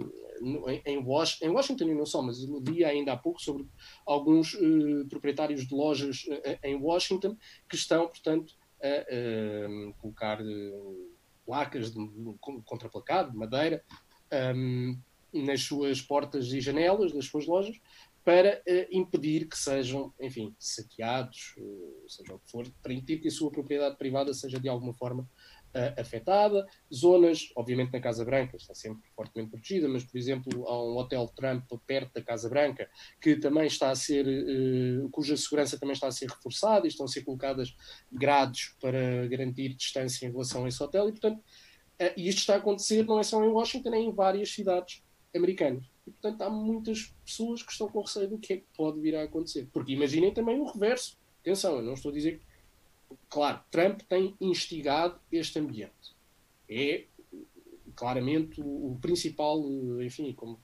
em, 0.86 0.98
Washington, 1.04 1.46
em 1.46 1.50
Washington 1.50 1.86
e 1.86 1.96
não 1.96 2.06
só, 2.06 2.22
mas 2.22 2.38
li 2.44 2.86
ainda 2.86 3.14
há 3.14 3.18
pouco 3.18 3.42
sobre 3.42 3.66
alguns 4.06 4.54
uh, 4.54 5.06
proprietários 5.10 5.66
de 5.66 5.74
lojas 5.74 6.26
uh, 6.28 6.60
em 6.64 6.76
Washington 6.76 7.36
que 7.68 7.76
estão, 7.76 8.08
portanto, 8.08 8.54
a 8.82 9.90
uh, 9.90 9.94
colocar 9.96 10.40
placas 11.46 11.92
de, 11.92 12.08
de 12.08 12.36
contraplacado, 12.40 13.32
de 13.32 13.38
madeira, 13.38 13.84
um, 14.56 14.98
nas 15.34 15.62
suas 15.62 16.02
portas 16.02 16.52
e 16.54 16.62
janelas 16.62 17.12
das 17.12 17.26
suas 17.26 17.46
lojas, 17.46 17.76
para 18.26 18.60
uh, 18.68 18.88
impedir 18.90 19.48
que 19.48 19.56
sejam, 19.56 20.12
enfim, 20.20 20.56
saqueados, 20.58 21.54
uh, 21.60 22.10
seja 22.10 22.34
o 22.34 22.40
que 22.40 22.50
for, 22.50 22.68
para 22.82 22.92
impedir 22.92 23.22
que 23.22 23.28
a 23.28 23.32
sua 23.32 23.52
propriedade 23.52 23.98
privada 23.98 24.34
seja 24.34 24.60
de 24.60 24.68
alguma 24.68 24.96
forma 24.96 25.22
uh, 25.22 26.02
afetada. 26.02 26.66
Zonas, 26.92 27.52
obviamente 27.56 27.94
na 27.94 28.00
Casa 28.00 28.26
Branca, 28.26 28.58
está 28.58 28.74
sempre 28.74 29.08
fortemente 29.16 29.52
protegida, 29.52 29.88
mas, 29.88 30.04
por 30.04 30.18
exemplo, 30.18 30.68
há 30.68 30.84
um 30.84 30.98
hotel 30.98 31.32
Trump 31.36 31.66
perto 31.86 32.16
da 32.16 32.22
Casa 32.24 32.50
Branca, 32.50 32.90
que 33.22 33.36
também 33.36 33.68
está 33.68 33.92
a 33.92 33.96
ser, 33.96 34.26
cuja 35.12 35.38
segurança 35.38 35.80
também 35.80 35.94
está 35.94 36.08
a 36.08 36.12
ser 36.12 36.28
reforçada 36.28 36.88
e 36.88 36.90
estão 36.90 37.06
a 37.06 37.10
ser 37.10 37.22
colocadas 37.22 37.76
grades 38.12 38.76
para 38.82 39.28
garantir 39.28 39.76
distância 39.76 40.26
em 40.26 40.32
relação 40.32 40.66
a 40.66 40.68
esse 40.68 40.82
hotel, 40.82 41.10
e, 41.10 41.12
portanto, 41.12 41.44
e 42.18 42.28
isto 42.28 42.40
está 42.40 42.56
a 42.56 42.58
acontecer 42.58 43.06
não 43.06 43.20
é 43.20 43.24
só 43.24 43.44
em 43.46 43.50
Washington, 43.50 43.94
é 43.94 44.00
em 44.00 44.12
várias 44.12 44.50
cidades 44.50 45.04
americanas. 45.34 45.95
E, 46.08 46.12
portanto, 46.12 46.42
há 46.42 46.50
muitas 46.50 47.14
pessoas 47.26 47.64
que 47.64 47.72
estão 47.72 47.90
com 47.90 48.02
receio 48.02 48.30
do 48.30 48.38
que 48.38 48.54
é 48.54 48.58
que 48.58 48.66
pode 48.76 49.00
vir 49.00 49.16
a 49.16 49.24
acontecer. 49.24 49.68
Porque 49.72 49.94
imaginem 49.94 50.34
também 50.34 50.60
o 50.60 50.66
reverso. 50.66 51.18
Atenção, 51.42 51.78
eu 51.78 51.84
não 51.84 51.94
estou 51.94 52.12
a 52.12 52.14
dizer 52.14 52.40
que. 52.40 52.46
Claro, 53.30 53.62
Trump 53.72 54.02
tem 54.02 54.36
instigado 54.42 55.20
este 55.32 55.60
ambiente. 55.60 56.16
É 56.70 57.06
claramente 57.96 58.62
o, 58.62 58.98
principal, 59.02 59.60
enfim, 60.02 60.34
como 60.34 60.60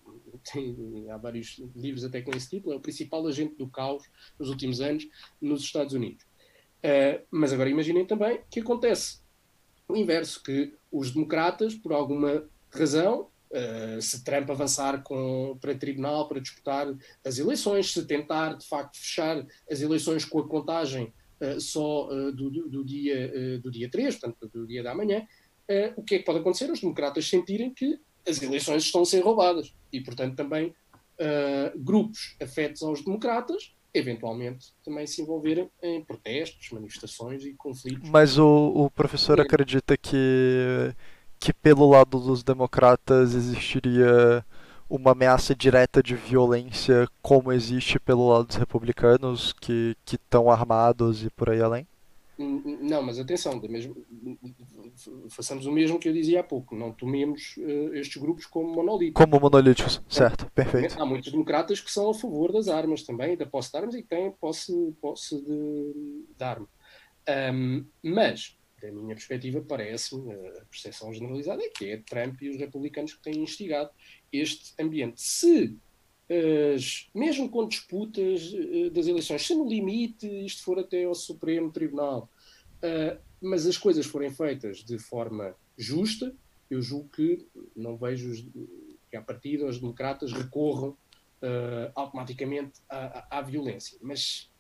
tem, 0.52 1.10
há 1.10 1.18
vários 1.18 1.62
livros 1.76 2.04
até 2.04 2.22
com 2.22 2.36
esse 2.36 2.50
título, 2.50 2.74
é 2.74 2.78
o 2.78 2.82
principal 2.82 3.26
agente 3.26 3.56
do 3.56 3.68
caos 3.68 4.04
nos 4.38 4.50
últimos 4.50 4.82
anos 4.82 5.08
nos 5.40 5.62
Estados 5.62 5.94
Unidos. 5.94 6.24
Uh, 6.84 7.24
mas 7.32 7.54
agora 7.54 7.70
imaginem 7.70 8.06
também 8.06 8.42
que 8.50 8.60
acontece 8.60 9.22
o 9.88 9.96
inverso, 9.96 10.44
que 10.44 10.74
os 10.92 11.12
democratas, 11.12 11.76
por 11.76 11.94
alguma 11.94 12.48
razão, 12.70 13.30
Uh, 13.52 14.02
se 14.02 14.24
Trump 14.24 14.50
avançar 14.50 15.04
com, 15.04 15.58
para 15.60 15.76
tribunal 15.76 16.26
para 16.26 16.40
disputar 16.40 16.88
as 17.24 17.38
eleições, 17.38 17.92
se 17.92 18.06
tentar 18.06 18.58
de 18.58 18.66
facto 18.66 18.98
fechar 18.98 19.46
as 19.70 19.82
eleições 19.82 20.24
com 20.24 20.40
a 20.40 20.48
contagem 20.48 21.14
uh, 21.42 21.60
só 21.60 22.08
uh, 22.08 22.32
do, 22.32 22.50
do, 22.50 22.86
dia, 22.86 23.60
do 23.60 23.70
dia 23.70 23.90
3, 23.92 24.16
portanto 24.16 24.50
do 24.54 24.66
dia 24.66 24.82
da 24.82 24.96
manhã, 24.96 25.28
o 25.96 26.04
que 26.04 26.16
é 26.16 26.20
que 26.20 26.26
pode 26.26 26.40
acontecer? 26.40 26.70
Os 26.70 26.82
democratas 26.82 27.28
sentirem 27.30 27.74
que 27.74 27.98
as 28.28 28.42
eleições 28.42 28.84
estão 28.84 29.04
a 29.04 29.06
ser 29.06 29.22
roubadas 29.22 29.74
e, 29.92 30.02
portanto, 30.02 30.36
também 30.36 30.76
grupos 31.78 32.36
afetos 32.42 32.84
aos 32.84 33.02
democratas 33.06 33.74
eventualmente 33.94 34.74
também 34.84 35.06
se 35.06 35.22
envolverem 35.22 35.70
em 35.82 36.04
protestos, 36.04 36.72
manifestações 36.72 37.44
e 37.44 37.54
conflitos. 37.54 38.10
Mas 38.10 38.38
o, 38.38 38.86
o 38.86 38.90
professor 38.90 39.40
acredita 39.40 39.98
que 39.98 40.94
que 41.42 41.52
pelo 41.52 41.90
lado 41.90 42.20
dos 42.20 42.44
democratas 42.44 43.34
existiria 43.34 44.46
uma 44.88 45.14
ameaça 45.14 45.56
direta 45.56 46.02
de 46.04 46.16
violência 46.16 47.08
como 47.20 47.52
existe 47.52 48.00
pelo 48.00 48.30
lado 48.30 48.46
dos 48.46 48.58
republicanos 48.58 49.52
que 49.54 49.98
estão 50.06 50.52
armados 50.52 51.26
e 51.26 51.32
por 51.32 51.50
aí 51.50 51.60
além? 51.60 51.88
Não, 52.38 53.02
mas 53.02 53.20
atenção, 53.20 53.60
mesmo, 53.62 53.96
façamos 55.30 55.66
o 55.66 55.72
mesmo 55.72 56.00
que 56.00 56.10
eu 56.10 56.14
dizia 56.14 56.42
há 56.42 56.44
pouco, 56.44 56.76
não 56.76 56.92
tomemos 56.92 57.56
uh, 57.58 57.96
estes 57.96 58.22
grupos 58.22 58.46
como 58.46 58.74
monolíticos. 58.76 59.24
Como 59.24 59.40
monolíticos, 59.40 60.02
certo, 60.08 60.46
perfeito. 60.54 61.02
Há 61.02 61.06
muitos 61.06 61.32
democratas 61.32 61.82
que 61.82 61.92
são 61.92 62.10
a 62.10 62.14
favor 62.14 62.52
das 62.52 62.68
armas 62.68 63.04
também, 63.04 63.36
da 63.36 63.46
posse 63.48 63.72
de 63.72 63.78
armas 63.78 63.96
e 63.96 64.04
que 64.04 64.10
têm 64.10 64.32
posse, 64.32 64.74
posse 65.02 65.42
de, 65.42 66.26
de 66.38 66.44
arma. 66.44 66.68
Um, 67.54 67.86
mas 68.04 68.58
da 68.82 68.92
minha 68.92 69.16
perspectiva, 69.16 69.62
parece-me, 69.62 70.34
a 70.34 70.66
percepção 70.66 71.14
generalizada 71.14 71.64
é 71.64 71.70
que 71.70 71.90
é 71.90 71.98
Trump 71.98 72.42
e 72.42 72.50
os 72.50 72.58
republicanos 72.58 73.14
que 73.14 73.22
têm 73.22 73.44
instigado 73.44 73.90
este 74.32 74.74
ambiente. 74.82 75.22
Se, 75.22 75.78
mesmo 77.14 77.50
com 77.50 77.68
disputas 77.68 78.54
eh, 78.54 78.90
das 78.90 79.08
eleições, 79.08 79.46
se 79.46 79.54
no 79.54 79.68
limite 79.68 80.28
isto 80.46 80.64
for 80.64 80.80
até 80.80 81.04
ao 81.04 81.14
Supremo 81.14 81.72
Tribunal, 81.72 82.30
eh, 82.82 83.18
mas 83.42 83.66
as 83.66 83.78
coisas 83.78 84.06
forem 84.06 84.30
feitas 84.30 84.84
de 84.84 84.98
forma 84.98 85.56
justa, 85.78 86.34
eu 86.70 86.82
julgo 86.82 87.10
que 87.10 87.46
não 87.76 87.98
vejo 87.98 88.50
que, 89.10 89.18
à 89.18 89.22
partida, 89.22 89.66
os 89.66 89.80
democratas 89.80 90.32
recorram 90.32 90.90
uh, 91.42 91.92
automaticamente 91.96 92.80
à, 92.90 93.40
à, 93.40 93.42
violência. 93.42 93.98
Mas, 94.02 94.51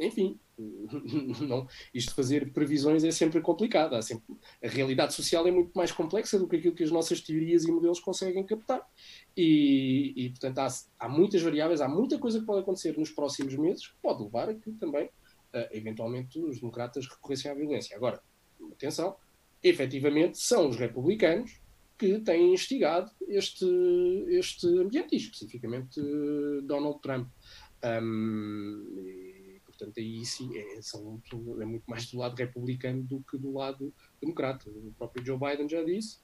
enfim, 0.00 0.38
não, 1.46 1.66
isto 1.94 2.14
fazer 2.14 2.52
previsões 2.52 3.04
é 3.04 3.10
sempre 3.10 3.40
complicado. 3.40 4.00
Sempre, 4.02 4.34
a 4.64 4.68
realidade 4.68 5.14
social 5.14 5.46
é 5.46 5.50
muito 5.50 5.72
mais 5.74 5.92
complexa 5.92 6.38
do 6.38 6.48
que 6.48 6.56
aquilo 6.56 6.74
que 6.74 6.84
as 6.84 6.90
nossas 6.90 7.20
teorias 7.20 7.64
e 7.64 7.72
modelos 7.72 8.00
conseguem 8.00 8.44
captar. 8.44 8.80
E, 9.36 10.12
e 10.16 10.30
portanto, 10.30 10.58
há, 10.58 10.68
há, 10.98 11.08
muitas 11.08 11.42
variáveis, 11.42 11.80
há 11.80 11.88
muita 11.88 12.18
coisa 12.18 12.40
que 12.40 12.46
pode 12.46 12.60
acontecer 12.60 12.96
nos 12.96 13.10
próximos 13.10 13.54
meses 13.56 13.88
que 13.88 13.96
pode 14.02 14.22
levar 14.22 14.48
a 14.48 14.54
que 14.54 14.72
também, 14.72 15.06
uh, 15.06 15.68
eventualmente, 15.70 16.38
os 16.38 16.60
democratas 16.60 17.06
recorressem 17.06 17.50
à 17.50 17.54
violência. 17.54 17.96
Agora, 17.96 18.22
atenção, 18.72 19.16
efetivamente 19.62 20.38
são 20.38 20.68
os 20.68 20.76
republicanos 20.76 21.60
que 21.98 22.18
têm 22.20 22.54
instigado 22.54 23.10
este, 23.28 23.66
este 24.28 24.66
ambiente, 24.66 25.14
especificamente 25.16 26.00
uh, 26.00 26.62
Donald 26.62 27.00
Trump. 27.02 27.28
Um, 27.82 29.39
Portanto, 29.80 29.98
aí 29.98 30.24
sim 30.24 30.56
é, 30.56 30.82
são, 30.82 31.20
é 31.60 31.64
muito 31.64 31.84
mais 31.88 32.06
do 32.10 32.18
lado 32.18 32.36
republicano 32.36 33.02
do 33.02 33.20
que 33.22 33.38
do 33.38 33.52
lado 33.52 33.92
democrata. 34.20 34.68
O 34.68 34.92
próprio 34.96 35.24
Joe 35.24 35.38
Biden 35.38 35.68
já 35.68 35.82
disse 35.82 36.18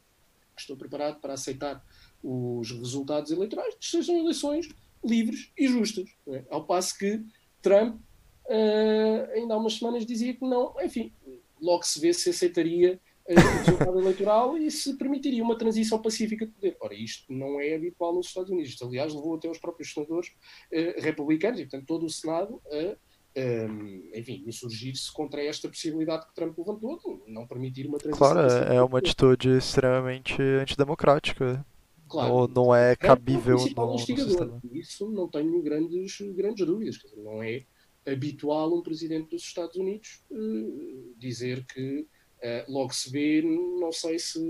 estou 0.60 0.76
preparado 0.76 1.20
para 1.20 1.34
aceitar 1.34 1.84
os 2.22 2.70
resultados 2.70 3.30
eleitorais, 3.30 3.74
que 3.74 3.86
sejam 3.86 4.18
eleições 4.18 4.68
livres 5.04 5.52
e 5.56 5.68
justas. 5.68 6.08
É? 6.28 6.44
Ao 6.50 6.64
passo 6.64 6.98
que 6.98 7.22
Trump, 7.62 8.00
uh, 8.46 9.32
ainda 9.34 9.54
há 9.54 9.58
umas 9.58 9.74
semanas, 9.74 10.06
dizia 10.06 10.34
que 10.34 10.44
não, 10.44 10.74
enfim, 10.82 11.12
logo 11.60 11.82
se 11.84 12.00
vê 12.00 12.12
se 12.12 12.30
aceitaria 12.30 13.00
uh, 13.28 13.32
o 13.32 13.64
resultado 13.64 14.00
eleitoral 14.00 14.56
e 14.56 14.70
se 14.70 14.94
permitiria 14.96 15.44
uma 15.44 15.58
transição 15.58 16.00
pacífica 16.00 16.46
de 16.46 16.52
poder. 16.52 16.76
Ora, 16.80 16.94
isto 16.94 17.32
não 17.32 17.60
é 17.60 17.74
habitual 17.74 18.14
nos 18.14 18.28
Estados 18.28 18.50
Unidos. 18.50 18.70
Isto, 18.70 18.86
aliás, 18.86 19.14
levou 19.14 19.36
até 19.36 19.48
os 19.48 19.58
próprios 19.58 19.92
senadores 19.92 20.30
uh, 20.30 21.00
republicanos 21.00 21.60
e, 21.60 21.64
portanto, 21.64 21.86
todo 21.86 22.06
o 22.06 22.10
Senado 22.10 22.60
a 22.66 22.96
um, 23.36 24.10
enfim, 24.14 24.42
insurgir-se 24.46 25.12
contra 25.12 25.44
esta 25.44 25.68
possibilidade 25.68 26.26
que 26.26 26.34
Trump 26.34 26.56
levantou 26.56 26.96
de 26.98 27.30
não 27.30 27.46
permitir 27.46 27.86
uma 27.86 27.98
transição. 27.98 28.32
Claro, 28.32 28.50
é, 28.50 28.76
é 28.76 28.82
uma 28.82 28.98
atitude 28.98 29.50
extremamente 29.58 30.40
antidemocrática. 30.40 31.64
Claro, 32.08 32.48
não, 32.48 32.64
não 32.64 32.74
é 32.74 32.96
cabível 32.96 33.58
é 33.58 33.74
no 33.74 33.98
sistema. 33.98 34.62
Isso 34.72 35.10
não 35.10 35.28
tenho 35.28 35.60
grandes, 35.62 36.18
grandes 36.34 36.64
dúvidas. 36.64 36.94
Dizer, 36.96 37.16
não 37.16 37.42
é 37.42 37.64
habitual 38.06 38.74
um 38.74 38.82
presidente 38.82 39.30
dos 39.30 39.42
Estados 39.42 39.76
Unidos 39.76 40.22
uh, 40.30 41.14
dizer 41.18 41.66
que 41.66 42.00
uh, 42.00 42.72
logo 42.72 42.94
se 42.94 43.10
vê, 43.10 43.42
não 43.42 43.90
sei 43.92 44.18
se 44.18 44.40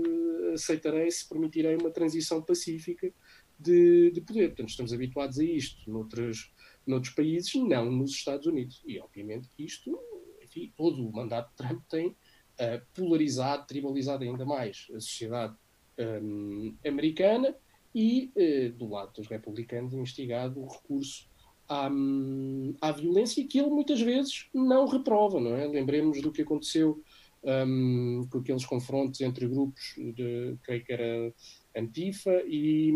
aceitarei, 0.53 1.09
se 1.09 1.27
permitirei 1.27 1.75
uma 1.75 1.89
transição 1.89 2.41
pacífica 2.41 3.11
de, 3.59 4.11
de 4.11 4.21
poder. 4.21 4.49
Portanto, 4.49 4.69
estamos 4.69 4.93
habituados 4.93 5.39
a 5.39 5.43
isto 5.43 5.89
noutras 5.89 6.51
noutros 6.87 7.13
países, 7.13 7.53
não 7.55 7.91
nos 7.91 8.11
Estados 8.11 8.45
Unidos. 8.45 8.81
E, 8.85 8.99
obviamente, 8.99 9.49
que 9.55 9.63
isto, 9.63 9.99
enfim, 10.41 10.71
todo 10.75 11.07
o 11.07 11.11
mandato 11.11 11.49
de 11.49 11.55
Trump 11.55 11.83
tem 11.89 12.07
uh, 12.07 12.81
polarizado, 12.93 13.67
tribalizado 13.67 14.23
ainda 14.23 14.45
mais 14.45 14.87
a 14.91 14.99
sociedade 14.99 15.55
um, 15.99 16.75
americana 16.85 17.55
e, 17.93 18.31
uh, 18.35 18.77
do 18.77 18.89
lado 18.89 19.13
dos 19.13 19.27
republicanos, 19.27 19.93
instigado 19.93 20.61
o 20.61 20.67
recurso 20.67 21.27
à, 21.67 21.89
um, 21.89 22.75
à 22.81 22.91
violência 22.91 23.45
que 23.45 23.59
ele 23.59 23.69
muitas 23.69 23.99
vezes 23.99 24.47
não 24.53 24.87
reprova, 24.87 25.39
não 25.39 25.55
é? 25.55 25.67
Lembremos 25.67 26.21
do 26.21 26.31
que 26.31 26.41
aconteceu 26.41 27.01
um, 27.43 28.27
com 28.29 28.39
aqueles 28.39 28.65
confrontos 28.65 29.21
entre 29.21 29.47
grupos 29.47 29.95
de, 29.97 30.57
creio 30.63 30.83
que 30.83 30.93
era 30.93 31.33
Antifa 31.75 32.41
e, 32.47 32.91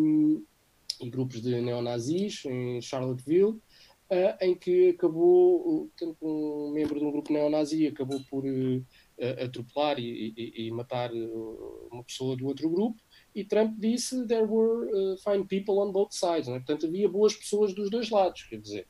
e 1.00 1.10
grupos 1.10 1.42
de 1.42 1.62
neonazis 1.62 2.44
em 2.46 2.82
Charlottesville, 2.82 3.60
uh, 4.12 4.38
em 4.42 4.54
que 4.54 4.90
acabou, 4.90 5.90
tanto 5.98 6.18
um 6.22 6.72
membro 6.74 7.00
de 7.00 7.06
um 7.06 7.12
grupo 7.12 7.32
neonazi 7.32 7.88
acabou 7.88 8.20
por 8.30 8.44
uh, 8.46 8.86
atropelar 9.44 9.98
e, 10.00 10.34
e, 10.36 10.68
e, 10.68 10.72
matar 10.72 11.12
uma 11.92 12.04
pessoa 12.04 12.36
do 12.36 12.46
outro 12.46 12.70
grupo, 12.70 13.02
e 13.34 13.46
Trump 13.46 13.80
disse 13.80 14.28
there 14.28 14.46
were 14.46 14.92
uh, 14.92 15.18
fine 15.18 15.46
people 15.46 15.80
on 15.80 15.92
both 15.92 16.12
sides, 16.12 16.50
é? 16.50 16.60
portanto 16.60 16.88
havia 16.88 17.08
boas 17.08 17.34
pessoas 17.34 17.74
dos 17.74 17.90
dois 17.90 18.10
lados, 18.10 18.44
quer 18.44 18.60
dizer. 18.60 18.88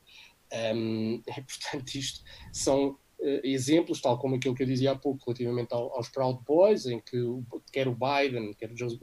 Um, 0.75 1.21
é, 1.27 1.41
portanto, 1.41 1.95
isto 1.95 2.23
são 2.51 2.97
exemplos, 3.43 4.01
tal 4.01 4.17
como 4.17 4.35
aquilo 4.35 4.55
que 4.55 4.63
eu 4.63 4.67
dizia 4.67 4.93
há 4.93 4.95
pouco 4.95 5.23
relativamente 5.27 5.71
ao, 5.75 5.95
aos 5.95 6.09
Proud 6.09 6.43
Boys, 6.43 6.87
em 6.87 6.99
que 6.99 7.17
quer 7.71 7.87
o 7.87 7.95
Biden, 7.95 8.51
quer 8.55 8.71
o 8.71 8.75
Joe, 8.75 8.97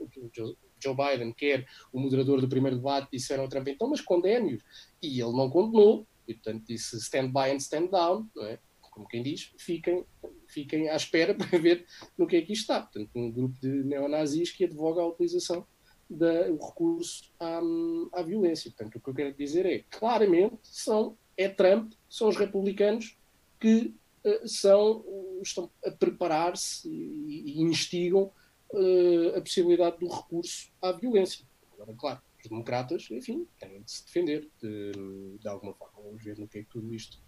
Joe, 0.81 0.95
Biden, 0.95 1.33
quer 1.33 1.67
o 1.91 1.99
moderador 1.99 2.41
do 2.41 2.49
primeiro 2.49 2.77
debate, 2.77 3.09
disseram 3.11 3.43
ao 3.43 3.49
Trump, 3.49 3.67
então, 3.67 3.89
mas 3.89 4.01
condene-os. 4.01 4.63
E 5.01 5.21
ele 5.21 5.31
não 5.31 5.49
condenou, 5.49 6.07
e 6.27 6.33
portanto 6.33 6.65
disse 6.67 6.97
stand 6.97 7.29
by 7.31 7.51
and 7.51 7.57
stand 7.57 7.87
down, 7.87 8.27
não 8.35 8.45
é? 8.45 8.59
como 8.99 9.07
quem 9.07 9.23
diz, 9.23 9.53
fiquem, 9.57 10.05
fiquem 10.47 10.89
à 10.89 10.95
espera 10.95 11.33
para 11.35 11.57
ver 11.57 11.85
no 12.17 12.27
que 12.27 12.35
é 12.35 12.41
que 12.41 12.51
isto 12.51 12.63
está. 12.63 12.81
Portanto, 12.81 13.09
um 13.15 13.31
grupo 13.31 13.55
de 13.61 13.83
neonazis 13.83 14.51
que 14.51 14.65
advoga 14.65 15.01
a 15.01 15.07
utilização 15.07 15.65
do 16.09 16.57
recurso 16.57 17.31
à, 17.39 17.61
à 18.13 18.23
violência. 18.23 18.71
Portanto, 18.71 18.95
o 18.95 18.99
que 18.99 19.09
eu 19.09 19.13
quero 19.13 19.33
dizer 19.35 19.65
é, 19.65 19.83
claramente, 19.89 20.57
são, 20.63 21.17
é 21.37 21.47
Trump, 21.47 21.93
são 22.09 22.27
os 22.27 22.35
republicanos 22.35 23.17
que 23.59 23.93
uh, 24.25 24.47
são, 24.47 25.05
estão 25.41 25.69
a 25.85 25.91
preparar-se 25.91 26.89
e, 26.89 27.59
e, 27.59 27.61
instigam 27.61 28.31
uh, 28.73 29.37
a 29.37 29.41
possibilidade 29.41 29.99
do 29.99 30.07
recurso 30.07 30.71
à 30.81 30.91
violência. 30.91 31.45
Agora, 31.73 31.93
claro, 31.93 32.21
os 32.37 32.49
democratas, 32.49 33.07
enfim, 33.11 33.47
têm 33.59 33.81
de 33.81 33.91
se 33.91 34.05
defender 34.05 34.49
de, 34.61 35.37
de 35.39 35.47
alguma 35.47 35.73
forma. 35.73 36.01
Vamos 36.03 36.23
ver 36.23 36.37
no 36.37 36.47
que 36.47 36.59
é 36.59 36.63
que 36.63 36.69
tudo 36.69 36.93
isto 36.93 37.19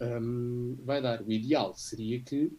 um, 0.00 0.76
vai 0.84 1.00
dar. 1.00 1.22
O 1.22 1.32
ideal 1.32 1.74
seria 1.74 2.20
que, 2.20 2.52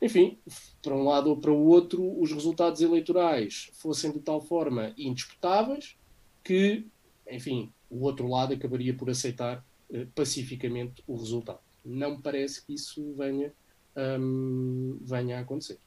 enfim, 0.00 0.38
para 0.82 0.94
um 0.94 1.04
lado 1.04 1.30
ou 1.30 1.38
para 1.38 1.52
o 1.52 1.66
outro, 1.66 2.20
os 2.20 2.32
resultados 2.32 2.80
eleitorais 2.80 3.70
fossem 3.74 4.12
de 4.12 4.20
tal 4.20 4.40
forma 4.40 4.94
indisputáveis 4.96 5.96
que, 6.42 6.86
enfim, 7.30 7.72
o 7.88 8.04
outro 8.04 8.26
lado 8.26 8.54
acabaria 8.54 8.94
por 8.94 9.10
aceitar 9.10 9.64
uh, 9.90 10.06
pacificamente 10.14 11.02
o 11.06 11.16
resultado. 11.16 11.60
Não 11.84 12.16
me 12.16 12.22
parece 12.22 12.64
que 12.64 12.74
isso 12.74 13.14
venha, 13.14 13.52
um, 13.96 14.98
venha 15.02 15.38
a 15.38 15.40
acontecer. 15.40 15.78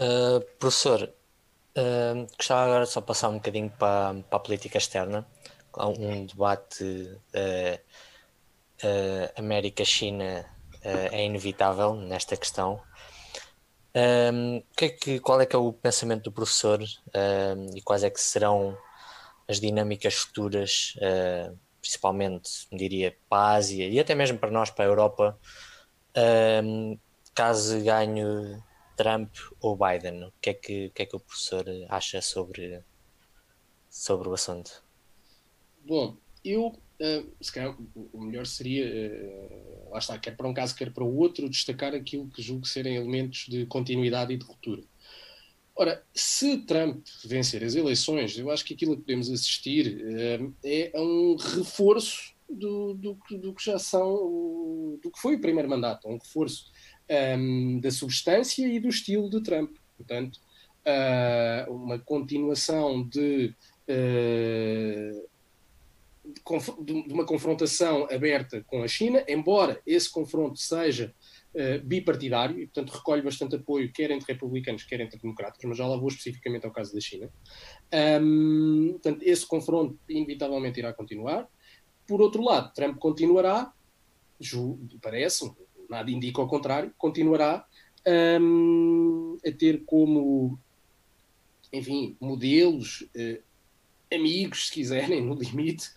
Uh, 0.00 0.40
professor, 0.58 1.12
uh, 1.76 2.26
gostava 2.36 2.64
agora 2.64 2.86
só 2.86 3.00
passar 3.02 3.28
um 3.28 3.34
bocadinho 3.34 3.70
para, 3.70 4.14
para 4.28 4.36
a 4.38 4.40
política 4.40 4.78
externa 4.78 5.26
um 5.78 6.26
debate 6.26 6.84
uh, 6.84 7.80
uh, 8.84 9.32
América-China 9.36 10.44
uh, 10.84 11.14
é 11.14 11.24
inevitável 11.24 11.94
nesta 11.94 12.36
questão. 12.36 12.80
Um, 13.92 14.62
que 14.76 14.84
é 14.84 14.88
que, 14.88 15.20
qual 15.20 15.40
é 15.40 15.46
que 15.46 15.56
é 15.56 15.58
o 15.58 15.72
pensamento 15.72 16.24
do 16.24 16.32
professor 16.32 16.80
um, 16.80 17.76
e 17.76 17.82
quais 17.82 18.04
é 18.04 18.10
que 18.10 18.20
serão 18.20 18.76
as 19.48 19.58
dinâmicas 19.58 20.14
futuras, 20.14 20.94
principalmente, 21.80 22.68
diria, 22.72 23.16
para 23.28 23.38
a 23.42 23.52
Ásia 23.54 23.88
e 23.88 23.98
até 23.98 24.14
mesmo 24.14 24.38
para 24.38 24.48
nós, 24.48 24.70
para 24.70 24.84
a 24.84 24.88
Europa, 24.88 25.36
um, 26.62 26.96
caso 27.34 27.82
ganhe 27.82 28.22
Trump 29.00 29.34
ou 29.62 29.78
Biden? 29.78 30.24
O 30.24 30.32
que 30.42 30.50
é 30.50 30.54
que, 30.54 30.86
o, 30.86 30.90
que 30.90 31.02
é 31.02 31.06
que 31.06 31.16
o 31.16 31.20
professor 31.20 31.64
acha 31.88 32.20
sobre, 32.20 32.82
sobre 33.88 34.28
o 34.28 34.34
assunto? 34.34 34.84
Bom, 35.86 36.18
eu, 36.44 36.66
uh, 36.66 37.32
se 37.40 37.50
calhar, 37.50 37.74
o 38.12 38.20
melhor 38.20 38.44
seria, 38.44 38.86
uh, 38.86 39.90
lá 39.90 39.98
está, 39.98 40.18
quer 40.18 40.36
para 40.36 40.46
um 40.46 40.52
caso, 40.52 40.76
quer 40.76 40.92
para 40.92 41.02
o 41.02 41.16
outro, 41.16 41.48
destacar 41.48 41.94
aquilo 41.94 42.28
que 42.28 42.42
julgo 42.42 42.66
serem 42.66 42.96
elementos 42.96 43.46
de 43.48 43.64
continuidade 43.64 44.34
e 44.34 44.36
de 44.36 44.44
ruptura. 44.44 44.82
Ora, 45.74 46.04
se 46.12 46.58
Trump 46.58 47.02
vencer 47.24 47.64
as 47.64 47.74
eleições, 47.74 48.36
eu 48.36 48.50
acho 48.50 48.66
que 48.66 48.74
aquilo 48.74 48.96
que 48.96 49.02
podemos 49.02 49.30
assistir 49.30 49.96
uh, 49.96 50.54
é 50.62 50.92
a 50.94 51.00
um 51.00 51.36
reforço 51.36 52.34
do, 52.50 52.92
do, 52.92 53.18
do, 53.30 53.54
que 53.54 53.64
já 53.64 53.78
são, 53.78 54.98
do 55.02 55.10
que 55.10 55.18
foi 55.18 55.36
o 55.36 55.40
primeiro 55.40 55.70
mandato, 55.70 56.06
um 56.06 56.18
reforço 56.18 56.70
um, 57.10 57.14
ehm, 57.14 57.80
da 57.80 57.90
substância 57.90 58.66
e 58.66 58.78
do 58.78 58.88
estilo 58.88 59.28
de 59.28 59.42
Trump. 59.42 59.76
Portanto, 59.96 60.40
uh, 60.86 61.72
uma 61.72 61.98
continuação 61.98 63.02
de 63.06 63.54
uh, 63.88 65.30
de 66.84 67.12
uma 67.12 67.24
confrontação 67.24 68.06
aberta 68.10 68.62
com 68.66 68.82
a 68.82 68.88
China, 68.88 69.24
embora 69.26 69.80
esse 69.86 70.10
confronto 70.10 70.58
seja 70.58 71.14
uh, 71.54 71.84
bipartidário 71.84 72.58
e, 72.58 72.66
portanto, 72.66 72.90
recolhe 72.90 73.22
bastante 73.22 73.56
apoio, 73.56 73.92
quer 73.92 74.10
entre 74.10 74.32
republicanos, 74.32 74.84
quer 74.84 75.00
entre 75.00 75.18
democratas, 75.18 75.60
mas 75.64 75.76
já 75.76 75.86
lá 75.86 75.96
vou 75.96 76.08
especificamente 76.08 76.66
ao 76.66 76.72
caso 76.72 76.94
da 76.94 77.00
China. 77.00 77.30
Um, 78.22 78.90
portanto, 78.92 79.22
esse 79.22 79.46
confronto 79.46 79.98
inevitavelmente 80.08 80.78
irá 80.78 80.92
continuar. 80.92 81.48
Por 82.06 82.20
outro 82.20 82.42
lado, 82.42 82.72
Trump 82.74 82.98
continuará, 82.98 83.72
parece, 85.02 85.50
nada 85.90 86.10
indica 86.10 86.40
ao 86.40 86.48
contrário, 86.48 86.94
continuará 86.96 87.66
um, 88.40 89.36
a 89.44 89.50
ter 89.50 89.82
como, 89.84 90.58
enfim, 91.72 92.16
modelos 92.20 93.02
uh, 93.14 93.42
amigos, 94.14 94.68
se 94.68 94.72
quiserem, 94.72 95.20
no 95.26 95.34
limite, 95.34 95.88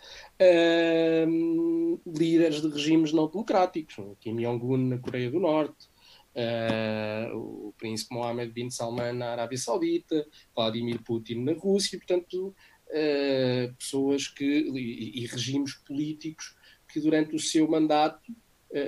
uh, 0.41 2.01
líderes 2.05 2.61
de 2.61 2.67
regimes 2.67 3.13
não 3.13 3.27
democráticos. 3.27 3.95
Kim 4.19 4.37
Jong-un 4.37 4.89
na 4.89 4.97
Coreia 4.97 5.31
do 5.31 5.39
Norte, 5.39 5.87
uh, 6.35 7.37
o 7.37 7.73
príncipe 7.77 8.13
Mohammed 8.13 8.51
bin 8.51 8.69
Salman 8.69 9.13
na 9.13 9.31
Arábia 9.31 9.57
Saudita, 9.57 10.25
Vladimir 10.55 11.01
Putin 11.03 11.43
na 11.43 11.53
Rússia, 11.53 11.97
portanto, 11.97 12.53
uh, 12.89 13.73
pessoas 13.75 14.27
que, 14.27 14.43
e, 14.43 15.23
e, 15.23 15.27
regimes 15.27 15.75
políticos 15.75 16.55
que 16.87 16.99
durante 16.99 17.35
o 17.35 17.39
seu 17.39 17.67
mandato, 17.67 18.31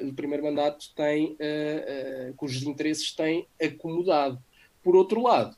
o 0.09 0.13
primeiro 0.13 0.43
mandato, 0.43 0.93
têm, 0.95 1.37
cujos 2.35 2.63
interesses 2.63 3.13
têm 3.13 3.47
acomodado. 3.61 4.43
Por 4.81 4.95
outro 4.95 5.21
lado, 5.21 5.55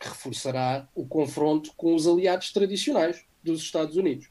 reforçará 0.00 0.88
o 0.94 1.06
confronto 1.06 1.72
com 1.76 1.94
os 1.94 2.06
aliados 2.06 2.52
tradicionais 2.52 3.24
dos 3.42 3.60
Estados 3.60 3.96
Unidos. 3.96 4.28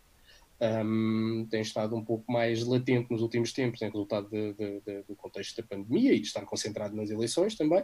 Um, 0.61 1.45
tem 1.49 1.61
estado 1.61 1.93
um 1.93 2.05
pouco 2.05 2.31
mais 2.31 2.65
latente 2.65 3.11
nos 3.11 3.21
últimos 3.21 3.51
tempos, 3.51 3.81
em 3.81 3.85
resultado 3.85 4.29
de, 4.29 4.53
de, 4.53 4.81
de, 4.81 5.03
do 5.03 5.15
contexto 5.15 5.57
da 5.57 5.67
pandemia 5.67 6.13
e 6.13 6.19
de 6.21 6.27
estar 6.27 6.45
concentrado 6.45 6.95
nas 6.95 7.09
eleições 7.09 7.55
também, 7.55 7.83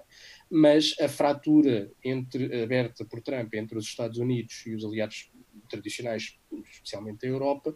mas 0.50 0.96
a 1.02 1.10
fratura 1.10 1.92
entre, 2.04 2.64
aberta 2.64 3.04
por 3.04 3.22
Trump 3.22 3.54
entre 3.54 3.78
os 3.78 3.86
Estados 3.86 4.18
Unidos 4.18 4.66
e 4.66 4.76
os 4.76 4.86
aliados 4.86 5.30
tradicionais, 5.70 6.40
especialmente 6.72 7.26
a 7.26 7.30
Europa, 7.30 7.76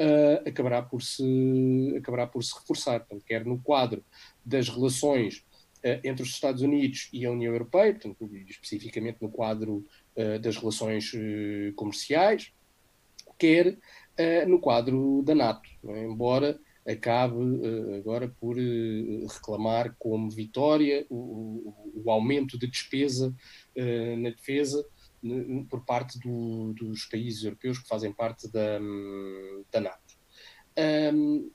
uh, 0.00 0.48
acabará, 0.48 0.82
por 0.82 1.02
se, 1.02 1.94
acabará 1.98 2.26
por 2.26 2.42
se 2.42 2.58
reforçar, 2.58 3.00
portanto, 3.00 3.24
quer 3.24 3.44
no 3.44 3.60
quadro 3.60 4.02
das 4.44 4.68
relações 4.68 5.44
eh, 5.82 6.00
entre 6.04 6.22
os 6.22 6.28
Estados 6.28 6.60
Unidos 6.60 7.08
e 7.10 7.24
a 7.24 7.30
União 7.30 7.52
Europeia, 7.52 7.94
portanto, 7.94 8.30
especificamente 8.48 9.16
no 9.22 9.30
quadro 9.30 9.86
uh, 10.14 10.38
das 10.38 10.56
relações 10.58 11.10
uh, 11.14 11.72
comerciais, 11.74 12.52
quer 13.38 13.68
uh, 13.68 14.48
no 14.48 14.60
quadro 14.60 15.22
da 15.24 15.34
NATO, 15.34 15.70
é? 15.88 16.04
embora 16.04 16.60
acabe 16.86 17.36
agora 17.98 18.34
por 18.40 18.56
reclamar 18.56 19.94
como 19.98 20.30
vitória 20.30 21.06
o, 21.10 21.74
o, 21.94 22.10
aumento 22.10 22.58
de 22.58 22.66
despesa 22.66 23.34
na 24.18 24.30
defesa 24.30 24.84
por 25.68 25.84
parte 25.84 26.18
do, 26.18 26.72
dos 26.72 27.04
países 27.04 27.44
europeus 27.44 27.78
que 27.78 27.88
fazem 27.88 28.12
parte 28.12 28.50
da, 28.50 28.78
da 29.70 29.80
NATO. 29.80 30.18
Um, 31.14 31.50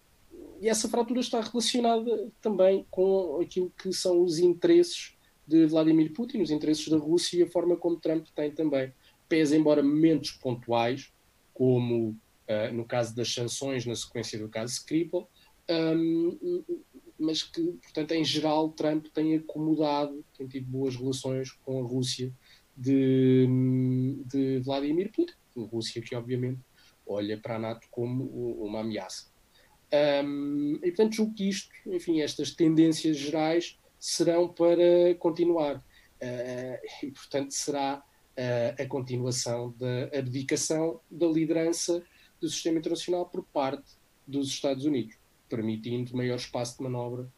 e 0.61 0.70
essa 0.70 0.88
fratura 0.88 1.20
está 1.20 1.41
relacionada 1.41 2.32
também 2.41 2.86
com 2.89 3.39
aquilo 3.41 3.72
que 3.78 3.91
são 3.91 4.22
os 4.24 4.39
interesses 4.39 5.16
de 5.47 5.66
Vladimir 5.66 6.11
Putin, 6.13 6.41
os 6.41 6.51
interesses 6.51 6.88
da 6.88 6.97
Rússia 6.97 7.39
e 7.39 7.43
a 7.43 7.47
forma 7.47 7.76
como 7.76 7.99
Trump 7.99 8.28
tem 8.36 8.51
também. 8.51 8.93
Pese 9.28 9.57
embora 9.57 9.82
momentos 9.82 10.32
pontuais, 10.32 11.11
como 11.53 12.09
uh, 12.09 12.74
no 12.74 12.86
caso 12.86 13.16
das 13.16 13.34
sanções, 13.34 13.86
na 13.86 13.95
sequência 13.95 14.38
do 14.39 14.49
caso 14.49 14.74
Skripal, 14.74 15.30
um, 15.70 16.63
mas 17.18 17.41
que, 17.43 17.61
portanto, 17.61 18.11
em 18.11 18.24
geral, 18.24 18.70
Trump 18.70 19.07
tem 19.07 19.36
acomodado, 19.36 20.24
tem 20.38 20.47
tido 20.47 20.68
boas 20.68 20.95
relações 20.95 21.51
com 21.51 21.80
a 21.80 21.88
Rússia 21.88 22.32
de, 22.76 23.47
de 24.26 24.59
Vladimir 24.59 25.11
Putin. 25.11 25.34
A 25.57 25.61
Rússia 25.61 26.01
que, 26.01 26.15
obviamente, 26.15 26.59
olha 27.07 27.38
para 27.38 27.55
a 27.55 27.59
NATO 27.59 27.88
como 27.89 28.26
uma 28.63 28.82
ameaça. 28.82 29.34
Um, 30.26 30.80
e 30.84 30.91
portanto 30.91 31.13
julgo 31.13 31.34
que 31.34 31.47
isto, 31.47 31.69
enfim, 31.86 32.21
estas 32.21 32.51
tendências 32.51 33.17
gerais 33.17 33.78
serão 33.99 34.47
para 34.47 35.15
continuar. 35.19 35.78
Uh, 35.78 37.05
e 37.05 37.11
portanto 37.11 37.51
será 37.51 37.97
uh, 37.99 38.82
a 38.82 38.86
continuação 38.88 39.73
da 39.78 40.17
abdicação 40.17 40.99
da 41.09 41.28
liderança 41.28 42.03
do 42.41 42.49
sistema 42.49 42.80
internacional 42.80 43.28
por 43.28 43.43
parte 43.45 43.93
dos 44.28 44.49
Estados 44.49 44.86
Unidos, 44.86 45.15
permitindo 45.47 46.15
maior 46.15 46.36
espaço 46.36 46.78
de 46.78 46.84
manobra 46.84 47.32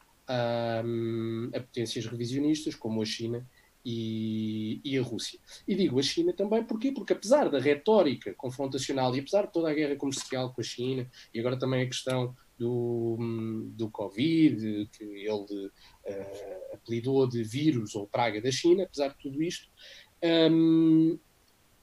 um, 0.85 1.49
a 1.53 1.59
potências 1.59 2.05
revisionistas 2.05 2.75
como 2.75 3.01
a 3.01 3.05
China 3.05 3.47
e, 3.89 4.81
e, 4.83 4.97
a 4.97 5.01
Rússia. 5.01 5.39
E 5.65 5.73
digo 5.73 5.97
a 5.97 6.03
China 6.03 6.33
também 6.33 6.61
porquê? 6.61 6.91
Porque 6.91 7.13
apesar 7.13 7.49
da 7.49 7.57
retórica 7.57 8.33
confrontacional 8.33 9.15
e 9.15 9.21
apesar 9.21 9.45
de 9.45 9.53
toda 9.53 9.69
a 9.69 9.73
guerra 9.73 9.95
comercial 9.95 10.51
com 10.51 10.59
a 10.59 10.63
China 10.63 11.09
e 11.33 11.39
agora 11.39 11.57
também 11.57 11.83
a 11.83 11.87
questão 11.87 12.35
do, 12.59 13.15
do 13.77 13.89
Covid, 13.89 14.89
que 14.91 15.05
ele 15.05 15.67
uh, 15.67 16.73
apelidou 16.73 17.25
de 17.29 17.41
vírus 17.43 17.95
ou 17.95 18.05
praga 18.05 18.41
da 18.41 18.51
China, 18.51 18.83
apesar 18.83 19.07
de 19.07 19.19
tudo 19.19 19.41
isto, 19.41 19.69
um, 20.51 21.17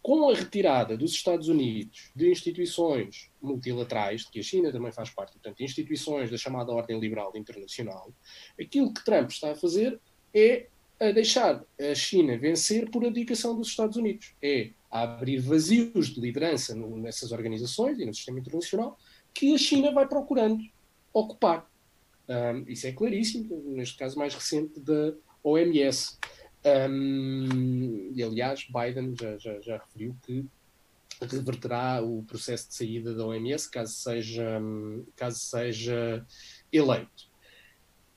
com 0.02 0.28
a 0.28 0.34
retirada 0.34 0.98
dos 0.98 1.12
Estados 1.12 1.48
Unidos 1.48 2.10
de 2.14 2.30
instituições 2.30 3.30
multilaterais, 3.40 4.26
de 4.26 4.30
que 4.30 4.40
a 4.40 4.42
China 4.42 4.70
também 4.70 4.92
faz 4.92 5.08
parte, 5.08 5.32
portanto, 5.32 5.62
instituições 5.62 6.30
da 6.30 6.36
chamada 6.36 6.70
ordem 6.70 7.00
liberal 7.00 7.32
internacional, 7.34 8.12
aquilo 8.60 8.92
que 8.92 9.02
Trump 9.02 9.30
está 9.30 9.52
a 9.52 9.56
fazer 9.56 9.98
é 10.34 10.66
a 11.00 11.10
deixar 11.10 11.64
a 11.80 11.94
China 11.94 12.36
vencer 12.38 12.90
por 12.90 13.04
abdicação 13.04 13.56
dos 13.56 13.68
Estados 13.68 13.96
Unidos. 13.96 14.32
É 14.42 14.70
abrir 14.90 15.38
vazios 15.38 16.14
de 16.14 16.20
liderança 16.20 16.74
nessas 16.74 17.32
organizações 17.32 17.98
e 17.98 18.04
no 18.04 18.14
sistema 18.14 18.38
internacional 18.38 18.98
que 19.32 19.52
a 19.52 19.58
China 19.58 19.92
vai 19.92 20.06
procurando 20.06 20.62
ocupar. 21.12 21.68
Um, 22.28 22.64
isso 22.68 22.86
é 22.86 22.92
claríssimo, 22.92 23.62
neste 23.66 23.98
caso 23.98 24.16
mais 24.18 24.34
recente 24.34 24.78
da 24.80 25.12
OMS. 25.42 26.16
Um, 26.64 28.12
e 28.14 28.22
aliás, 28.22 28.66
Biden 28.66 29.14
já, 29.20 29.36
já, 29.36 29.60
já, 29.60 29.78
referiu 29.78 30.16
que 30.22 30.46
reverterá 31.20 32.02
o 32.02 32.22
processo 32.22 32.68
de 32.68 32.74
saída 32.74 33.14
da 33.14 33.26
OMS 33.26 33.70
caso 33.70 33.92
seja, 33.92 34.60
caso 35.16 35.38
seja 35.38 36.24
eleito. 36.72 37.33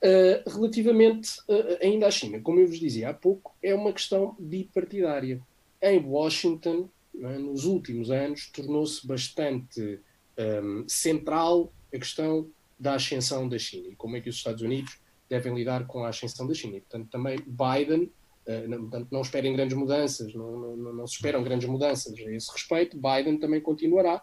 Uh, 0.04 0.48
relativamente 0.48 1.40
uh, 1.50 1.78
ainda 1.82 2.06
à 2.06 2.12
China, 2.12 2.40
como 2.40 2.60
eu 2.60 2.68
vos 2.68 2.80
dizia 2.80 3.10
há 3.10 3.14
pouco, 3.14 3.56
é 3.64 3.74
uma 3.74 3.92
questão 3.92 4.36
bipartidária. 4.40 5.42
Em 5.82 6.00
Washington, 6.00 6.90
é, 7.16 7.38
nos 7.40 7.66
últimos 7.66 8.12
anos, 8.12 8.48
tornou-se 8.52 9.06
bastante 9.06 10.00
um, 10.38 10.86
central 10.88 11.74
a 11.94 11.98
questão 11.98 12.48
da 12.80 12.94
ascensão 12.94 13.50
da 13.50 13.58
China 13.58 13.88
e 13.90 13.96
como 13.96 14.16
é 14.16 14.22
que 14.22 14.30
os 14.30 14.36
Estados 14.36 14.62
Unidos 14.62 15.00
devem 15.28 15.54
lidar 15.56 15.88
com 15.88 16.04
a 16.04 16.10
ascensão 16.10 16.46
da 16.48 16.54
China. 16.54 16.78
E, 16.78 16.82
portanto, 16.82 17.10
também 17.10 17.40
Biden 17.46 18.12
eh, 18.48 18.66
não, 18.66 18.80
portanto, 18.80 19.08
não 19.12 19.22
esperem 19.22 19.54
grandes 19.54 19.78
mudanças, 19.78 20.34
não, 20.34 20.76
não, 20.78 20.94
não, 20.94 21.08
se 21.08 21.16
esperam 21.16 21.44
grandes 21.44 21.68
mudanças 21.68 22.14
a 22.18 22.32
esse 22.32 22.52
respeito. 22.52 22.98
Biden 22.98 23.38
também 23.38 23.60
continuará 23.60 24.22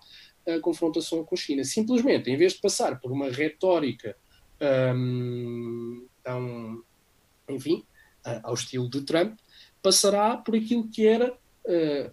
a 0.48 0.58
confrontação 0.60 1.22
com 1.24 1.34
a 1.34 1.38
China. 1.38 1.62
Simplesmente, 1.62 2.30
em 2.30 2.36
vez 2.36 2.54
de 2.54 2.60
passar 2.60 2.98
por 3.00 3.12
uma 3.12 3.28
retórica 3.28 4.16
hum, 4.60 6.06
tão, 6.22 6.82
enfim, 7.48 7.84
ao 8.42 8.54
estilo 8.54 8.88
de 8.88 9.02
Trump, 9.02 9.38
passará 9.82 10.36
por 10.36 10.56
aquilo 10.56 10.88
que 10.88 11.06
era 11.06 11.32
uh, 11.32 12.10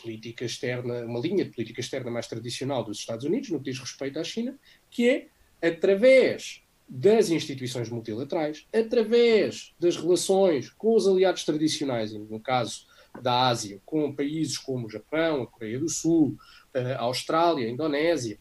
política 0.00 0.44
externa, 0.44 1.04
uma 1.04 1.20
linha 1.20 1.44
de 1.44 1.50
política 1.50 1.80
externa 1.80 2.10
mais 2.10 2.26
tradicional 2.26 2.84
dos 2.84 2.98
Estados 2.98 3.24
Unidos, 3.24 3.50
no 3.50 3.58
que 3.58 3.70
diz 3.70 3.78
respeito 3.78 4.18
à 4.18 4.24
China, 4.24 4.58
que 4.90 5.08
é 5.08 5.28
através 5.66 6.62
das 6.88 7.30
instituições 7.30 7.88
multilaterais, 7.88 8.66
através 8.72 9.74
das 9.78 9.96
relações 9.96 10.70
com 10.70 10.96
os 10.96 11.06
aliados 11.06 11.44
tradicionais, 11.44 12.12
no 12.12 12.40
caso 12.40 12.86
da 13.22 13.48
Ásia, 13.48 13.80
com 13.84 14.12
países 14.14 14.58
como 14.58 14.86
o 14.86 14.90
Japão, 14.90 15.42
a 15.42 15.46
Coreia 15.46 15.78
do 15.78 15.88
Sul, 15.88 16.36
a 16.74 17.02
Austrália, 17.02 17.66
a 17.66 17.70
Indonésia, 17.70 18.38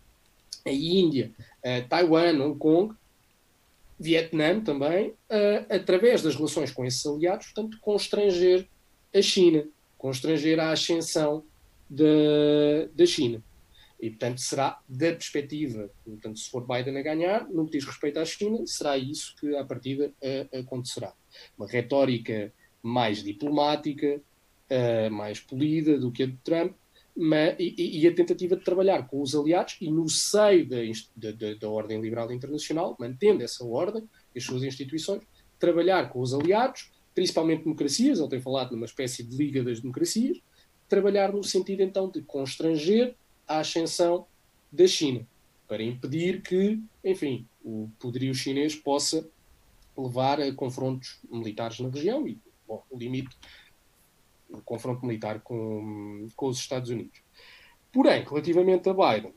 a 0.65 0.71
Índia, 0.71 1.31
a 1.63 1.81
Taiwan, 1.81 2.41
Hong 2.41 2.57
Kong, 2.57 2.95
Vietnã 3.99 4.61
também, 4.61 5.13
através 5.69 6.21
das 6.21 6.35
relações 6.35 6.71
com 6.71 6.85
esses 6.85 7.05
aliados, 7.05 7.47
portanto, 7.47 7.77
constranger 7.81 8.67
a 9.13 9.21
China, 9.21 9.67
constranger 9.97 10.59
a 10.59 10.71
ascensão 10.71 11.43
da, 11.89 12.05
da 12.93 13.05
China. 13.05 13.43
E, 14.01 14.09
portanto, 14.09 14.39
será 14.39 14.79
da 14.87 15.11
perspectiva, 15.11 15.91
portanto, 16.05 16.39
se 16.39 16.49
for 16.49 16.65
Biden 16.65 16.97
a 16.97 17.01
ganhar, 17.01 17.49
no 17.49 17.65
que 17.65 17.77
diz 17.77 17.83
respeito 17.83 18.19
à 18.19 18.23
China, 18.23 18.65
será 18.65 18.97
isso 18.97 19.35
que, 19.37 19.53
à 19.57 19.65
partida, 19.65 20.13
acontecerá. 20.57 21.13
Uma 21.57 21.67
retórica 21.67 22.53
mais 22.81 23.21
diplomática, 23.21 24.21
mais 25.11 25.41
polida 25.41 25.97
do 25.97 26.09
que 26.09 26.23
a 26.23 26.27
de 26.27 26.37
Trump, 26.37 26.73
mas, 27.21 27.53
e, 27.59 27.99
e, 27.99 28.07
a 28.07 28.15
tentativa 28.15 28.55
de 28.55 28.63
trabalhar 28.63 29.05
com 29.09 29.21
os 29.21 29.35
aliados 29.35 29.75
e 29.81 29.91
no 29.91 30.07
seio 30.07 30.65
da, 30.65 31.31
da, 31.31 31.53
da 31.55 31.69
ordem 31.69 31.99
liberal 31.99 32.31
internacional, 32.31 32.95
mantendo 32.97 33.43
essa 33.43 33.65
ordem 33.65 34.07
e 34.33 34.37
as 34.37 34.45
suas 34.45 34.63
instituições, 34.63 35.21
trabalhar 35.59 36.09
com 36.11 36.21
os 36.21 36.33
aliados, 36.33 36.89
principalmente 37.13 37.65
democracias, 37.65 38.19
ele 38.19 38.29
tem 38.29 38.39
falado 38.39 38.71
numa 38.71 38.85
espécie 38.85 39.21
de 39.21 39.35
liga 39.35 39.61
das 39.61 39.81
democracias, 39.81 40.39
trabalhar 40.87 41.33
no 41.33 41.43
sentido 41.43 41.81
então 41.81 42.09
de 42.09 42.21
constranger 42.21 43.13
a 43.45 43.59
ascensão 43.59 44.25
da 44.71 44.87
China, 44.87 45.27
para 45.67 45.83
impedir 45.83 46.41
que, 46.41 46.81
enfim, 47.03 47.45
o 47.61 47.89
poderio 47.99 48.33
chinês 48.33 48.75
possa 48.75 49.27
levar 49.97 50.39
a 50.39 50.53
confrontos 50.53 51.19
militares 51.29 51.81
na 51.81 51.89
região 51.89 52.25
e, 52.25 52.37
bom, 52.65 52.81
o 52.89 52.97
limite, 52.97 53.35
o 54.49 54.61
confronto 54.61 55.05
militar 55.05 55.41
com, 55.41 56.27
com 56.35 56.47
os 56.47 56.57
Estados 56.57 56.89
Unidos. 56.89 57.21
Porém, 57.91 58.23
relativamente 58.23 58.89
a 58.89 58.93
Biden, 58.93 59.33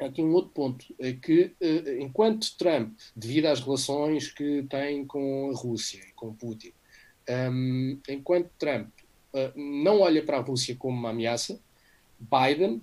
há 0.00 0.06
aqui 0.06 0.22
um 0.22 0.32
outro 0.32 0.50
ponto, 0.50 0.86
é 0.98 1.12
que 1.12 1.54
eh, 1.60 1.98
enquanto 2.00 2.56
Trump, 2.56 2.96
devido 3.14 3.46
às 3.46 3.60
relações 3.60 4.30
que 4.30 4.64
tem 4.68 5.04
com 5.06 5.50
a 5.50 5.56
Rússia 5.56 6.00
e 6.08 6.12
com 6.12 6.34
Putin, 6.34 6.72
um, 7.28 8.00
enquanto 8.08 8.50
Trump 8.58 8.88
uh, 9.34 9.52
não 9.54 10.00
olha 10.00 10.24
para 10.24 10.38
a 10.38 10.40
Rússia 10.40 10.74
como 10.76 10.96
uma 10.96 11.10
ameaça, 11.10 11.60
Biden, 12.18 12.82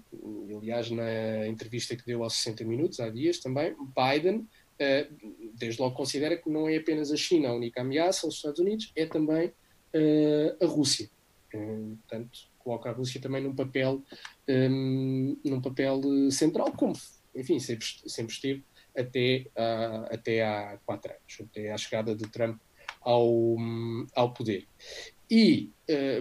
aliás, 0.58 0.90
na 0.90 1.48
entrevista 1.48 1.96
que 1.96 2.06
deu 2.06 2.24
aos 2.24 2.36
60 2.36 2.64
Minutos, 2.64 3.00
há 3.00 3.10
dias 3.10 3.40
também, 3.40 3.76
Biden, 3.94 4.48
eh, 4.78 5.08
desde 5.54 5.82
logo 5.82 5.96
considera 5.96 6.38
que 6.38 6.50
não 6.50 6.68
é 6.68 6.78
apenas 6.78 7.12
a 7.12 7.18
China 7.18 7.50
a 7.50 7.54
única 7.56 7.82
ameaça 7.82 8.26
aos 8.26 8.36
Estados 8.36 8.60
Unidos, 8.60 8.92
é 8.96 9.06
também 9.06 9.52
eh, 9.94 10.56
a 10.62 10.66
Rússia. 10.66 11.10
Eh, 11.56 11.96
portanto, 12.02 12.40
coloca 12.60 12.90
a 12.90 12.94
Rússia 12.94 13.22
também 13.22 13.42
num 13.42 13.56
papel, 13.56 14.04
num 15.44 15.62
papel 15.62 16.02
central, 16.32 16.72
como, 16.74 16.94
enfim, 17.34 17.60
sempre, 17.60 17.86
sempre 18.08 18.34
esteve 18.34 18.64
até, 18.98 19.46
até 20.10 20.44
há 20.44 20.80
quatro 20.86 21.12
anos, 21.12 21.42
até 21.42 21.72
à 21.72 21.78
chegada 21.78 22.16
de 22.16 22.28
Trump 22.30 22.60
ao, 23.02 23.56
ao 24.16 24.34
poder. 24.34 24.68
E, 25.30 25.72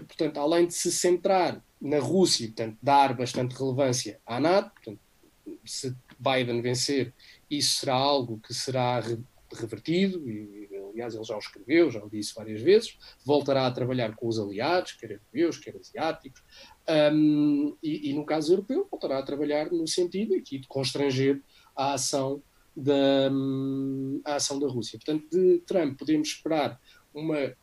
portanto, 0.07 0.39
além 0.39 0.67
de 0.67 0.75
se 0.75 0.93
centrar 0.93 1.65
na 1.81 1.99
Rússia, 1.99 2.47
portanto, 2.49 2.79
dar 2.83 3.15
bastante 3.15 3.55
relevância 3.55 4.21
à 4.27 4.39
NATO. 4.39 4.71
Portanto, 4.75 5.01
se 5.65 5.97
Biden 6.19 6.61
vencer, 6.61 7.13
isso 7.51 7.81
será 7.81 7.95
algo 7.95 8.39
que 8.41 8.53
será 8.53 9.03
revertido, 9.53 10.29
e 10.29 10.64
aliás 10.95 11.15
ele 11.15 11.25
já 11.25 11.35
o 11.35 11.39
escreveu, 11.39 11.91
já 11.91 12.03
o 12.03 12.09
disse 12.09 12.35
várias 12.35 12.63
vezes, 12.63 12.97
voltará 13.25 13.67
a 13.67 13.71
trabalhar 13.71 14.15
com 14.15 14.29
os 14.29 14.39
aliados, 14.39 14.93
quer 14.93 15.11
europeus, 15.11 15.59
quer 15.59 15.77
asiáticos, 15.77 16.43
um, 17.13 17.77
e, 17.83 18.11
e, 18.11 18.15
no 18.15 18.25
caso 18.25 18.53
europeu 18.53 18.87
voltará 18.91 19.19
a 19.19 19.23
trabalhar 19.23 19.71
no 19.71 19.87
sentido 19.87 20.35
aqui 20.35 20.59
de 20.59 20.69
constranger 20.69 21.43
a 21.77 21.95
ação 21.95 22.43
da, 22.77 23.31
a 24.25 24.37
ação 24.37 24.59
da 24.59 24.69
Rússia. 24.69 24.99
Portanto, 24.99 25.29
de 25.31 25.59
Trump 25.67 25.99
podemos 25.99 26.29
esperar 26.29 26.81
uma 27.13 27.55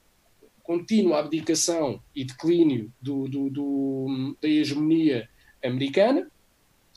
contínua 0.63 1.19
abdicação 1.19 2.01
e 2.15 2.23
declínio 2.23 2.91
do, 3.01 3.27
do, 3.27 3.49
do, 3.49 4.37
da 4.41 4.47
hegemonia 4.47 5.29
americana 5.63 6.29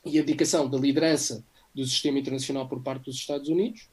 e 0.05 0.19
abdicação 0.19 0.69
da 0.69 0.79
liderança 0.79 1.45
do 1.75 1.85
sistema 1.85 2.19
internacional 2.19 2.69
por 2.69 2.83
parte 2.83 3.07
dos 3.07 3.17
Estados 3.17 3.49
Unidos, 3.49 3.89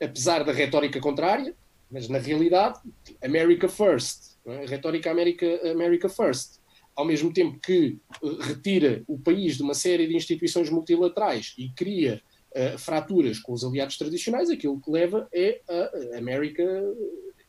apesar 0.00 0.44
da 0.44 0.52
retórica 0.52 1.00
contrária, 1.00 1.54
mas 1.92 2.08
na 2.08 2.18
realidade, 2.18 2.80
America 3.22 3.68
First, 3.68 4.38
é? 4.46 4.64
retórica 4.66 5.10
America, 5.10 5.46
America 5.70 6.08
First, 6.08 6.60
ao 6.96 7.04
mesmo 7.04 7.32
tempo 7.32 7.60
que 7.60 7.98
eh, 8.22 8.26
retira 8.40 9.04
o 9.06 9.18
país 9.18 9.56
de 9.56 9.62
uma 9.62 9.74
série 9.74 10.06
de 10.06 10.16
instituições 10.16 10.70
multilaterais 10.70 11.54
e 11.56 11.70
cria 11.70 12.22
uh, 12.54 12.78
fraturas 12.78 13.38
com 13.38 13.52
os 13.52 13.64
aliados 13.64 13.96
tradicionais, 13.96 14.50
aquilo 14.50 14.80
que 14.80 14.90
leva 14.90 15.28
é 15.32 15.60
a 15.68 16.18
América 16.18 16.62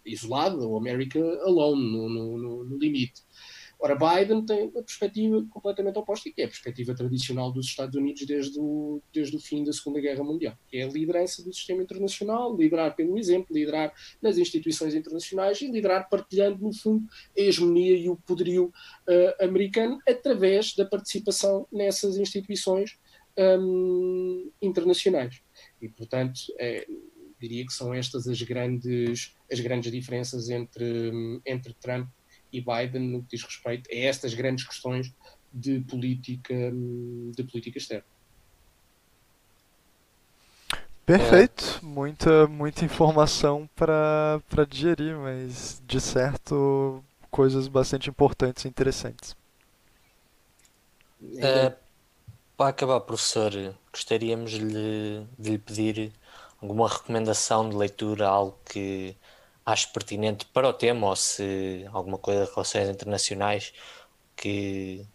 isolado, 0.05 0.69
ou 0.69 0.77
América 0.77 1.19
alone, 1.43 1.91
no, 1.91 2.09
no, 2.09 2.63
no, 2.65 2.77
limite. 2.77 3.21
Ora, 3.84 3.97
Biden 3.97 4.45
tem 4.45 4.69
a 4.69 4.81
perspectiva 4.81 5.45
completamente 5.49 5.99
oposta, 5.99 6.31
que 6.34 6.41
é 6.41 6.45
a 6.45 6.47
perspectiva 6.47 6.95
tradicional 6.95 7.51
dos 7.51 7.65
Estados 7.65 7.93
Unidos 7.95 8.25
desde 8.25 8.57
o, 8.57 9.01
desde 9.11 9.36
o 9.36 9.39
fim 9.41 9.61
da 9.61 9.73
Segunda 9.73 9.99
Guerra 9.99 10.23
Mundial, 10.23 10.57
que 10.69 10.77
é 10.77 10.84
a 10.84 10.88
liderança 10.88 11.43
do 11.43 11.53
sistema 11.53 11.84
internacional, 11.84 12.55
liderar 12.55 12.95
pelo 12.95 13.17
exemplo, 13.17 13.53
liderar 13.53 13.93
nas 14.21 14.38
instituições 14.38 14.95
internacionais 14.95 15.61
e 15.61 15.67
liderar 15.67 16.07
partilhando, 16.07 16.63
no 16.63 16.73
fundo, 16.73 17.05
a 17.38 17.41
hegemonia 17.41 17.97
e 17.97 18.07
o 18.07 18.15
poderio 18.15 18.71
uh, 19.05 19.43
americano 19.43 19.99
através 20.07 20.73
da 20.75 20.86
participação 20.86 21.67
nessas 21.69 22.15
instituições 22.15 22.97
um, 23.38 24.49
internacionais. 24.61 25.41
E, 25.81 25.89
portanto, 25.89 26.39
é, 26.57 26.88
diria 27.38 27.65
que 27.65 27.73
são 27.73 27.93
estas 27.93 28.29
as 28.29 28.41
grandes, 28.43 29.36
as 29.51 29.59
grandes 29.59 29.91
diferenças 29.91 30.49
entre, 30.49 31.11
entre 31.45 31.73
Trump 31.73 32.07
e 32.53 32.61
Biden 32.61 33.09
no 33.09 33.23
que 33.23 33.35
diz 33.35 33.43
respeito 33.43 33.89
a 33.91 33.95
estas 33.95 34.33
grandes 34.33 34.65
questões 34.65 35.11
de 35.51 35.79
política, 35.81 36.53
de 37.35 37.43
política 37.43 37.77
externa. 37.77 38.05
Perfeito, 41.05 41.81
é. 41.81 41.85
muita, 41.85 42.47
muita 42.47 42.85
informação 42.85 43.69
para 43.75 44.65
digerir, 44.69 45.17
mas 45.17 45.81
de 45.85 45.99
certo 45.99 47.03
coisas 47.29 47.67
bastante 47.67 48.09
importantes 48.09 48.63
e 48.63 48.67
interessantes. 48.69 49.35
É, 51.37 51.73
para 52.55 52.69
acabar, 52.69 53.01
professor, 53.01 53.51
gostaríamos 53.91 54.51
de 54.51 55.25
de 55.37 55.49
lhe 55.51 55.57
pedir 55.57 56.13
alguma 56.61 56.87
recomendação 56.87 57.69
de 57.69 57.75
leitura, 57.75 58.27
algo 58.27 58.57
que 58.65 59.15
acho 59.66 59.91
pertinente 59.93 60.45
para 60.45 60.68
o 60.68 60.74
tema, 60.74 61.07
ou 61.07 61.16
se 61.16 61.86
alguma 61.91 62.18
coisa 62.18 62.45
de 62.45 62.51
relações 62.51 62.89
internacionais 62.89 63.74
que, 64.36 65.05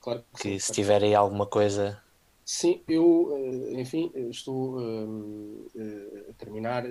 claro 0.00 0.24
que, 0.36 0.42
que 0.42 0.60
se 0.60 0.72
tiver 0.72 1.02
aí 1.02 1.14
alguma 1.14 1.46
coisa. 1.46 2.00
Sim, 2.44 2.82
eu, 2.86 3.32
eh, 3.34 3.80
enfim, 3.80 4.12
estou 4.30 4.78
uh, 4.78 5.70
uh, 5.74 6.30
a 6.30 6.32
terminar 6.34 6.84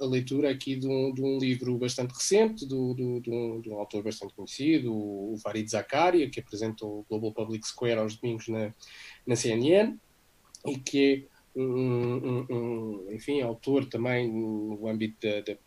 a 0.00 0.04
leitura 0.04 0.48
aqui 0.48 0.76
de 0.76 0.86
um, 0.86 1.12
de 1.12 1.20
um, 1.20 1.36
livro 1.36 1.76
bastante 1.76 2.14
recente, 2.14 2.64
do, 2.64 2.94
do, 2.94 3.20
de, 3.20 3.28
um, 3.28 3.60
de, 3.60 3.70
um, 3.70 3.78
autor 3.80 4.04
bastante 4.04 4.32
conhecido, 4.34 4.94
o 4.94 5.36
Farid 5.42 5.68
Zakaria, 5.68 6.30
que 6.30 6.38
apresentou 6.38 7.00
o 7.00 7.06
Global 7.08 7.32
Public 7.32 7.66
Square 7.66 7.98
aos 7.98 8.16
domingos 8.16 8.46
na, 8.46 8.72
na 9.26 9.34
CNN, 9.34 9.98
e 10.64 10.78
que 10.78 11.26
um, 11.54 12.46
um, 12.48 13.08
enfim, 13.10 13.40
autor 13.40 13.84
também 13.86 14.30
no 14.30 14.86
âmbito 14.86 15.16
da, 15.20 15.40
da, 15.40 15.58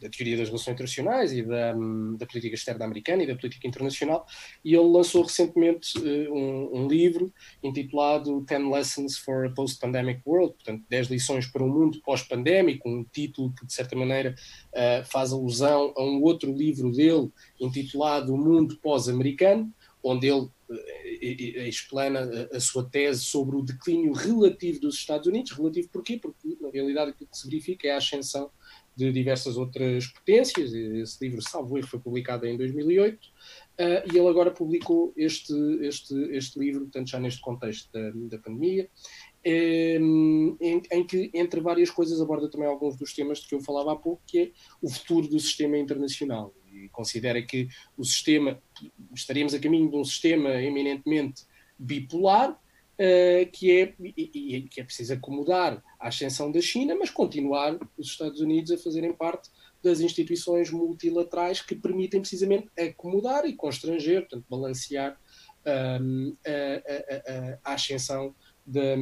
da, 0.00 0.08
teoria 0.08 0.36
das 0.36 0.48
relações 0.48 0.74
internacionais 0.74 1.32
e 1.32 1.42
da, 1.42 1.72
da, 1.72 2.26
política 2.26 2.54
externa 2.54 2.84
americana 2.86 3.22
e 3.22 3.26
da 3.26 3.36
política 3.36 3.68
internacional, 3.68 4.26
e 4.64 4.74
ele 4.74 4.88
lançou 4.88 5.22
recentemente 5.22 5.98
uh, 5.98 6.74
um, 6.74 6.88
livro 6.88 7.32
intitulado 7.62 8.44
Ten 8.46 8.70
Lessons 8.70 9.18
for 9.18 9.46
a 9.46 9.50
Post-Pandemic 9.50 10.22
World, 10.24 10.54
portanto, 10.54 10.84
10 10.88 11.08
lições 11.08 11.46
para 11.46 11.62
um 11.62 11.68
mundo 11.68 12.00
pós-pandémico, 12.02 12.88
um 12.88 13.04
título 13.04 13.52
que, 13.52 13.66
de 13.66 13.74
certa 13.74 13.94
maneira, 13.94 14.34
uh, 14.72 15.04
faz 15.04 15.32
alusão 15.32 15.92
a 15.96 16.02
um 16.02 16.22
outro 16.22 16.50
livro 16.50 16.90
dele 16.90 17.30
intitulado 17.60 18.32
O 18.32 18.38
Mundo 18.38 18.78
Pós-Americano, 18.82 19.70
onde 20.02 20.28
ele 20.28 20.48
explana 21.68 22.48
a 22.52 22.60
sua 22.60 22.88
tese 22.88 23.20
sobre 23.20 23.56
o 23.56 23.62
declínio 23.62 24.12
relativo 24.12 24.80
dos 24.80 24.94
Estados 24.94 25.26
Unidos. 25.26 25.52
Relativo 25.52 25.88
porquê? 25.90 26.18
Porque, 26.18 26.56
na 26.60 26.70
realidade, 26.70 27.10
aquilo 27.10 27.30
que 27.30 27.36
se 27.36 27.48
verifica 27.48 27.88
é 27.88 27.92
a 27.92 27.96
ascensão 27.96 28.50
de 28.96 29.10
diversas 29.12 29.56
outras 29.56 30.06
potências. 30.06 30.72
Esse 30.72 31.24
livro, 31.24 31.42
salvo 31.42 31.78
erro, 31.78 31.86
foi 31.86 31.98
publicado 31.98 32.46
em 32.46 32.56
2008 32.56 33.16
uh, 33.16 33.30
e 34.12 34.18
ele 34.18 34.28
agora 34.28 34.50
publicou 34.50 35.12
este, 35.16 35.54
este, 35.80 36.14
este 36.32 36.58
livro, 36.58 36.82
portanto, 36.82 37.08
já 37.08 37.18
neste 37.18 37.40
contexto 37.40 37.90
da, 37.92 38.10
da 38.10 38.38
pandemia, 38.38 38.88
em, 39.42 40.56
em, 40.60 41.06
que, 41.06 41.30
entre 41.32 41.60
várias 41.60 41.90
coisas, 41.90 42.20
aborda 42.20 42.50
também 42.50 42.68
alguns 42.68 42.96
dos 42.96 43.14
temas 43.14 43.38
de 43.38 43.48
que 43.48 43.54
eu 43.54 43.60
falava 43.60 43.92
há 43.92 43.96
pouco, 43.96 44.22
que 44.26 44.38
é 44.38 44.50
o 44.82 44.90
futuro 44.90 45.28
do 45.28 45.40
sistema 45.40 45.78
internacional 45.78 46.54
e 46.72 46.88
considera 46.88 47.40
que 47.42 47.68
o 47.96 48.04
sistema, 48.04 48.60
estaríamos 49.14 49.54
a 49.54 49.58
caminho 49.58 49.90
de 49.90 49.96
um 49.96 50.04
sistema 50.04 50.50
eminentemente 50.62 51.44
bipolar, 51.78 52.50
uh, 52.52 53.50
que, 53.52 53.80
é, 53.80 53.94
e, 53.98 54.56
e, 54.56 54.62
que 54.62 54.80
é 54.80 54.84
preciso 54.84 55.14
acomodar 55.14 55.82
à 55.98 56.08
ascensão 56.08 56.52
da 56.52 56.60
China, 56.60 56.94
mas 56.94 57.10
continuar 57.10 57.78
os 57.96 58.08
Estados 58.08 58.40
Unidos 58.40 58.70
a 58.70 58.78
fazerem 58.78 59.12
parte 59.12 59.50
das 59.82 60.00
instituições 60.00 60.70
multilaterais 60.70 61.62
que 61.62 61.74
permitem 61.74 62.20
precisamente 62.20 62.68
acomodar 62.78 63.46
e 63.46 63.54
constranger, 63.54 64.20
portanto, 64.22 64.44
balancear 64.48 65.18
a, 65.64 65.96
a, 66.46 67.60
a, 67.64 67.72
a 67.72 67.74
ascensão 67.74 68.34
da, 68.70 68.96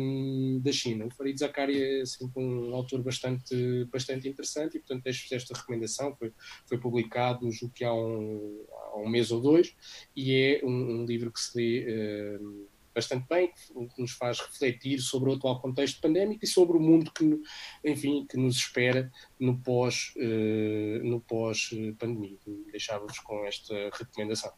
da 0.61 0.73
China. 0.73 1.07
O 1.07 1.11
Farid 1.11 1.39
Zakari 1.39 2.01
é 2.01 2.07
sempre 2.07 2.43
um 2.43 2.75
autor 2.75 3.03
bastante, 3.03 3.85
bastante 3.93 4.29
interessante 4.29 4.77
e, 4.77 4.81
portanto, 4.81 5.05
deixo 5.05 5.35
esta 5.35 5.55
recomendação. 5.55 6.15
Foi, 6.17 6.33
foi 6.67 6.79
publicado, 6.79 7.51
julgo 7.51 7.75
que 7.75 7.85
há 7.85 7.93
um, 7.93 8.65
há 8.71 8.99
um 8.99 9.09
mês 9.09 9.31
ou 9.31 9.41
dois, 9.41 9.75
e 10.17 10.35
é 10.35 10.61
um, 10.65 11.03
um 11.03 11.05
livro 11.05 11.31
que 11.31 11.41
se 11.41 11.57
lê 11.57 12.37
uh, 12.39 12.69
bastante 12.95 13.27
bem, 13.29 13.53
que 13.95 14.01
nos 14.01 14.13
faz 14.13 14.41
refletir 14.41 14.99
sobre 15.01 15.31
o 15.31 15.35
atual 15.35 15.61
contexto 15.61 16.01
pandémico 16.01 16.45
e 16.45 16.49
sobre 16.49 16.77
o 16.77 16.81
mundo 16.81 17.13
que, 17.13 17.41
enfim, 17.85 18.27
que 18.29 18.37
nos 18.37 18.57
espera 18.57 19.11
no 19.39 19.57
pós, 19.59 20.15
uh, 20.17 21.05
no 21.05 21.21
pós 21.21 21.71
pandemia. 21.99 22.39
Deixava-vos 22.73 23.19
com 23.21 23.45
esta 23.45 23.75
recomendação. 23.93 24.53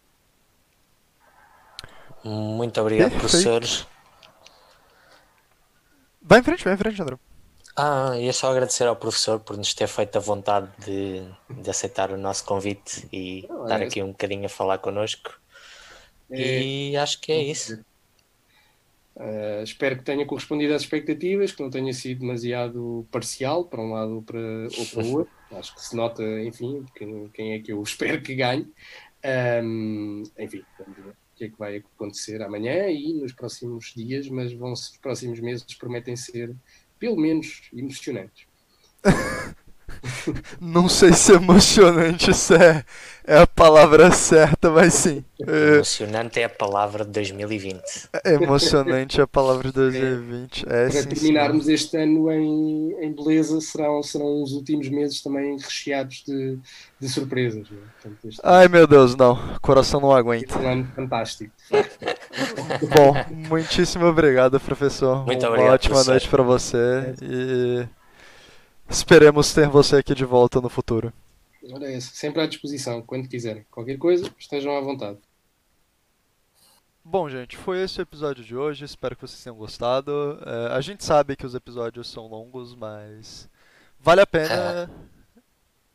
Muito 2.25 2.81
obrigado, 2.81 3.13
professores. 3.13 3.87
Vai 6.23 6.41
em 6.41 6.43
frente, 6.43 6.65
vai 6.65 6.75
em 6.75 6.77
frente, 6.77 7.01
André. 7.01 7.17
Ah, 7.77 8.19
ia 8.19 8.33
só 8.33 8.51
agradecer 8.51 8.85
ao 8.85 8.97
professor 8.97 9.41
por 9.41 9.57
nos 9.57 9.73
ter 9.73 9.87
feito 9.87 10.17
a 10.17 10.21
vontade 10.21 10.69
de, 10.85 11.23
de 11.63 11.71
aceitar 11.71 12.11
o 12.11 12.19
nosso 12.19 12.45
convite 12.45 13.09
e 13.13 13.47
Não, 13.49 13.63
estar 13.63 13.81
é 13.81 13.87
aqui 13.87 14.03
um 14.03 14.09
bocadinho 14.09 14.47
a 14.47 14.49
falar 14.49 14.79
connosco. 14.79 15.41
É... 16.31 16.63
E 16.63 16.97
acho 16.97 17.21
que 17.21 17.33
é 17.33 17.43
isso. 17.43 17.83
Uh, 19.17 19.63
espero 19.63 19.97
que 19.99 20.05
tenha 20.05 20.27
correspondido 20.27 20.75
às 20.75 20.83
expectativas, 20.83 21.53
que 21.53 21.63
não 21.63 21.71
tenha 21.71 21.93
sido 21.93 22.21
demasiado 22.21 23.07
parcial 23.11 23.65
para 23.65 23.81
um 23.81 23.93
lado 23.93 24.17
ou 24.17 24.23
para, 24.23 24.39
ou 24.39 24.87
para 24.87 25.05
o 25.05 25.13
outro. 25.19 25.33
acho 25.53 25.75
que 25.75 25.83
se 25.83 25.97
nota, 25.97 26.23
enfim, 26.43 26.85
quem, 26.95 27.29
quem 27.29 27.53
é 27.53 27.59
que 27.61 27.73
eu 27.73 27.83
espero 27.83 28.21
que 28.23 28.35
ganhe. 28.35 28.67
Um, 29.63 30.23
enfim, 30.39 30.65
vamos 30.79 30.97
ver 30.97 31.15
que 31.41 31.45
é 31.47 31.49
que 31.49 31.59
vai 31.59 31.77
acontecer 31.79 32.43
amanhã 32.43 32.89
e 32.91 33.15
nos 33.15 33.33
próximos 33.33 33.95
dias, 33.97 34.29
mas 34.29 34.53
vão 34.53 34.73
os 34.73 34.97
próximos 34.99 35.41
meses 35.41 35.65
prometem 35.75 36.15
ser 36.15 36.55
pelo 36.99 37.17
menos 37.17 37.71
emocionantes. 37.73 38.47
Não 40.61 40.89
sei 40.89 41.13
se 41.13 41.33
emocionante 41.33 42.33
se 42.35 42.55
é, 42.55 42.85
é 43.25 43.39
a 43.39 43.47
palavra 43.47 44.11
certa, 44.11 44.71
mas 44.71 44.95
sim. 44.95 45.25
É, 45.47 45.69
emocionante 45.69 46.41
é 46.41 46.45
a 46.45 46.49
palavra 46.49 47.05
de 47.05 47.11
2020. 47.13 48.09
É, 48.13 48.35
emocionante 48.35 49.21
é 49.21 49.25
a 49.25 49.27
palavra 49.27 49.69
de 49.69 49.75
2020. 49.75 50.65
É, 50.69 50.91
Para 50.91 51.03
sim, 51.03 51.09
terminarmos 51.09 51.67
sim. 51.67 51.73
este 51.73 51.97
ano 51.97 52.31
em, 52.31 52.93
em 53.05 53.13
beleza, 53.15 53.61
serão, 53.61 54.03
serão 54.03 54.43
os 54.43 54.53
últimos 54.53 54.89
meses 54.89 55.23
também 55.23 55.57
recheados 55.59 56.23
de, 56.27 56.59
de 57.01 57.09
surpresas. 57.09 57.67
É? 57.73 57.77
Portanto, 58.03 58.29
Ai 58.43 58.69
meu 58.69 58.87
Deus, 58.87 59.17
não. 59.17 59.33
O 59.57 59.61
coração 59.61 60.01
não 60.01 60.13
aguenta. 60.13 60.59
Um 60.59 60.67
ano 60.69 60.93
fantástico. 60.95 61.53
Bom, 62.83 63.25
muitíssimo 63.29 64.07
obrigado, 64.07 64.61
professor. 64.61 65.25
Muito 65.27 65.47
Uma 65.47 65.49
obrigado, 65.49 65.75
ótima 65.75 66.05
professor. 66.05 66.11
noite 66.13 66.29
para 66.29 66.43
você. 66.43 66.77
E 67.23 67.89
Esperemos 68.91 69.55
ter 69.55 69.69
você 69.69 69.99
aqui 69.99 70.17
de 70.17 70.25
volta 70.25 70.61
no 70.61 70.69
futuro. 70.69 71.13
Olha 71.73 71.97
isso, 71.97 72.11
sempre 72.13 72.43
à 72.43 72.47
disposição, 72.47 73.01
quando 73.01 73.29
quiserem. 73.29 73.65
Qualquer 73.71 73.97
coisa, 73.97 74.29
estejam 74.37 74.77
à 74.77 74.81
vontade. 74.81 75.19
Bom, 77.05 77.29
gente, 77.29 77.57
foi 77.57 77.83
esse 77.83 78.01
o 78.01 78.03
episódio 78.03 78.45
de 78.45 78.57
hoje. 78.57 78.85
Espero 78.85 79.15
que 79.15 79.23
vocês 79.23 79.43
tenham 79.43 79.57
gostado. 79.57 80.41
É, 80.45 80.75
a 80.75 80.81
gente 80.81 81.05
sabe 81.05 81.37
que 81.37 81.47
os 81.47 81.55
episódios 81.55 82.11
são 82.11 82.27
longos, 82.27 82.75
mas 82.75 83.49
vale 84.01 84.23
a 84.23 84.27
pena. 84.27 84.91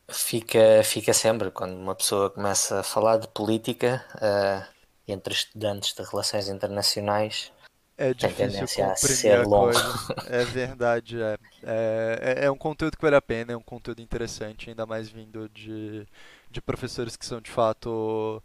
É, 0.08 0.12
fica, 0.12 0.82
fica 0.82 1.12
sempre 1.12 1.50
quando 1.50 1.74
uma 1.74 1.94
pessoa 1.94 2.30
começa 2.30 2.80
a 2.80 2.82
falar 2.82 3.18
de 3.18 3.28
política 3.28 4.02
uh, 4.14 4.66
entre 5.06 5.34
estudantes 5.34 5.94
de 5.94 6.02
relações 6.02 6.48
internacionais 6.48 7.52
é 7.96 8.12
difícil 8.12 8.66
comprimir 8.66 9.40
a, 9.40 9.44
coisa. 9.44 9.80
É 10.28 10.44
verdade, 10.44 11.20
é. 11.20 11.38
é. 11.62 12.36
é. 12.42 12.44
É 12.46 12.50
um 12.50 12.56
conteúdo 12.56 12.96
que 12.96 13.02
vale 13.02 13.16
a 13.16 13.22
pena, 13.22 13.52
é 13.52 13.56
um 13.56 13.62
conteúdo 13.62 14.00
interessante, 14.02 14.68
ainda 14.68 14.84
mais 14.84 15.08
vindo 15.08 15.48
de, 15.48 16.06
de 16.50 16.60
professores 16.60 17.16
que 17.16 17.24
são 17.24 17.40
de 17.40 17.50
fato, 17.50 18.42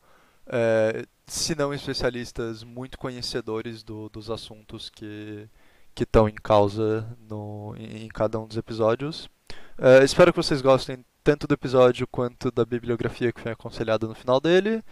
é, 0.47 1.05
se 1.27 1.55
não 1.55 1.73
especialistas, 1.73 2.63
muito 2.63 2.97
conhecedores 2.97 3.83
do, 3.83 4.09
dos 4.09 4.29
assuntos 4.29 4.89
que 4.89 5.49
que 5.93 6.03
estão 6.03 6.27
em 6.27 6.35
causa 6.35 7.05
no, 7.29 7.75
em, 7.77 8.05
em 8.05 8.07
cada 8.07 8.39
um 8.39 8.47
dos 8.47 8.57
episódios. 8.57 9.29
É, 9.77 10.03
espero 10.03 10.31
que 10.31 10.37
vocês 10.37 10.61
gostem 10.61 11.03
tanto 11.23 11.47
do 11.47 11.53
episódio 11.53 12.07
quanto 12.07 12.51
da 12.51 12.65
bibliografia 12.65 13.31
que 13.31 13.41
foi 13.41 13.51
aconselhada 13.51 14.07
no 14.07 14.15
final 14.15 14.39
dele. 14.39 14.83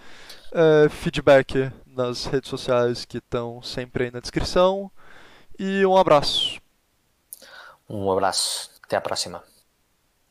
É, 0.52 0.90
feedback 0.90 1.72
nas 1.86 2.26
redes 2.26 2.50
sociais 2.50 3.06
que 3.06 3.18
estão 3.18 3.62
sempre 3.62 4.06
aí 4.06 4.12
na 4.12 4.20
descrição. 4.20 4.92
E 5.58 5.86
um 5.86 5.98
abraço. 5.98 6.60
Um 7.90 8.12
abraço. 8.12 8.72
Até 8.84 8.96
a 8.96 9.02
próxima. 9.02 9.44